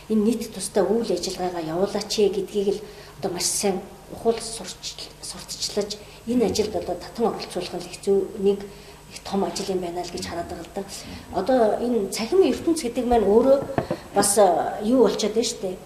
энэ 0.10 0.24
нийт 0.26 0.54
тусдаа 0.54 0.84
үйл 0.84 1.12
ажиллагаагаа 1.12 1.70
явуулаач 1.74 2.12
гэдгийг 2.36 2.68
л 2.74 2.82
одоо 3.20 3.32
маш 3.32 3.46
сайн 3.46 3.82
ухуул 4.14 4.40
сурталчлаж 4.40 5.98
энэ 6.28 6.46
ажилд 6.46 6.76
одоо 6.76 6.96
татан 6.96 7.26
оролцуулах 7.32 7.76
нь 7.76 8.02
зөв 8.04 8.28
нэг 8.40 8.60
их 9.12 9.20
том 9.24 9.44
ажил 9.44 9.70
юм 9.70 9.80
байна 9.80 10.02
л 10.04 10.12
гэж 10.12 10.26
хараад 10.28 10.50
байгаа 10.50 10.66
л 10.66 10.76
да. 10.76 10.84
Одоо 11.40 11.60
энэ 11.80 12.10
цахим 12.10 12.42
ертөнц 12.44 12.82
гэдэг 12.84 13.06
маань 13.06 13.24
өөрөө 13.24 13.58
бас 14.16 14.38
юу 14.84 15.04
болчиход 15.08 15.36
байна 15.36 15.48
шүү 15.48 15.62
дээ. 15.62 15.78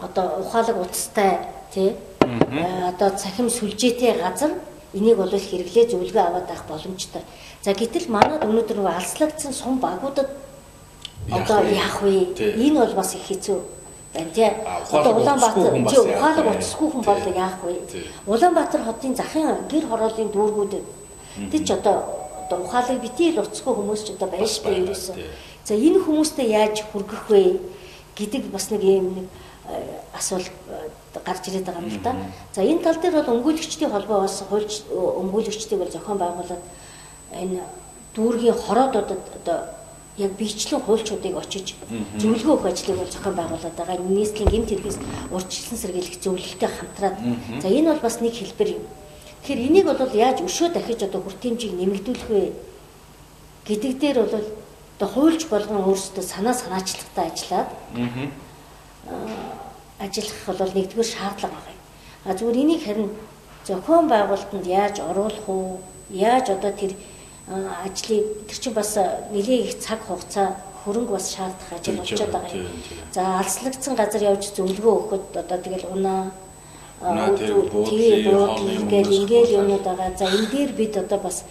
Одоо 0.00 0.26
ухаалаг 0.40 0.76
утастай 0.80 1.32
тий 1.72 1.96
одоо 2.88 3.10
цахим 3.10 3.48
сүлжээтэй 3.50 4.20
газар 4.20 4.52
Энийг 4.96 5.16
бол 5.20 5.28
хэрэглээ 5.28 5.92
зөвлөгөө 5.92 6.24
аваад 6.24 6.48
авах 6.48 6.64
боломжтой. 6.68 7.22
За 7.60 7.76
гэтэл 7.76 8.08
манад 8.08 8.42
өнөөдөр 8.48 8.80
нөгөө 8.80 8.96
алслагдсан 8.96 9.52
сум 9.52 9.76
багуудад 9.78 10.30
одоо 11.30 11.60
яах 11.68 12.00
вэ? 12.00 12.32
Энэ 12.40 12.80
бол 12.80 12.94
бас 12.96 13.14
их 13.14 13.28
хэцүү 13.28 13.58
байна 14.14 14.30
тий. 14.32 14.50
Одоо 14.92 15.12
Улаанбаатар 15.20 15.72
тий 15.90 16.00
ухаалаг 16.00 16.46
утасгүй 16.56 16.88
хүн 16.90 17.04
бол 17.04 17.22
яах 17.36 17.58
вэ? 17.64 17.74
Улаанбаатар 18.26 18.82
хотын 18.84 19.16
захын 19.16 19.68
гэр 19.68 19.84
хорооллын 19.86 20.32
дүүргүүд 20.32 20.72
тий 21.50 21.60
ч 21.60 21.70
одоо 21.76 22.24
одоо 22.46 22.64
ухаалаг 22.64 23.00
битий 23.00 23.36
л 23.36 23.44
уцгүй 23.44 23.74
хүмүүс 23.74 24.02
ч 24.06 24.08
одоо 24.16 24.28
байж 24.32 24.62
би 24.64 24.80
ерөөсөө. 24.80 25.16
За 25.64 25.74
энэ 25.74 26.00
хүмүүстэй 26.00 26.56
яаж 26.56 26.86
хүргэх 26.88 27.28
вэ 27.28 27.60
гэдэг 28.16 28.48
бас 28.54 28.70
нэг 28.70 28.82
юм 28.82 29.06
нэг 29.18 29.26
асуулт 30.14 30.50
гарч 31.24 31.48
ирээд 31.48 31.66
байгаа 31.66 31.82
юм 31.82 31.90
л 31.90 32.00
да. 32.02 32.12
За 32.52 32.62
энэ 32.62 32.82
тал 32.82 33.00
дээр 33.00 33.14
бол 33.22 33.32
өмгөөлөгчдийн 33.34 33.90
холбоо 33.90 34.20
бас 34.20 34.42
хуульч 34.48 34.72
өмгөөлөгчдийг 34.90 35.80
бол 35.80 35.94
зохион 35.94 36.18
байгуулад 36.18 36.62
энэ 37.32 37.60
дүүргийн 38.14 38.54
хороодуудад 38.54 39.22
одоо 39.38 39.58
яг 40.16 40.32
бичлэн 40.40 40.80
хуульчдыг 40.80 41.36
очиж 41.36 41.76
зөвлөгөө 42.20 42.54
өгөх 42.56 42.66
ажлыг 42.72 42.96
бол 42.96 43.12
зохион 43.12 43.36
байгуулад 43.36 43.76
байгаа. 43.76 43.96
Нийслэлийн 44.00 44.50
гэмт 44.50 44.70
хэрэгээс 44.72 44.98
урьдчилан 45.30 45.78
сэргийлэх 45.80 46.16
зөвлөлтөй 46.24 46.70
хамтраад 46.72 47.16
за 47.60 47.68
энэ 47.68 47.92
бол 47.92 48.00
бас 48.00 48.20
нэг 48.20 48.34
хэлбэр 48.34 48.68
юм. 48.80 48.84
Тэгэхээр 49.44 49.66
энийг 49.68 49.86
бол 49.86 50.00
яаж 50.16 50.40
өшөө 50.40 50.68
дахиж 50.72 51.00
одоо 51.04 51.20
хүртээмжийг 51.20 51.72
нэмэгдүүлэх 51.76 52.28
вэ 52.32 52.52
гэдэг 53.68 53.92
дээр 54.00 54.18
бол 54.24 54.46
одоо 54.96 55.08
хуульч 55.12 55.46
болгон 55.52 55.84
өөрсдөө 55.84 56.24
санаа 56.24 56.54
санаачлагтай 56.56 57.28
ажиллаад 57.28 57.68
ажиллах 59.98 60.58
бол 60.58 60.72
нэгдүгээр 60.76 61.12
шаардлага 61.14 61.54
байгаа 61.54 61.74
юм. 61.74 61.82
А 62.26 62.34
зүгээр 62.34 62.62
энийг 62.62 62.82
харин 62.84 63.10
зохион 63.66 64.08
байгуулалтанд 64.08 64.66
яаж 64.66 64.96
оруулах 65.00 65.48
уу? 65.48 65.80
Яаж 66.10 66.50
одоо 66.50 66.72
тэр 66.72 66.92
ажлыг 67.84 68.46
тэр 68.48 68.58
чинь 68.58 68.74
бас 68.74 68.96
нэлээд 69.32 69.66
их 69.66 69.78
цаг 69.80 70.00
хугацаа 70.04 70.56
хөрөнгө 70.84 71.12
бас 71.12 71.34
шаардах 71.34 71.70
ажил 71.72 71.96
болчиход 71.98 72.30
байгаа 72.30 72.56
юм. 72.56 72.70
За 73.12 73.38
алслагдсан 73.40 73.94
газар 73.96 74.22
явж 74.22 74.44
зөвлөгөө 74.54 74.94
өгөхөд 74.98 75.24
одоо 75.42 75.58
тэгэл 75.58 75.86
унаа 75.94 76.30
тэгээ 77.02 77.70
буудлын 77.72 78.88
гээд 78.88 79.08
ингээл 79.18 79.56
юмнууд 79.58 79.84
байгаа. 79.84 80.10
За 80.18 80.26
энэ 80.26 80.50
дээр 80.52 80.72
бид 80.78 80.96
одоо 80.96 81.18
бас 81.18 81.44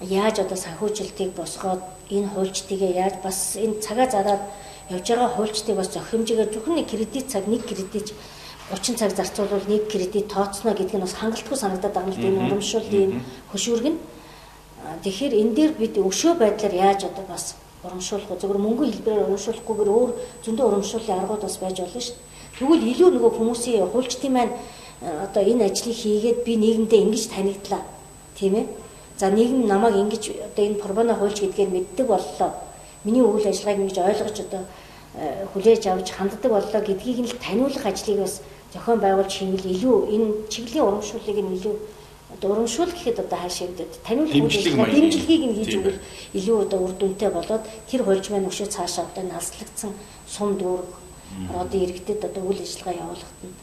яаж 0.00 0.38
одоо 0.44 0.56
санхүүжилтийг 0.56 1.32
босгоод 1.32 1.80
энэ 2.10 2.28
хуульчдыгээ 2.34 2.92
яаж 3.04 3.14
бас 3.24 3.56
энэ 3.56 3.80
цагаа 3.80 4.08
зараад 4.10 4.42
явж 4.90 5.06
байгаа 5.08 5.30
хуульчдыг 5.34 5.76
бас 5.76 5.88
зөх 5.92 6.04
хэмжээгээр 6.10 6.52
зөвхөн 6.52 6.74
нэг 6.78 6.86
кредит 6.90 7.26
цаг 7.32 7.46
нэг 7.46 7.62
кредит 7.66 8.14
30 8.70 8.98
цаг 8.98 9.10
зарцуулбал 9.16 9.66
нэг 9.68 9.88
кредит 9.90 10.28
тооцно 10.28 10.74
гэдэг 10.74 10.96
нь 10.98 11.04
бас 11.06 11.14
хангалтгүй 11.14 11.56
санагдаад 11.58 11.94
байгаа 11.94 12.12
юм 12.12 12.20
л 12.20 12.26
энэ 12.28 12.42
урамшууллын 12.46 13.12
хөшүүрэг 13.52 13.88
нь 13.92 13.98
Тэгэхээр 15.02 15.34
энэ 15.34 15.54
дээр 15.54 15.72
бид 15.74 15.94
өшөө 15.98 16.38
байдлаар 16.38 16.74
яаж 16.74 17.10
одоо 17.10 17.24
бас 17.26 17.58
урамшуулах 17.82 18.30
вэ? 18.30 18.38
Зөвхөн 18.38 18.62
мөнгө 18.62 18.84
хэлбэрээр 18.86 19.26
урамшуулахгүйгээр 19.26 19.90
өөр 19.90 20.10
зөндөө 20.46 20.66
урамшууллын 20.66 21.18
аргууд 21.18 21.42
бас 21.42 21.56
байж 21.58 21.76
болно 21.82 22.00
шүү 22.00 22.14
дээ. 22.14 22.24
Тэгвэл 22.58 22.90
илүү 22.92 23.08
нөгөө 23.18 23.32
хүмүүсийн 23.34 23.90
хуульчдын 23.90 24.32
маань 24.32 24.54
одоо 25.26 25.42
энэ 25.42 25.66
ажлыг 25.66 25.96
хийгээд 25.96 26.38
би 26.46 26.52
нийгэмдээ 26.56 27.00
ингэж 27.02 27.24
танигдлаа. 27.34 27.82
Тийм 28.38 28.54
ээ? 28.62 28.66
За 29.18 29.26
нийгэм 29.30 29.66
намайг 29.66 29.96
ингэж 29.98 30.24
одоо 30.54 30.62
энэ 30.64 30.80
пробоно 30.80 31.14
хуульч 31.18 31.38
гэдгээр 31.42 31.70
мэддэг 31.74 32.06
боллоо. 32.06 32.50
Миний 33.06 33.22
үйл 33.22 33.46
ажиллагааг 33.46 33.80
ингэж 33.80 33.98
ойлгож 34.02 34.38
одоо 34.42 34.62
хүлээж 35.54 35.82
авч 35.86 36.08
ханддаг 36.10 36.50
боллоо 36.50 36.82
гэдгийг 36.82 37.18
нь 37.22 37.30
л 37.30 37.38
таниулах 37.38 37.86
ажлыг 37.86 38.18
бас 38.20 38.42
зохион 38.74 38.98
байгуулж 39.00 39.32
хийвэл 39.32 39.72
илүү 39.74 39.96
энэ 40.14 40.28
чиглэлийн 40.52 40.86
урамшууллыг 40.90 41.38
нь 41.40 41.54
илүү 41.56 41.74
урамшуул 42.42 42.92
гэхэд 42.92 43.22
одоо 43.24 43.38
хаашаа 43.38 43.68
гэдэг 43.70 43.90
таниулах 44.02 44.34
дэмжлэгийг 44.34 45.44
нь 45.46 45.56
хийж 45.56 45.72
өгвөл 45.78 46.00
илүү 46.34 46.56
одоо 46.66 46.78
үр 46.84 46.92
дүнтэй 46.98 47.30
болоод 47.30 47.64
тэр 47.88 48.02
хуульч 48.02 48.26
маань 48.28 48.50
өшөө 48.50 48.68
цаашаа 48.74 49.06
одоо 49.06 49.24
наслагдсан 49.24 49.92
сум 50.26 50.58
дүүрэг 50.60 50.90
одоо 51.62 51.78
иргэдэд 51.80 52.20
одоо 52.28 52.42
үйл 52.44 52.60
ажиллагаа 52.60 53.00
явуулахад 53.06 53.40
нь 53.46 53.54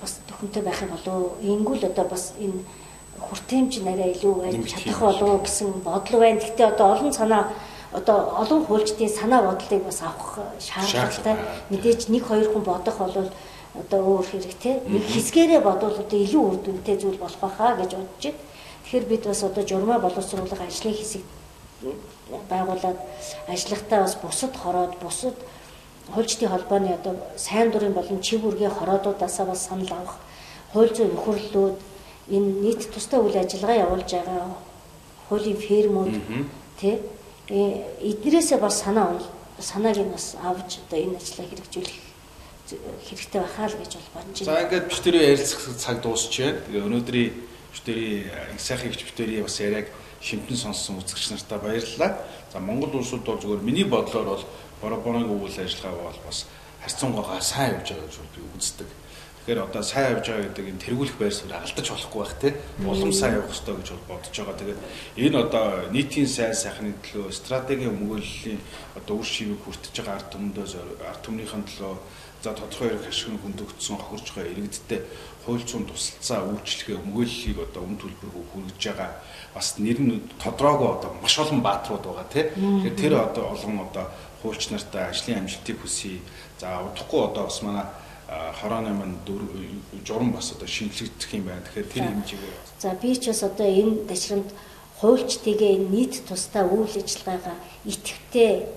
бас 0.00 0.12
төхөнтэй 0.28 0.62
байх 0.62 0.80
юм 0.82 0.92
болоо 0.96 1.36
ингүүл 1.42 1.84
одоо 1.84 2.06
бас 2.08 2.32
энэ 2.40 2.64
хүртээмж 3.20 3.72
нарай 3.84 4.16
илүү 4.16 4.34
байж 4.40 4.56
чадах 4.72 5.00
болов 5.00 5.44
гэсэн 5.44 5.68
бодол 5.84 6.20
байна. 6.20 6.40
Гэхдээ 6.40 6.66
одоо 6.72 6.86
олон 6.94 7.12
санаа 7.12 7.52
одоо 7.92 8.18
олон 8.42 8.64
хуульчдын 8.66 9.08
санаа 9.08 9.42
бодлыг 9.42 9.82
бас 9.84 10.02
авах 10.02 10.38
шаардлагатай. 10.58 11.36
Мэдээж 11.70 12.08
нэг 12.08 12.26
хоёр 12.26 12.48
хүн 12.52 12.62
бодох 12.62 12.98
бол 12.98 13.30
одоо 13.74 14.00
өөр 14.00 14.26
хэрэгтэй. 14.30 14.74
Нэг 14.86 15.04
хэсгээрээ 15.10 15.60
бодвол 15.60 15.98
одоо 15.98 16.18
илүү 16.18 16.42
үр 16.42 16.56
дүнтэй 16.62 16.96
зүйл 16.98 17.18
болох 17.18 17.38
байхаа 17.40 17.76
гэж 17.76 17.90
бодож 17.98 18.24
байна. 18.24 18.38
Тэгэхээр 18.84 19.04
бид 19.10 19.22
бас 19.26 19.42
одоо 19.42 19.64
журмаа 19.66 19.98
боловсруулах 19.98 20.60
ажлын 20.60 20.94
хэсэг 20.94 21.22
байгуулад 22.50 22.98
ажиллахтаа 23.48 24.00
бас 24.02 24.14
бусад 24.22 24.56
хороод 24.56 24.94
бусад 25.02 25.36
хуульчдын 26.12 26.48
холбооны 26.48 26.94
одоо 26.94 27.14
сайн 27.36 27.70
дурын 27.70 27.92
болон 27.92 28.20
чив 28.20 28.44
үргийн 28.44 28.70
хороодуудаасаа 28.70 29.46
бас 29.46 29.66
санал 29.66 29.92
авах 29.92 30.16
хууль 30.72 30.94
зүйн 30.94 31.10
нөхөрлөлүүд 31.14 31.76
энэ 32.30 32.50
нийт 32.62 32.90
тусдаа 32.92 33.20
үйл 33.20 33.36
ажиллагаа 33.36 33.82
явуулж 33.84 34.10
байгаа 34.10 34.42
хуулийн 35.28 35.56
фермүүд 35.56 36.14
тий 36.80 36.98
эднэрээсээ 37.50 38.58
бас 38.58 38.82
санаа 38.82 39.18
санааг 39.58 39.98
нь 39.98 40.12
бас 40.14 40.36
авч 40.38 40.78
одоо 40.86 40.98
энэ 40.98 41.18
ажлаа 41.18 41.46
хэрэгжүүлэх 41.50 41.98
хэрэгтэй 43.06 43.40
байхаа 43.42 43.66
л 43.66 43.76
гэж 43.76 43.92
бол 43.98 44.10
бодож 44.14 44.38
байна. 44.38 44.54
За 44.54 44.62
ингээд 44.62 44.88
биштерийн 44.88 45.26
ярилцах 45.34 45.62
цаг 45.76 45.96
дуусч 46.02 46.34
байна. 46.38 46.62
Тэгээ 46.66 46.86
өнөөдрийн 46.86 47.30
биштерийн 47.74 48.30
их 48.54 48.60
сайхан 48.62 48.90
ихч 48.90 49.02
биштерийн 49.02 49.42
бас 49.42 49.58
яриаг 49.60 49.88
шимтэн 50.22 50.56
сонссон 50.56 51.02
үзэгч 51.02 51.34
нартаа 51.34 51.58
баярлалаа. 51.58 52.22
За 52.52 52.58
Монгол 52.60 53.02
улсууд 53.02 53.24
бол 53.26 53.40
зөвхөн 53.42 53.66
миний 53.66 53.84
бодлоор 53.84 54.38
бол 54.38 54.44
Боробоногийн 54.80 55.34
үйл 55.34 55.58
ажиллагаа 55.58 56.14
бол 56.14 56.20
бас 56.26 56.46
харьцангуйгаа 56.82 57.40
сайн 57.42 57.74
явж 57.82 57.88
байгаа 57.90 58.06
гэж 58.06 58.16
би 58.36 58.40
үздэг. 58.56 58.88
Тэгэхээр 59.40 59.64
одоо 59.64 59.82
сайн 59.82 60.20
явж 60.20 60.26
байгаа 60.28 60.46
гэдэг 60.52 60.66
энэ 60.68 60.84
тэргүүлэх 60.84 61.16
байр 61.16 61.32
суурь 61.32 61.56
алдаж 61.56 61.86
болохгүй 61.88 62.20
байх 62.20 62.34
тийм 62.36 62.54
улам 62.84 63.12
сайн 63.12 63.40
явах 63.40 63.48
хэрэгтэй 63.56 63.76
гэж 63.80 63.88
бодож 64.04 64.34
байгаа. 64.36 64.60
Тэгээд 64.60 64.80
энэ 65.16 65.36
одоо 65.40 65.66
нийтийн 65.96 66.28
сайн 66.28 66.52
сайхны 66.52 66.92
төлөө 67.00 67.32
стратегийн 67.32 67.96
өмгөөллийн 67.96 68.60
одоо 69.00 69.14
үр 69.16 69.24
шивийг 69.24 69.64
хүртэж 69.64 69.94
байгаа 69.96 70.16
ард 70.20 70.28
түмэндөө 70.28 70.66
ард 71.08 71.22
түмнийхэн 71.24 71.64
төлөө 71.72 71.94
за 72.44 72.52
тодорхой 72.52 72.88
хэрэг 72.88 73.08
ашиг 73.08 73.36
хөндөгдсөн 73.40 73.96
хохирж 73.96 74.26
байгаа 74.32 74.52
иргэдтэй 74.52 75.00
хууль 75.44 75.64
зүйн 75.64 75.84
тусалцаа 75.88 76.40
үйлчлэгээ 76.48 77.00
өмгөөллийг 77.00 77.58
одоо 77.64 77.80
өмнө 77.84 78.00
төлбөрөөр 78.00 78.48
хүргэж 78.52 78.80
байгаа 78.80 79.10
бас 79.56 79.68
нэр 79.80 79.98
нь 80.00 80.20
тодорхойгоо 80.40 80.90
одоо 81.00 81.10
маш 81.20 81.36
олон 81.40 81.60
бааtruуд 81.60 82.04
байгаа 82.04 82.28
тийм. 82.32 82.48
Тэгэхээр 82.84 82.96
тэр 82.96 83.14
одоо 83.20 83.44
олон 83.56 83.76
одоо 83.88 84.04
хуульч 84.40 84.72
нартай 84.72 85.12
ажлын 85.12 85.44
амжилтыг 85.44 85.76
хүсье. 85.80 86.20
За 86.60 86.80
удахгүй 86.80 87.20
одоо 87.28 87.44
бас 87.44 87.60
манай 87.60 87.84
хорооны 88.30 88.94
мань 88.94 89.16
журам 90.06 90.32
бас 90.32 90.52
одоо 90.52 90.66
шинжлэгдэх 90.66 91.34
юм 91.34 91.44
байна. 91.44 91.62
Тэгэхээр 91.66 91.88
тэр 91.90 92.04
хэмжээгээр. 92.04 92.56
За 92.78 92.94
би 92.94 93.16
ч 93.16 93.26
бас 93.26 93.42
одоо 93.42 93.66
энэ 93.66 94.06
ташрамд 94.06 94.48
хуульчдыгээ 95.00 95.74
нийт 95.90 96.22
тусдаа 96.28 96.64
үйл 96.68 96.94
ажиллагаагаа 96.94 97.58
идэвхтэй 97.84 98.70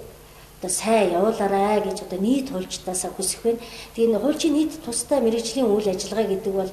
одоо 0.57 0.71
сайн 0.71 1.13
явуулаарай 1.13 1.85
гэж 1.85 2.01
одоо 2.01 2.19
нийт 2.19 2.49
хуульчдаасаа 2.49 3.11
хүсэх 3.13 3.43
байна. 3.43 3.61
Тэгээ 3.93 4.17
хуульчийн 4.17 4.53
нийт 4.57 4.73
тусдаа 4.81 5.19
мэрэгжлийн 5.21 5.69
үйл 5.69 5.85
ажиллагаа 5.85 6.27
гэдэг 6.33 6.53
бол 6.53 6.71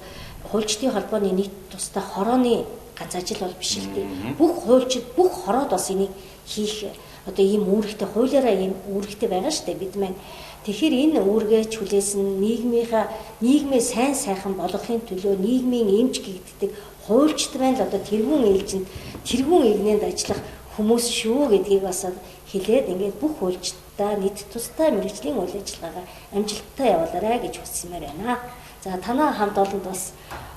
хуульчдын 0.49 0.95
холбооны 0.95 1.31
нийт 1.37 1.55
тусдаа 1.69 2.03
хорооны 2.03 2.65
ганц 2.97 3.15
ажил 3.15 3.45
бол 3.45 3.57
биш 3.61 3.77
л 3.77 3.93
дээ. 3.93 4.39
Бүх 4.41 4.65
хуульчид 4.65 5.05
бүх 5.17 5.45
хороод 5.45 5.71
бас 5.71 5.91
энийг 5.91 6.13
хийх 6.47 6.95
одоо 7.27 7.45
ийм 7.45 7.69
үүрэгтэй 7.69 8.09
хуулиараа 8.09 8.55
ийм 8.55 8.75
үүрэгтэй 8.89 9.29
байгаа 9.29 9.53
шүү 9.53 9.67
дээ 9.67 9.83
бид 9.83 9.95
маань 9.97 10.17
Тэгэхээр 10.65 10.95
энэ 11.05 11.21
үүргээ 11.25 11.65
чүлээсэн 11.73 12.41
нийгмийнхаа 12.45 13.09
нийгмээ 13.41 13.81
сайн 13.81 14.15
сайхан 14.15 14.55
болгохын 14.61 15.01
төлөө 15.09 15.41
нийгмийн 15.41 15.89
эмч 15.89 16.21
гэгддэг 16.21 16.71
хуульчд 17.09 17.53
байна 17.57 17.81
л 17.81 17.87
одоо 17.89 18.01
тэрүүн 18.05 18.45
ээлжинд 18.45 18.87
тэрүүн 19.25 19.65
игнэнд 19.73 20.05
ажиллах 20.05 20.41
хүмүүс 20.77 21.07
шүү 21.09 21.49
гэдгийг 21.49 21.83
бас 21.89 22.05
хэлээд 22.53 22.93
ингээд 22.93 23.17
бүх 23.21 23.41
хуульчдаа 23.41 24.21
нийт 24.21 24.39
тустай 24.53 24.93
мэрэгжлийн 24.93 25.41
үйл 25.41 25.57
ажиллагаагаа 25.61 26.07
амжилттай 26.37 26.89
явуулаарай 26.93 27.39
гэж 27.41 27.55
хүсмээр 27.59 28.05
байна. 28.05 28.39
За 28.85 29.01
танаа 29.01 29.33
хамт 29.33 29.57
олонд 29.59 29.85
бас 29.89 30.13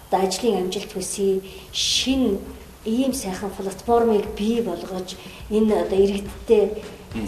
одоо 0.08 0.20
ажлын 0.28 0.68
амжилт 0.68 0.92
хүсье 0.94 1.42
шин 1.72 2.40
ийм 2.86 3.14
сайхан 3.14 3.52
платформыг 3.56 4.26
бий 4.38 4.62
болгож 4.62 5.16
энэ 5.50 5.82
одоо 5.84 6.00
иргэдтэй 6.00 6.64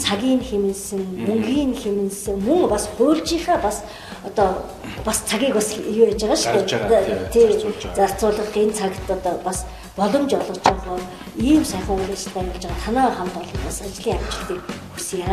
цагийн 0.01 0.41
хэмнэсэн, 0.41 1.01
мөнгөний 1.29 1.77
хэмнэсэн, 1.77 2.41
мөн 2.41 2.69
бас 2.69 2.89
хуульчийнхаа 2.97 3.61
бас 3.61 3.83
одоо 4.25 4.65
бас 5.05 5.21
цагийг 5.29 5.53
бас 5.53 5.77
юу 5.77 6.09
яаж 6.09 6.21
байгаа 6.25 6.39
шүү 6.41 6.89
дээ. 6.89 7.29
Тийм 7.29 7.73
зарцуулах 7.93 8.49
энэ 8.57 8.73
цагт 8.73 9.09
одоо 9.09 9.37
бас 9.45 9.65
боломж 9.95 10.33
олгож 10.33 10.59
байгаа 10.65 10.99
ийм 11.37 11.63
сайхан 11.63 12.01
үйл 12.01 12.11
ажиллагаа 12.17 12.51
хийж 12.51 12.65
байгаа 12.65 12.85
танаа 12.85 13.09
хамт 13.13 13.35
олон 13.37 13.61
бас 13.65 13.77
ажлын 13.85 14.17
амжилтыг 14.17 14.61
хүсье. 14.93 15.25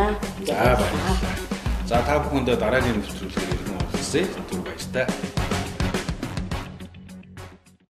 За 0.45 0.53
баярлалаа. 0.53 1.17
За 1.89 1.97
та 2.05 2.19
бүхэндээ 2.23 2.57
дараагийн 2.61 2.97
нэвтрүүлгээр 3.01 3.53
иргэн 3.57 3.77
уулзъя. 3.81 4.25
Түр 4.49 4.61
баяртай. 4.61 5.42